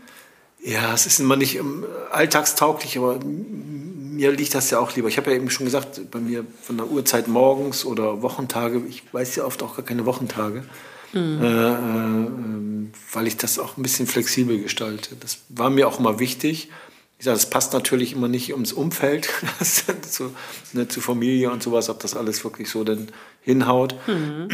Ja, 0.61 0.93
es 0.93 1.05
ist 1.05 1.19
immer 1.19 1.35
nicht 1.35 1.55
ähm, 1.55 1.85
alltagstauglich, 2.11 2.97
aber 2.97 3.19
mir 3.23 4.31
liegt 4.31 4.53
das 4.53 4.69
ja 4.69 4.79
auch 4.79 4.95
lieber. 4.95 5.07
Ich 5.07 5.17
habe 5.17 5.31
ja 5.31 5.37
eben 5.37 5.49
schon 5.49 5.65
gesagt, 5.65 6.11
bei 6.11 6.19
mir 6.19 6.45
von 6.61 6.77
der 6.77 6.87
Uhrzeit 6.87 7.27
morgens 7.27 7.85
oder 7.85 8.21
Wochentage, 8.21 8.81
ich 8.89 9.03
weiß 9.13 9.37
ja 9.37 9.45
oft 9.45 9.63
auch 9.63 9.77
gar 9.77 9.85
keine 9.85 10.05
Wochentage, 10.05 10.65
mhm. 11.13 11.41
äh, 11.41 11.73
äh, 11.73 12.27
weil 13.13 13.27
ich 13.27 13.37
das 13.37 13.57
auch 13.59 13.77
ein 13.77 13.83
bisschen 13.83 14.07
flexibel 14.07 14.61
gestalte. 14.61 15.15
Das 15.19 15.39
war 15.47 15.69
mir 15.69 15.87
auch 15.87 15.99
immer 15.99 16.19
wichtig. 16.19 16.69
Ich 17.17 17.25
sage, 17.25 17.35
das 17.35 17.49
passt 17.49 17.73
natürlich 17.73 18.13
immer 18.13 18.27
nicht 18.27 18.51
ums 18.53 18.73
Umfeld, 18.73 19.29
zu, 20.01 20.33
ne, 20.73 20.87
zu 20.87 20.99
Familie 21.01 21.51
und 21.51 21.63
sowas, 21.63 21.89
ob 21.89 21.99
das 21.99 22.15
alles 22.15 22.43
wirklich 22.43 22.69
so 22.69 22.83
denn 22.83 23.09
hinhaut. 23.41 23.95
Mhm. 24.07 24.49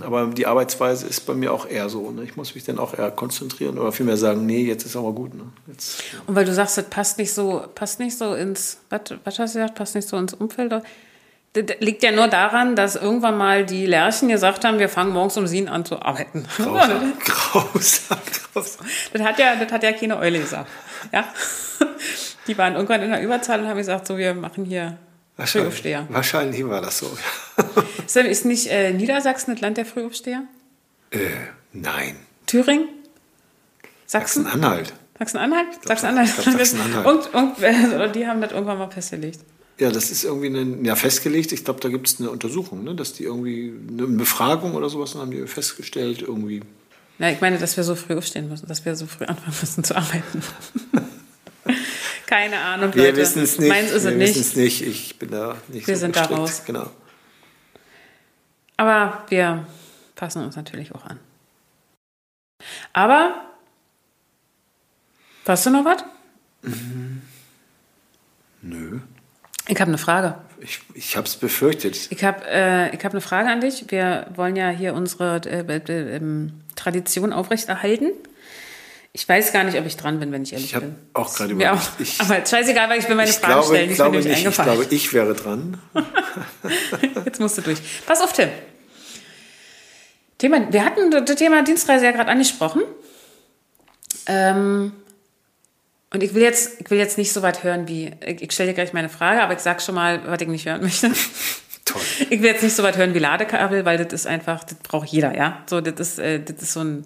Aber 0.00 0.26
die 0.26 0.46
Arbeitsweise 0.46 1.06
ist 1.06 1.26
bei 1.26 1.34
mir 1.34 1.52
auch 1.52 1.66
eher 1.66 1.88
so. 1.88 2.10
Ne? 2.10 2.24
Ich 2.24 2.36
muss 2.36 2.54
mich 2.54 2.64
dann 2.64 2.78
auch 2.78 2.98
eher 2.98 3.10
konzentrieren 3.10 3.78
oder 3.78 3.92
vielmehr 3.92 4.16
sagen, 4.16 4.46
nee, 4.46 4.64
jetzt 4.64 4.84
ist 4.84 4.96
aber 4.96 5.12
gut. 5.12 5.34
Ne? 5.34 5.44
Jetzt, 5.66 6.02
und 6.26 6.34
weil 6.34 6.44
du 6.44 6.52
sagst, 6.52 6.78
das 6.78 6.84
passt 6.86 7.18
nicht 7.18 7.32
so, 7.32 7.64
passt 7.74 8.00
nicht 8.00 8.16
so 8.16 8.34
ins, 8.34 8.78
was, 8.88 9.00
was 9.24 9.38
hast 9.38 9.54
du 9.54 9.60
gesagt, 9.60 9.76
passt 9.76 9.94
nicht 9.94 10.08
so 10.08 10.16
ins 10.16 10.34
Umfeld? 10.34 10.72
Das 10.72 10.82
liegt 11.80 12.02
ja 12.02 12.12
nur 12.12 12.28
daran, 12.28 12.76
dass 12.76 12.94
irgendwann 12.94 13.36
mal 13.36 13.66
die 13.66 13.84
Lärchen 13.84 14.28
gesagt 14.28 14.64
haben, 14.64 14.78
wir 14.78 14.88
fangen 14.88 15.12
morgens 15.12 15.36
um 15.36 15.46
sieben 15.46 15.68
an 15.68 15.84
zu 15.84 16.00
arbeiten. 16.00 16.46
Grausam, 16.56 17.12
grausam, 17.24 18.18
grausam. 18.52 18.86
Das 19.12 19.22
hat 19.22 19.38
ja, 19.38 19.56
das 19.56 19.70
hat 19.72 19.82
ja 19.82 19.92
keine 19.92 20.16
Eule 20.18 20.38
gesagt. 20.38 20.70
Ja? 21.12 21.24
Die 22.46 22.56
waren 22.56 22.74
irgendwann 22.74 23.02
in 23.02 23.10
der 23.10 23.22
Überzahl 23.22 23.60
und 23.60 23.68
haben 23.68 23.76
gesagt, 23.76 24.06
so, 24.06 24.16
wir 24.16 24.34
machen 24.34 24.64
hier 24.64 24.96
Frühaufsteher. 25.46 26.06
Wahrscheinlich 26.08 26.66
war 26.68 26.80
das 26.80 26.98
so. 26.98 27.10
ist 28.14 28.44
nicht 28.44 28.66
äh, 28.68 28.92
Niedersachsen 28.92 29.52
das 29.52 29.60
Land 29.60 29.76
der 29.76 29.86
Frühaufsteher? 29.86 30.44
Äh, 31.10 31.18
nein. 31.72 32.16
Thüringen? 32.46 32.88
Sachsen? 34.06 34.44
Sachsen-Anhalt. 34.44 34.92
Sachsen-Anhalt? 35.18 35.66
Sachsen-Anhalt. 35.86 36.28
Sachsen-Anhalt. 36.28 38.16
die 38.16 38.26
haben 38.26 38.40
das 38.40 38.52
irgendwann 38.52 38.78
mal 38.78 38.90
festgelegt. 38.90 39.40
Ja, 39.78 39.90
das 39.90 40.10
ist 40.10 40.24
irgendwie 40.24 40.48
eine, 40.48 40.76
ja, 40.82 40.94
festgelegt. 40.94 41.52
Ich 41.52 41.64
glaube, 41.64 41.80
da 41.80 41.88
gibt 41.88 42.06
es 42.06 42.20
eine 42.20 42.30
Untersuchung, 42.30 42.84
ne? 42.84 42.94
dass 42.94 43.14
die 43.14 43.24
irgendwie 43.24 43.72
eine 43.88 44.06
Befragung 44.06 44.74
oder 44.74 44.90
sowas 44.90 45.14
haben 45.14 45.30
die 45.30 45.46
festgestellt, 45.46 46.22
irgendwie. 46.22 46.62
Ja, 47.18 47.30
ich 47.30 47.40
meine, 47.40 47.58
dass 47.58 47.76
wir 47.76 47.84
so 47.84 47.94
früh 47.94 48.16
aufstehen 48.16 48.48
müssen, 48.48 48.66
dass 48.66 48.84
wir 48.84 48.94
so 48.96 49.06
früh 49.06 49.24
anfangen 49.24 49.56
müssen 49.60 49.84
zu 49.84 49.96
arbeiten. 49.96 50.42
Keine 52.26 52.58
Ahnung, 52.58 52.94
Wir 52.94 53.16
wissen 53.16 53.42
es 53.42 53.58
nicht. 53.58 53.68
Meins 53.68 53.90
ist 53.90 54.04
wir 54.04 54.16
es 54.20 54.54
nicht. 54.54 54.82
Ich 54.82 55.18
bin 55.18 55.30
da 55.30 55.56
nicht 55.68 55.86
wir 55.86 55.96
so 55.96 56.00
sind 56.00 56.12
bestrickt. 56.12 56.32
da 56.32 56.36
raus. 56.36 56.62
Genau. 56.66 56.90
Aber 58.80 59.24
wir 59.28 59.66
passen 60.14 60.42
uns 60.42 60.56
natürlich 60.56 60.94
auch 60.94 61.04
an. 61.04 61.20
Aber, 62.94 63.34
hast 65.46 65.66
du 65.66 65.70
noch 65.70 65.84
was? 65.84 66.02
Mhm. 66.62 67.20
Nö. 68.62 69.00
Ich 69.68 69.78
habe 69.78 69.90
eine 69.90 69.98
Frage. 69.98 70.36
Ich, 70.60 70.80
ich 70.94 71.14
habe 71.14 71.26
es 71.26 71.36
befürchtet. 71.36 72.10
Ich 72.10 72.24
habe 72.24 72.46
äh, 72.46 72.96
hab 72.96 73.12
eine 73.12 73.20
Frage 73.20 73.50
an 73.50 73.60
dich. 73.60 73.84
Wir 73.88 74.26
wollen 74.34 74.56
ja 74.56 74.70
hier 74.70 74.94
unsere 74.94 75.42
äh, 75.44 75.60
äh, 75.60 76.16
ähm, 76.16 76.62
Tradition 76.74 77.34
aufrechterhalten. 77.34 78.12
Ich 79.12 79.28
weiß 79.28 79.52
gar 79.52 79.64
nicht, 79.64 79.78
ob 79.78 79.84
ich 79.84 79.98
dran 79.98 80.20
bin, 80.20 80.32
wenn 80.32 80.42
ich 80.42 80.54
ehrlich 80.54 80.72
ich 80.72 80.80
bin. 80.80 80.96
auch 81.12 81.34
gerade 81.34 81.52
überlegt. 81.52 81.82
Ich, 81.98 82.18
aber 82.18 82.46
scheißegal, 82.46 82.88
weil 82.88 83.00
ich 83.00 83.08
will 83.08 83.16
meine 83.16 83.28
ich 83.28 83.36
Frage 83.36 83.52
glaube, 83.52 83.66
stellen. 83.66 83.90
Ich 83.90 83.96
glaube, 83.96 84.16
nicht, 84.16 84.46
ich 84.46 84.54
glaube, 84.54 84.86
ich 84.88 85.12
wäre 85.12 85.34
dran. 85.34 85.78
Jetzt 87.26 87.40
musst 87.40 87.58
du 87.58 87.62
durch. 87.62 87.78
Pass 88.06 88.22
auf, 88.22 88.32
Tim. 88.32 88.48
Thema, 90.40 90.72
wir 90.72 90.84
hatten 90.84 91.10
das 91.10 91.36
Thema 91.36 91.62
Dienstreise 91.62 92.06
ja 92.06 92.12
gerade 92.12 92.30
angesprochen. 92.30 92.82
Ähm, 94.26 94.92
und 96.12 96.22
ich 96.22 96.34
will, 96.34 96.42
jetzt, 96.42 96.80
ich 96.80 96.90
will 96.90 96.98
jetzt 96.98 97.18
nicht 97.18 97.32
so 97.32 97.42
weit 97.42 97.62
hören 97.62 97.86
wie, 97.86 98.12
ich, 98.24 98.42
ich 98.42 98.52
stelle 98.52 98.70
dir 98.70 98.74
gleich 98.74 98.92
meine 98.94 99.10
Frage, 99.10 99.42
aber 99.42 99.52
ich 99.52 99.60
sage 99.60 99.80
schon 99.80 99.94
mal, 99.94 100.26
was 100.26 100.40
ich 100.40 100.48
nicht 100.48 100.66
hören 100.66 100.80
möchte. 100.80 101.12
Toll. 101.84 102.00
Ich 102.30 102.40
will 102.40 102.50
jetzt 102.50 102.62
nicht 102.62 102.74
so 102.74 102.82
weit 102.82 102.96
hören 102.96 103.12
wie 103.14 103.18
Ladekabel, 103.18 103.84
weil 103.84 103.98
das 103.98 104.12
ist 104.12 104.26
einfach, 104.26 104.64
das 104.64 104.76
braucht 104.78 105.08
jeder, 105.08 105.36
ja. 105.36 105.62
So, 105.66 105.82
das 105.82 106.00
ist, 106.00 106.18
äh, 106.18 106.40
das 106.40 106.62
ist 106.62 106.72
so 106.72 106.80
ein, 106.80 107.04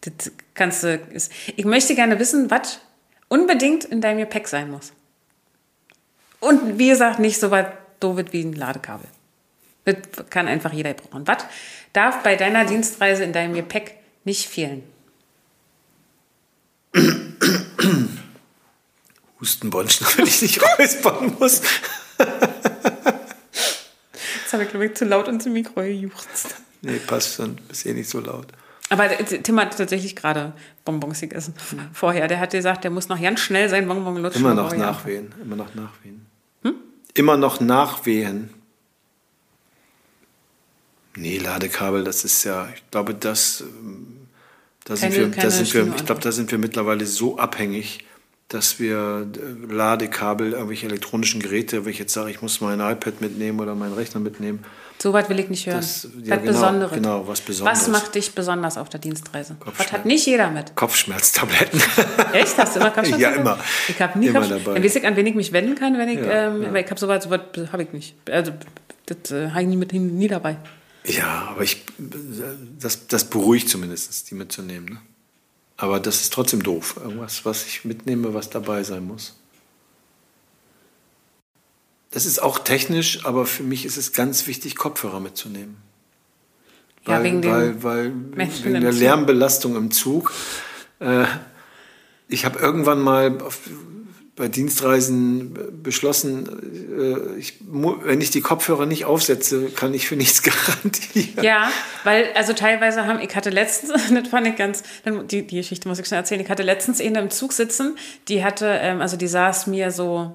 das 0.00 0.32
kannst 0.54 0.82
du. 0.82 0.96
Ist, 1.12 1.30
ich 1.54 1.66
möchte 1.66 1.94
gerne 1.94 2.18
wissen, 2.18 2.50
was 2.50 2.80
unbedingt 3.28 3.84
in 3.84 4.00
deinem 4.00 4.18
Gepäck 4.18 4.48
sein 4.48 4.70
muss. 4.70 4.92
Und 6.40 6.78
wie 6.78 6.88
gesagt, 6.88 7.18
nicht 7.18 7.38
so 7.38 7.50
weit 7.50 7.72
doof 8.00 8.18
wie 8.30 8.42
ein 8.42 8.54
Ladekabel. 8.54 9.06
Das 9.84 9.96
kann 10.30 10.48
einfach 10.48 10.72
jeder 10.72 10.94
brauchen. 10.94 11.26
Was 11.26 11.44
darf 11.92 12.22
bei 12.22 12.36
deiner 12.36 12.64
Dienstreise 12.64 13.24
in 13.24 13.32
deinem 13.32 13.54
Gepäck 13.54 13.96
nicht 14.24 14.46
fehlen? 14.46 14.82
Hustenbonschen, 19.40 20.06
damit 20.10 20.28
ich 20.28 20.42
nicht 20.42 20.60
räuspern 20.78 21.36
muss. 21.38 21.62
Jetzt 24.50 24.52
habe 24.52 24.64
ich, 24.64 24.68
glaube 24.70 24.86
ich, 24.86 24.94
zu 24.94 25.04
laut 25.04 25.28
ins 25.28 25.46
Mikro 25.46 25.80
gejuchzt. 25.82 26.56
Nee, 26.82 26.98
passt 27.06 27.36
schon. 27.36 27.58
Ist 27.70 27.86
eh 27.86 27.92
nicht 27.92 28.10
so 28.10 28.20
laut. 28.20 28.48
Aber 28.90 29.08
Tim 29.08 29.60
hat 29.60 29.76
tatsächlich 29.78 30.16
gerade 30.16 30.52
Bonbons 30.84 31.20
gegessen 31.20 31.54
mhm. 31.70 31.90
vorher. 31.92 32.26
Der 32.26 32.40
hat 32.40 32.50
gesagt, 32.50 32.82
der 32.82 32.90
muss 32.90 33.08
noch 33.08 33.20
ganz 33.20 33.40
schnell 33.40 33.68
sein 33.68 33.86
Bonbon 33.86 34.16
lutschen. 34.16 34.42
Immer 34.42 34.54
noch 34.54 34.74
nachwehen. 34.74 35.32
Immer 35.40 35.56
noch 35.56 35.74
nachwehen. 35.74 36.26
Hm? 36.64 36.74
Immer 37.14 37.36
noch 37.36 37.60
nachwehen. 37.60 38.50
Nee, 41.16 41.38
Ladekabel, 41.38 42.04
das 42.04 42.24
ist 42.24 42.44
ja, 42.44 42.68
ich 42.74 42.88
glaube, 42.90 43.14
das, 43.14 43.62
ähm, 43.62 44.28
da 44.84 44.96
sind 44.96 45.12
keine, 45.12 45.34
wir, 45.34 45.42
da 45.42 45.50
sind 45.50 45.74
wir, 45.74 45.86
ich 45.96 46.06
glaube, 46.06 46.20
da 46.20 46.32
sind 46.32 46.50
wir 46.50 46.58
mittlerweile 46.58 47.06
so 47.06 47.38
abhängig, 47.38 48.04
dass 48.48 48.78
wir 48.78 49.26
äh, 49.34 49.72
Ladekabel, 49.72 50.52
irgendwelche 50.52 50.86
elektronischen 50.86 51.40
Geräte, 51.40 51.84
wenn 51.84 51.92
ich 51.92 51.98
jetzt 51.98 52.12
sage, 52.12 52.30
ich 52.30 52.42
muss 52.42 52.60
mein 52.60 52.80
iPad 52.80 53.20
mitnehmen 53.20 53.60
oder 53.60 53.74
meinen 53.74 53.94
Rechner 53.94 54.20
mitnehmen, 54.20 54.64
so 55.02 55.14
weit 55.14 55.30
will 55.30 55.38
ich 55.38 55.48
nicht 55.48 55.66
hören. 55.66 55.78
Das, 55.78 56.06
ja, 56.22 56.36
was 56.36 56.42
genau, 56.42 56.52
Besonderes. 56.52 56.92
Genau, 56.92 57.26
was 57.26 57.40
Besonderes. 57.40 57.80
Was 57.80 57.88
macht 57.88 58.14
dich 58.14 58.34
besonders 58.34 58.76
auf 58.76 58.90
der 58.90 59.00
Dienstreise? 59.00 59.56
Was 59.78 59.92
hat 59.92 60.04
nicht 60.04 60.26
jeder 60.26 60.50
mit? 60.50 60.76
Kopfschmerztabletten. 60.76 61.80
Echt? 62.34 62.58
Hast 62.58 62.76
du 62.76 62.80
immer 62.80 62.90
Kopfschmerztabletten? 62.90 63.46
ja, 63.46 63.52
immer. 63.52 63.58
Ich 63.88 63.98
habe 63.98 64.18
nie 64.18 64.26
immer 64.26 64.46
dabei. 64.46 64.74
Dann 64.74 64.84
weiß 64.84 64.96
ich, 64.96 65.06
an 65.06 65.16
wen 65.16 65.26
ich 65.26 65.34
mich 65.34 65.52
wenden 65.52 65.74
kann, 65.74 65.96
wenn 65.96 66.10
ich, 66.10 66.18
ja, 66.18 66.48
ähm, 66.48 66.62
ja. 66.62 66.74
ich 66.74 66.90
habe 66.90 67.00
soweit, 67.00 67.22
soweit 67.22 67.42
habe 67.72 67.84
ich 67.84 67.92
nicht. 67.94 68.14
Also, 68.30 68.52
das 69.06 69.30
äh, 69.30 69.48
habe 69.48 69.62
ich 69.62 69.68
nie, 69.68 69.76
mit, 69.76 69.94
nie 69.94 70.28
dabei. 70.28 70.58
Ja, 71.04 71.48
aber 71.50 71.62
ich, 71.62 71.84
das, 72.78 73.06
das 73.06 73.24
beruhigt 73.24 73.68
zumindest, 73.68 74.30
die 74.30 74.34
mitzunehmen. 74.34 74.88
Ne? 74.88 75.00
Aber 75.76 75.98
das 75.98 76.20
ist 76.20 76.32
trotzdem 76.32 76.62
doof. 76.62 76.96
Irgendwas, 77.02 77.44
was 77.44 77.66
ich 77.66 77.84
mitnehme, 77.84 78.34
was 78.34 78.50
dabei 78.50 78.82
sein 78.82 79.06
muss. 79.06 79.36
Das 82.10 82.26
ist 82.26 82.42
auch 82.42 82.58
technisch, 82.58 83.24
aber 83.24 83.46
für 83.46 83.62
mich 83.62 83.84
ist 83.84 83.96
es 83.96 84.12
ganz 84.12 84.46
wichtig, 84.46 84.76
Kopfhörer 84.76 85.20
mitzunehmen. 85.20 85.76
Weil, 87.04 87.18
ja, 87.18 87.24
wegen, 87.24 87.44
weil, 87.44 87.82
weil, 87.82 88.12
wegen 88.62 88.80
der 88.80 88.92
Lärmbelastung 88.92 89.76
im 89.76 89.90
Zug. 89.90 90.32
Äh, 90.98 91.24
ich 92.28 92.44
habe 92.44 92.58
irgendwann 92.58 93.00
mal 93.00 93.40
auf, 93.40 93.60
bei 94.40 94.48
Dienstreisen 94.48 95.82
beschlossen, 95.82 96.48
äh, 96.98 97.38
ich, 97.38 97.58
wenn 97.60 98.20
ich 98.22 98.30
die 98.30 98.40
Kopfhörer 98.40 98.86
nicht 98.86 99.04
aufsetze, 99.04 99.66
kann 99.66 99.92
ich 99.92 100.08
für 100.08 100.16
nichts 100.16 100.42
garantieren. 100.72 101.44
Ja, 101.44 101.70
weil 102.04 102.30
also 102.34 102.54
teilweise 102.54 103.06
haben, 103.06 103.20
ich 103.20 103.36
hatte 103.36 103.50
letztens, 103.50 103.92
das 104.14 104.28
fand 104.28 104.46
ich 104.46 104.56
ganz, 104.56 104.82
die, 105.30 105.46
die 105.46 105.56
Geschichte 105.56 105.88
muss 105.88 105.98
ich 105.98 106.06
schnell 106.06 106.20
erzählen, 106.20 106.40
ich 106.40 106.48
hatte 106.48 106.62
letztens 106.62 107.00
eine 107.00 107.20
im 107.20 107.30
Zug 107.30 107.52
sitzen, 107.52 107.96
die 108.28 108.42
hatte, 108.42 108.66
ähm, 108.66 109.02
also 109.02 109.18
die 109.18 109.28
saß 109.28 109.66
mir 109.66 109.90
so 109.90 110.34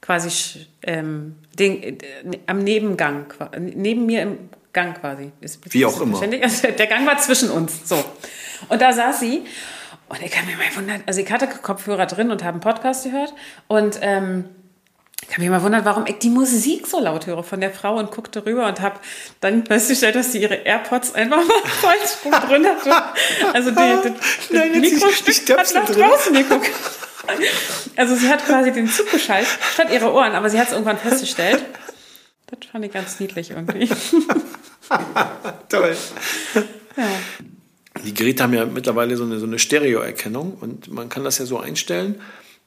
quasi 0.00 0.66
ähm, 0.82 1.34
den, 1.58 1.82
äh, 1.82 1.98
am 2.46 2.60
Nebengang, 2.60 3.26
neben 3.58 4.06
mir 4.06 4.22
im 4.22 4.38
Gang 4.72 5.00
quasi. 5.00 5.32
Ist, 5.40 5.58
Wie 5.74 5.84
auch 5.84 6.00
immer. 6.00 6.20
Also 6.42 6.68
der 6.68 6.86
Gang 6.86 7.06
war 7.06 7.18
zwischen 7.18 7.50
uns. 7.50 7.88
So. 7.88 8.04
Und 8.68 8.80
da 8.80 8.92
saß 8.92 9.18
sie. 9.18 9.42
Und 10.08 10.22
ich 10.22 10.30
kann 10.30 10.46
mir 10.46 10.56
mal 10.56 10.76
wundern, 10.76 11.02
also 11.06 11.20
ich 11.20 11.30
hatte 11.30 11.48
Kopfhörer 11.48 12.06
drin 12.06 12.30
und 12.30 12.42
habe 12.42 12.52
einen 12.52 12.60
Podcast 12.60 13.04
gehört. 13.04 13.34
Und 13.66 13.98
ähm, 14.02 14.44
ich 15.22 15.32
habe 15.32 15.42
mich 15.42 15.50
mal 15.50 15.62
wundert, 15.62 15.84
warum 15.84 16.06
ich 16.06 16.18
die 16.18 16.30
Musik 16.30 16.86
so 16.86 17.00
laut 17.00 17.26
höre 17.26 17.42
von 17.42 17.60
der 17.60 17.72
Frau 17.72 17.96
und 17.96 18.12
guckte 18.12 18.46
rüber 18.46 18.66
und 18.68 18.80
habe 18.80 19.00
dann 19.40 19.66
festgestellt, 19.66 20.14
dass 20.14 20.30
sie 20.30 20.40
ihre 20.40 20.54
AirPods 20.54 21.14
einfach 21.14 21.38
mal 21.38 21.62
falsch 21.64 22.46
drin 22.48 22.66
hatte. 22.66 22.94
Also 23.52 23.70
die, 23.72 24.08
die, 24.08 24.14
die 24.50 24.56
Nein, 24.56 24.80
Mikrostück 24.80 25.58
hat 25.58 25.74
nach 25.74 25.86
draußen 25.86 26.32
geguckt. 26.32 26.70
Also 27.96 28.14
sie 28.14 28.28
hat 28.28 28.44
quasi 28.46 28.70
den 28.70 28.88
Zug 28.88 29.10
geschaltet, 29.10 29.58
statt 29.72 29.90
ihre 29.90 30.12
Ohren, 30.12 30.32
aber 30.32 30.48
sie 30.48 30.60
hat 30.60 30.68
es 30.68 30.72
irgendwann 30.72 30.98
festgestellt. 30.98 31.64
Das 32.46 32.70
fand 32.70 32.84
ich 32.84 32.92
ganz 32.92 33.18
niedlich 33.18 33.50
irgendwie. 33.50 33.88
Toll. 35.68 35.96
Ja. 36.96 37.04
Die 38.04 38.14
Geräte 38.14 38.42
haben 38.42 38.54
ja 38.54 38.66
mittlerweile 38.66 39.16
so 39.16 39.24
eine, 39.24 39.38
so 39.38 39.46
eine 39.46 39.58
Stereo-Erkennung 39.58 40.56
und 40.60 40.92
man 40.92 41.08
kann 41.08 41.24
das 41.24 41.38
ja 41.38 41.46
so 41.46 41.58
einstellen, 41.58 42.16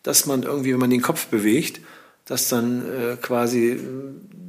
dass 0.03 0.25
man 0.25 0.43
irgendwie, 0.43 0.73
wenn 0.73 0.79
man 0.79 0.89
den 0.89 1.01
Kopf 1.01 1.27
bewegt, 1.27 1.81
dass 2.25 2.47
dann 2.49 2.83
äh, 2.83 3.15
quasi 3.17 3.71
äh, 3.71 3.79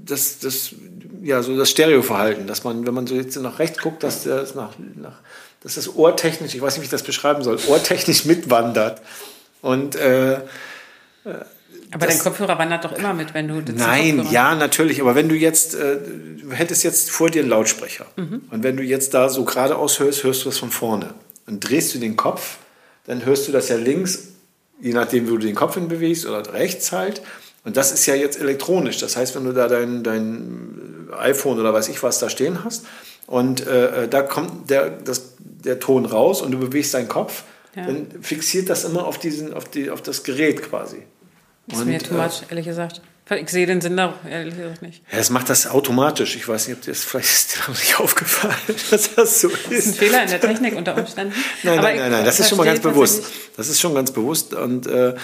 das, 0.05 0.39
das, 0.39 0.75
ja, 1.23 1.43
so 1.43 1.57
das 1.57 1.71
Stereoverhalten, 1.71 2.47
dass 2.47 2.65
man, 2.65 2.87
wenn 2.87 2.95
man 2.95 3.07
so 3.07 3.15
jetzt 3.15 3.37
nach 3.37 3.59
rechts 3.59 3.79
guckt, 3.79 4.03
dass 4.03 4.25
das 4.25 4.55
nach, 4.55 4.73
nach 4.97 5.19
dass 5.63 5.75
das 5.75 5.95
ohrtechnisch, 5.95 6.55
ich 6.55 6.61
weiß 6.61 6.75
nicht, 6.75 6.83
wie 6.83 6.87
ich 6.87 6.91
das 6.91 7.03
beschreiben 7.03 7.43
soll, 7.43 7.59
ohrtechnisch 7.69 8.25
mitwandert. 8.25 9.03
Und 9.61 9.95
äh, 9.95 10.39
Aber 11.93 12.07
dein 12.07 12.19
Kopfhörer 12.19 12.59
wandert 12.59 12.85
doch 12.85 12.93
immer 12.93 13.15
mit, 13.15 13.35
wenn 13.35 13.49
du 13.49 13.61
das 13.61 13.75
Nein, 13.75 14.27
ja, 14.31 14.55
natürlich. 14.55 15.01
Aber 15.01 15.15
wenn 15.15 15.29
du 15.29 15.35
jetzt, 15.35 15.75
äh, 15.75 15.97
du 16.43 16.53
hättest 16.53 16.85
jetzt 16.85 17.11
vor 17.11 17.31
dir 17.31 17.43
einen 17.43 17.51
Lautsprecher. 17.51 18.07
Und 18.17 18.63
wenn 18.63 18.77
du 18.77 18.83
jetzt 18.83 19.15
da 19.15 19.29
so 19.29 19.45
geradeaus 19.45 19.99
hörst, 19.99 20.23
hörst 20.25 20.45
du 20.45 20.51
das 20.51 20.59
von 20.59 20.71
vorne. 20.71 21.15
Und 21.47 21.61
drehst 21.61 21.95
du 21.95 21.99
den 21.99 22.17
Kopf, 22.17 22.59
dann 23.07 23.25
hörst 23.25 23.49
du 23.49 23.53
das 23.53 23.69
ja 23.69 23.77
links, 23.77 24.29
je 24.81 24.93
nachdem, 24.93 25.27
wo 25.29 25.33
du 25.33 25.47
den 25.47 25.55
Kopf 25.57 25.75
hin 25.75 25.89
bewegst, 25.89 26.27
oder 26.27 26.53
rechts 26.53 26.93
halt. 26.93 27.23
Und 27.65 27.77
das 27.77 27.93
ist 27.93 28.07
ja 28.07 28.15
jetzt 28.15 28.41
elektronisch. 28.41 28.99
Das 28.99 29.17
heißt, 29.17 29.35
wenn 29.35 29.45
du 29.45 29.53
da 29.53 29.67
dein, 29.69 30.03
dein 30.03 31.09
iPhone 31.19 31.59
oder 31.59 31.75
weiß 31.75 31.89
ich 31.89 32.03
was 32.03 32.19
da 32.19 32.31
stehen 32.31 32.65
hast 32.65 32.87
und 33.27 33.67
äh, 33.67 34.09
da 34.09 34.23
kommt 34.23 34.71
der, 34.71 34.91
das, 34.91 35.35
der 35.39 35.79
Ton 35.81 36.07
raus 36.07 36.41
und 36.41 36.53
du 36.53 36.59
bewegst 36.59 36.95
deinen 36.95 37.09
Kopf, 37.09 37.43
Ja. 37.77 37.85
dann 37.87 38.07
fixiert 38.23 38.69
das 38.71 38.85
immer 38.85 39.07
auf, 39.07 39.19
diesen, 39.19 39.53
auf, 39.53 39.65
die, 39.69 39.91
auf 39.91 40.03
das 40.03 40.23
Gerät 40.23 40.63
quasi. 40.63 41.03
Ist 41.73 41.85
mir 41.87 41.99
too 41.99 42.15
äh, 42.15 42.19
much, 42.19 42.43
ehrlich 42.49 42.67
gesagt. 42.67 43.01
Ich 43.33 43.49
sehe 43.49 43.65
den 43.65 43.81
Sinn 43.81 43.97
da 43.97 44.15
ehrlich 44.29 44.57
gesagt 44.57 44.83
nicht. 44.83 45.03
Ja, 45.13 45.19
es 45.19 45.31
macht 45.31 45.49
das 45.51 45.69
automatisch. 45.69 46.35
Ich 46.35 46.49
weiß 46.49 46.67
nicht, 46.67 46.79
ob 46.79 46.85
das 46.85 47.05
vielleicht 47.05 47.29
ist 47.29 47.57
dir 47.57 47.71
nicht 47.71 48.01
aufgefallen, 48.01 48.57
dass 48.91 49.15
das 49.15 49.41
so 49.41 49.49
Das 49.49 49.59
ist 49.59 49.71
ein 49.71 49.73
ist. 49.93 49.99
Fehler 49.99 50.23
in 50.25 50.31
der 50.31 50.41
Technik 50.41 50.77
unter 50.77 50.97
Umständen. 50.97 51.33
Nein, 51.63 51.77
nein, 51.77 51.97
nein, 51.97 52.11
nein, 52.11 52.25
das 52.25 52.41
ist 52.41 52.49
schon 52.49 52.59
mal 52.59 52.65
ganz 52.65 52.81
bewusst. 52.81 53.25
Das 53.57 53.69
ist 53.69 53.81
schon 53.81 53.95
ganz 53.95 54.11
bewusst. 54.11 54.53
Und 54.53 54.89
äh, 54.89 55.15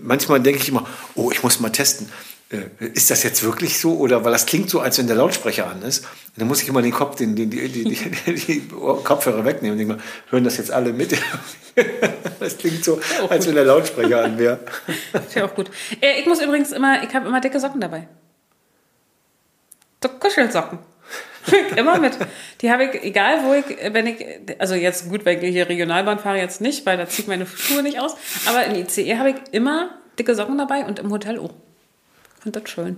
manchmal 0.00 0.40
denke 0.40 0.60
ich 0.62 0.68
immer, 0.68 0.86
oh, 1.16 1.32
ich 1.32 1.42
muss 1.42 1.58
mal 1.58 1.70
testen. 1.70 2.08
Äh, 2.50 2.84
ist 2.94 3.10
das 3.10 3.22
jetzt 3.22 3.42
wirklich 3.44 3.78
so? 3.78 3.96
Oder 3.96 4.24
weil 4.24 4.32
das 4.32 4.44
klingt 4.44 4.70
so, 4.70 4.80
als 4.80 4.98
wenn 4.98 5.06
der 5.06 5.16
Lautsprecher 5.16 5.68
an 5.68 5.82
ist. 5.82 6.04
Dann 6.36 6.48
muss 6.48 6.62
ich 6.62 6.68
immer 6.68 6.82
den 6.82 6.92
Kopf, 6.92 7.16
den, 7.16 7.36
den, 7.36 7.50
die, 7.50 7.68
die, 7.68 7.84
die, 7.84 8.34
die 8.34 8.68
Kopfhörer 8.68 9.44
wegnehmen 9.44 9.72
und 9.72 9.78
denke 9.78 9.94
mal, 9.94 10.02
hören 10.30 10.44
das 10.44 10.56
jetzt 10.56 10.70
alle 10.70 10.92
mit? 10.92 11.16
Das 12.40 12.58
klingt 12.58 12.84
so, 12.84 13.00
als 13.28 13.46
wenn 13.46 13.54
der 13.54 13.64
Lautsprecher 13.64 14.24
an 14.24 14.38
wäre. 14.38 14.58
Ist 15.12 15.34
ja 15.34 15.44
auch 15.44 15.54
gut. 15.54 15.70
Äh, 16.00 16.18
ich 16.18 16.26
muss 16.26 16.42
übrigens 16.42 16.72
immer, 16.72 17.02
ich 17.02 17.14
habe 17.14 17.28
immer 17.28 17.40
dicke 17.40 17.60
Socken 17.60 17.80
dabei. 17.80 18.08
So 20.02 20.08
Kuschelsocken. 20.08 20.78
immer 21.76 21.98
mit. 21.98 22.18
Die 22.60 22.70
habe 22.70 22.84
ich, 22.84 23.02
egal 23.02 23.44
wo 23.44 23.54
ich, 23.54 23.64
wenn 23.92 24.06
ich, 24.06 24.24
also 24.58 24.74
jetzt 24.74 25.08
gut, 25.08 25.24
wenn 25.24 25.42
ich 25.42 25.52
hier 25.52 25.68
Regionalbahn 25.68 26.18
fahre, 26.18 26.38
jetzt 26.38 26.60
nicht, 26.60 26.84
weil 26.86 26.96
da 26.96 27.06
zieht 27.06 27.28
meine 27.28 27.46
Schuhe 27.46 27.82
nicht 27.82 28.00
aus. 28.00 28.16
Aber 28.46 28.64
im 28.64 28.74
ICE 28.74 29.18
habe 29.18 29.30
ich 29.30 29.36
immer 29.52 29.90
dicke 30.18 30.34
Socken 30.34 30.58
dabei 30.58 30.84
und 30.84 30.98
im 30.98 31.10
Hotel 31.10 31.38
auch. 31.38 31.54
Finde 32.40 32.60
das 32.60 32.70
schön. 32.70 32.96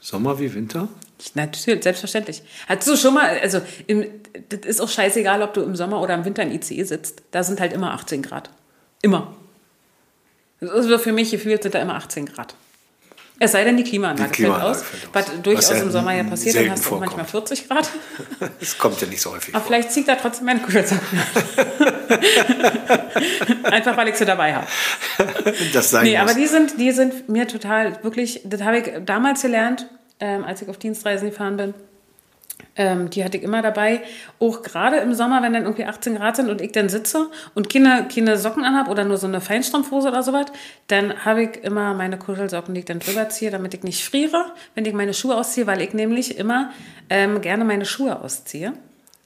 Sommer 0.00 0.38
wie 0.38 0.52
Winter? 0.54 0.88
Natürlich, 1.34 1.82
selbstverständlich. 1.82 2.42
Hast 2.68 2.86
du 2.86 2.96
schon 2.96 3.14
mal, 3.14 3.38
also 3.38 3.60
im, 3.86 4.04
das 4.50 4.60
ist 4.60 4.80
auch 4.80 4.88
scheißegal, 4.88 5.42
ob 5.42 5.54
du 5.54 5.62
im 5.62 5.74
Sommer 5.74 6.02
oder 6.02 6.14
im 6.14 6.24
Winter 6.24 6.42
im 6.42 6.52
ICE 6.52 6.84
sitzt. 6.84 7.22
Da 7.30 7.42
sind 7.42 7.60
halt 7.60 7.72
immer 7.72 7.92
18 7.92 8.22
Grad. 8.22 8.50
Immer. 9.02 9.34
Das 10.60 10.86
ist 10.86 11.00
für 11.02 11.12
mich 11.12 11.30
gefühlt 11.30 11.62
sind 11.62 11.74
da 11.74 11.80
immer 11.80 11.94
18 11.94 12.26
Grad. 12.26 12.54
Es 13.38 13.52
sei 13.52 13.64
denn, 13.64 13.76
die 13.76 13.84
Klimaanlage, 13.84 14.30
Die 14.30 14.34
Klimaanlage 14.36 14.74
fällt 14.76 14.80
aus. 14.80 14.86
fällt 15.12 15.26
aus. 15.26 15.32
Was 15.34 15.42
durchaus 15.42 15.70
Was 15.70 15.76
ja 15.78 15.82
im 15.84 15.90
Sommer 15.90 16.14
ja 16.14 16.24
passiert, 16.24 16.56
dann 16.56 16.70
hast 16.70 16.86
du 16.86 16.94
auch 16.94 17.00
manchmal 17.00 17.24
vorkommt. 17.26 17.48
40 17.50 17.68
Grad. 17.68 17.88
Das 18.60 18.78
kommt 18.78 19.00
ja 19.00 19.06
nicht 19.06 19.20
so 19.20 19.32
häufig 19.32 19.54
Aber 19.54 19.62
vor. 19.62 19.68
vielleicht 19.74 19.92
zieht 19.92 20.08
da 20.08 20.14
trotzdem 20.16 20.46
meine 20.46 20.60
Kuschelsocken. 20.60 21.18
Einfach, 23.64 23.96
weil 23.96 24.08
ich 24.08 24.16
sie 24.16 24.24
dabei 24.24 24.54
habe. 24.54 24.66
Das 25.72 25.90
sein 25.90 26.04
Nee, 26.04 26.18
muss. 26.18 26.30
aber 26.30 26.34
die 26.38 26.46
sind, 26.46 26.80
die 26.80 26.90
sind 26.92 27.28
mir 27.28 27.46
total, 27.48 28.02
wirklich, 28.02 28.40
das 28.44 28.62
habe 28.62 28.78
ich 28.78 28.90
damals 29.04 29.42
gelernt, 29.42 29.86
ähm, 30.20 30.44
als 30.44 30.62
ich 30.62 30.68
auf 30.68 30.78
Dienstreisen 30.78 31.30
gefahren 31.30 31.56
bin. 31.56 31.74
Ähm, 32.76 33.10
die 33.10 33.24
hatte 33.24 33.38
ich 33.38 33.42
immer 33.42 33.62
dabei. 33.62 34.02
Auch 34.38 34.62
gerade 34.62 34.98
im 34.98 35.14
Sommer, 35.14 35.42
wenn 35.42 35.52
dann 35.52 35.64
irgendwie 35.64 35.84
18 35.84 36.16
Grad 36.16 36.36
sind 36.36 36.50
und 36.50 36.60
ich 36.60 36.72
dann 36.72 36.88
sitze 36.88 37.30
und 37.54 37.70
keine, 37.70 38.06
keine 38.12 38.36
Socken 38.36 38.64
anhab 38.64 38.88
oder 38.88 39.04
nur 39.04 39.16
so 39.16 39.26
eine 39.26 39.40
Feinstrumpfhose 39.40 40.08
oder 40.08 40.22
sowas, 40.22 40.46
dann 40.86 41.24
habe 41.24 41.44
ich 41.44 41.64
immer 41.64 41.94
meine 41.94 42.18
Kuschelsocken, 42.18 42.74
die 42.74 42.80
ich 42.80 42.86
dann 42.86 42.98
drüber 42.98 43.28
ziehe, 43.28 43.50
damit 43.50 43.74
ich 43.74 43.82
nicht 43.82 44.04
friere, 44.04 44.52
wenn 44.74 44.84
ich 44.84 44.92
meine 44.92 45.14
Schuhe 45.14 45.36
ausziehe, 45.36 45.66
weil 45.66 45.80
ich 45.80 45.94
nämlich 45.94 46.38
immer 46.38 46.70
ähm, 47.08 47.40
gerne 47.40 47.64
meine 47.64 47.86
Schuhe 47.86 48.20
ausziehe. 48.20 48.74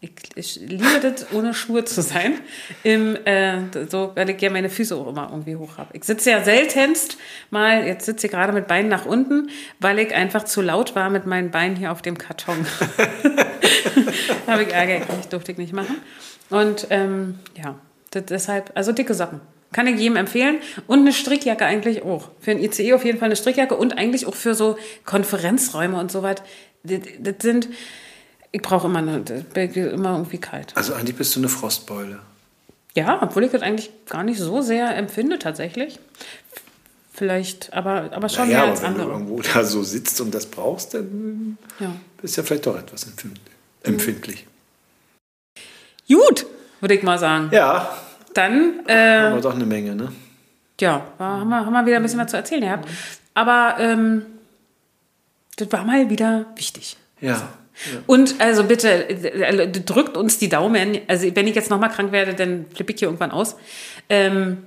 Ich, 0.03 0.13
ich 0.35 0.57
liebe 0.57 0.99
das, 1.03 1.27
ohne 1.33 1.53
Schuhe 1.53 1.85
zu 1.85 2.01
sein. 2.01 2.41
Im, 2.85 3.17
äh, 3.27 3.59
so, 3.89 4.13
weil 4.15 4.31
ich 4.31 4.41
ja 4.41 4.49
meine 4.49 4.71
Füße 4.71 4.97
auch 4.97 5.09
immer 5.09 5.29
irgendwie 5.31 5.57
hoch 5.57 5.77
habe. 5.77 5.91
Ich 5.93 6.05
sitze 6.05 6.31
ja 6.31 6.43
seltenst 6.43 7.19
mal, 7.51 7.87
jetzt 7.87 8.07
sitze 8.07 8.27
ich 8.27 8.33
gerade 8.33 8.55
mit 8.55 8.67
Beinen 8.67 8.89
nach 8.89 9.05
unten, 9.05 9.51
weil 9.79 9.99
ich 9.99 10.15
einfach 10.15 10.45
zu 10.45 10.63
laut 10.63 10.95
war 10.95 11.11
mit 11.11 11.27
meinen 11.27 11.51
Beinen 11.51 11.77
hier 11.77 11.93
auf 11.93 12.01
dem 12.01 12.17
Karton. 12.17 12.67
habe 14.47 14.63
ich 14.63 14.73
Ärger 14.73 15.01
gekriegt, 15.01 15.33
durfte 15.35 15.53
ich 15.53 15.59
nicht 15.59 15.75
machen. 15.75 15.97
Und 16.49 16.87
ähm, 16.89 17.39
ja, 17.55 17.79
deshalb, 18.15 18.73
also 18.75 18.93
dicke 18.93 19.13
Socken. 19.13 19.43
Kann 19.73 19.87
ich 19.87 20.01
jedem 20.01 20.17
empfehlen. 20.17 20.61
Und 20.87 21.01
eine 21.01 21.13
Strickjacke 21.13 21.67
eigentlich 21.67 22.03
auch. 22.03 22.31
Für 22.41 22.53
ein 22.53 22.59
ICE 22.59 22.95
auf 22.95 23.05
jeden 23.05 23.19
Fall 23.19 23.27
eine 23.27 23.37
Strickjacke 23.37 23.77
und 23.77 23.99
eigentlich 23.99 24.27
auch 24.27 24.35
für 24.35 24.55
so 24.55 24.79
Konferenzräume 25.05 25.99
und 25.99 26.11
so 26.11 26.23
was. 26.23 26.37
Das, 26.83 27.01
das 27.21 27.35
sind, 27.41 27.69
ich 28.53 28.63
brauche 28.63 28.87
immer, 28.89 28.99
eine, 28.99 29.19
immer 29.55 30.13
irgendwie 30.17 30.39
kalt. 30.39 30.77
Also 30.77 30.95
eigentlich 30.95 31.17
bist 31.17 31.35
du 31.37 31.41
eine 31.41 31.49
Frostbeule. 31.49 32.19
Ja, 32.97 33.23
obwohl 33.23 33.45
ich 33.45 33.53
das 33.53 33.63
eigentlich 33.63 33.91
gar 34.07 34.25
nicht 34.25 34.39
so 34.41 34.61
sehr 34.63 34.97
empfinde 34.97 35.39
tatsächlich. 35.39 36.01
Vielleicht, 37.13 37.73
aber, 37.73 38.11
aber 38.13 38.29
schon 38.29 38.49
Naja, 38.49 38.63
mehr 38.63 38.71
als 38.71 38.81
aber 38.83 38.89
wenn 38.89 38.95
du 38.97 39.03
andere. 39.03 39.19
irgendwo 39.21 39.43
da 39.55 39.63
so 39.65 39.83
sitzt 39.83 40.21
und 40.21 40.35
das 40.35 40.47
brauchst, 40.47 40.95
dann 40.95 41.59
Ja. 41.79 41.93
bist 42.21 42.37
du 42.37 42.41
ja 42.41 42.47
vielleicht 42.47 42.67
doch 42.67 42.79
etwas 42.79 43.07
empfind- 43.07 43.37
empfindlich. 43.83 44.47
Gut, 46.09 46.47
würde 46.81 46.95
ich 46.95 47.03
mal 47.03 47.19
sagen. 47.19 47.51
Ja, 47.53 47.97
Dann, 48.35 48.81
äh, 48.87 49.21
haben 49.21 49.35
wir 49.37 49.41
doch 49.43 49.55
eine 49.55 49.67
Menge, 49.67 49.95
ne? 49.95 50.13
ja, 50.81 51.07
war, 51.19 51.41
haben, 51.41 51.49
wir, 51.51 51.67
haben 51.67 51.73
wir 51.75 51.87
wieder 51.87 51.97
ein 51.97 52.03
bisschen 52.03 52.19
was 52.21 52.31
zu 52.31 52.37
erzählen 52.39 52.63
gehabt. 52.63 52.89
Aber 53.35 53.77
ähm, 53.79 54.23
das 55.57 55.71
war 55.73 55.85
mal 55.85 56.09
wieder 56.11 56.47
wichtig. 56.57 56.97
Ja. 57.21 57.49
Und 58.07 58.41
also 58.41 58.65
bitte, 58.65 59.09
äh, 59.09 59.69
drückt 59.69 60.17
uns 60.17 60.39
die 60.39 60.49
Daumen. 60.49 61.01
Also 61.07 61.35
wenn 61.35 61.47
ich 61.47 61.55
jetzt 61.55 61.71
nochmal 61.71 61.91
krank 61.91 62.13
werde, 62.13 62.35
dann 62.35 62.67
flippe 62.75 62.93
ich 62.93 62.99
hier 62.99 63.09
irgendwann 63.09 63.31
aus. 63.31 63.57
Ähm, 64.09 64.65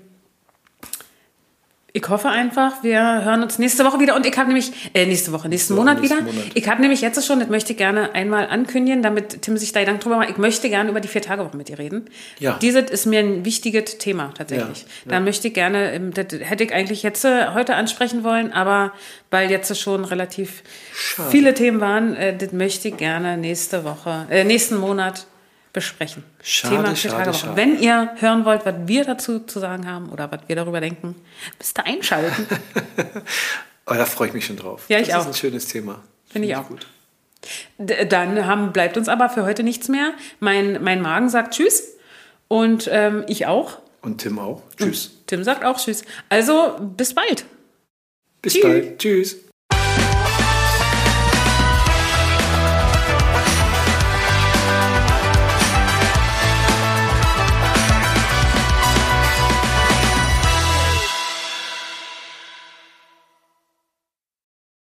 ich 1.96 2.10
hoffe 2.10 2.28
einfach, 2.30 2.82
wir 2.82 3.24
hören 3.24 3.44
uns 3.44 3.60
nächste 3.60 3.86
Woche 3.86 4.00
wieder. 4.00 4.16
Und 4.16 4.26
ich 4.26 4.36
habe 4.36 4.48
nämlich, 4.48 4.72
äh, 4.96 5.06
nächste 5.06 5.32
Woche, 5.32 5.48
nächsten 5.48 5.76
Woche, 5.76 5.82
Monat 5.82 6.02
nächsten 6.02 6.26
wieder. 6.26 6.34
Monat. 6.34 6.52
Ich 6.56 6.68
habe 6.68 6.82
nämlich 6.82 7.02
jetzt 7.02 7.24
schon, 7.24 7.40
das 7.40 7.50
möchte 7.50 7.74
ich 7.74 7.78
gerne 7.78 8.16
einmal 8.16 8.48
ankündigen, 8.48 9.04
damit 9.04 9.44
Tim 9.44 9.58
sich 9.58 9.74
da 9.74 9.80
Gedanken 9.82 10.02
drüber 10.02 10.18
macht. 10.18 10.32
Ich 10.32 10.38
möchte 10.38 10.70
gerne 10.70 10.90
über 10.90 11.02
die 11.02 11.08
Vier-Tage-Woche 11.08 11.56
mit 11.56 11.70
dir 11.70 11.78
reden. 11.78 12.06
Ja. 12.40 12.58
Dieses 12.60 12.90
ist 12.90 13.06
mir 13.06 13.20
ein 13.20 13.46
wichtiges 13.46 14.00
Thema 14.00 14.34
tatsächlich. 14.36 14.86
Ja, 15.06 15.12
Da 15.12 15.20
möchte 15.20 15.50
ich 15.50 15.54
gerne, 15.54 15.94
ähm, 15.94 16.12
das 16.12 16.26
hätte 16.32 16.64
ich 16.64 16.74
eigentlich 16.74 17.04
jetzt 17.04 17.26
äh, 17.26 17.50
heute 17.54 17.76
ansprechen 17.76 18.24
wollen, 18.24 18.52
aber 18.52 18.92
weil 19.30 19.52
jetzt 19.52 19.80
schon 19.80 20.04
relativ 20.04 20.64
viele 21.30 21.54
Themen 21.54 21.80
waren, 21.80 22.16
äh, 22.16 22.36
das 22.36 22.54
möchte 22.54 22.88
ich 22.88 22.98
gerne 22.98 23.38
nächste 23.38 23.84
Woche, 23.84 24.26
äh, 24.32 24.44
nächsten 24.44 24.78
Monat 24.78 25.28
besprechen. 25.74 26.24
Schade, 26.42 26.76
Thema 26.76 26.96
schade, 26.96 27.34
schade. 27.34 27.58
Wenn 27.58 27.80
ihr 27.80 28.16
hören 28.20 28.46
wollt, 28.46 28.66
was 28.66 28.76
wir 28.86 29.04
dazu 29.04 29.40
zu 29.40 29.60
sagen 29.60 29.88
haben 29.88 30.10
oder 30.10 30.32
was 30.32 30.42
wir 30.48 30.56
darüber 30.56 30.80
denken, 30.80 31.16
müsst 31.58 31.78
ihr 31.78 31.86
einschalten. 31.86 32.48
Aber 33.86 33.98
da 33.98 34.06
freue 34.06 34.28
ich 34.30 34.34
mich 34.34 34.46
schon 34.46 34.58
drauf. 34.58 34.86
Ja, 34.88 35.00
ich 35.00 35.08
das 35.08 35.16
auch. 35.16 35.22
ist 35.22 35.28
ein 35.28 35.34
schönes 35.34 35.68
Thema. 35.68 36.04
Finde 36.30 36.48
ich 36.48 36.56
auch. 36.56 36.68
gut. 36.68 36.88
Dann 37.78 38.46
haben, 38.46 38.72
bleibt 38.72 38.96
uns 38.96 39.10
aber 39.10 39.30
für 39.30 39.44
heute 39.44 39.64
nichts 39.64 39.90
mehr. 39.90 40.14
Mein, 40.40 40.82
mein 40.82 41.02
Magen 41.02 41.28
sagt 41.28 41.56
Tschüss 41.56 41.98
und 42.48 42.88
ähm, 42.92 43.26
ich 43.28 43.48
auch. 43.48 43.80
Und 44.02 44.20
Tim 44.20 44.40
auch. 44.40 44.62
Tschüss. 44.78 45.12
Tim 45.28 45.44
sagt 45.44 45.66
auch 45.66 45.78
Tschüss. 45.78 46.04
Also 46.30 46.78
bis 46.96 47.14
bald. 47.14 47.46
Bis 48.42 48.54
Tschüss. 48.54 48.64
bald. 48.64 49.00
Tschüss. 49.00 49.38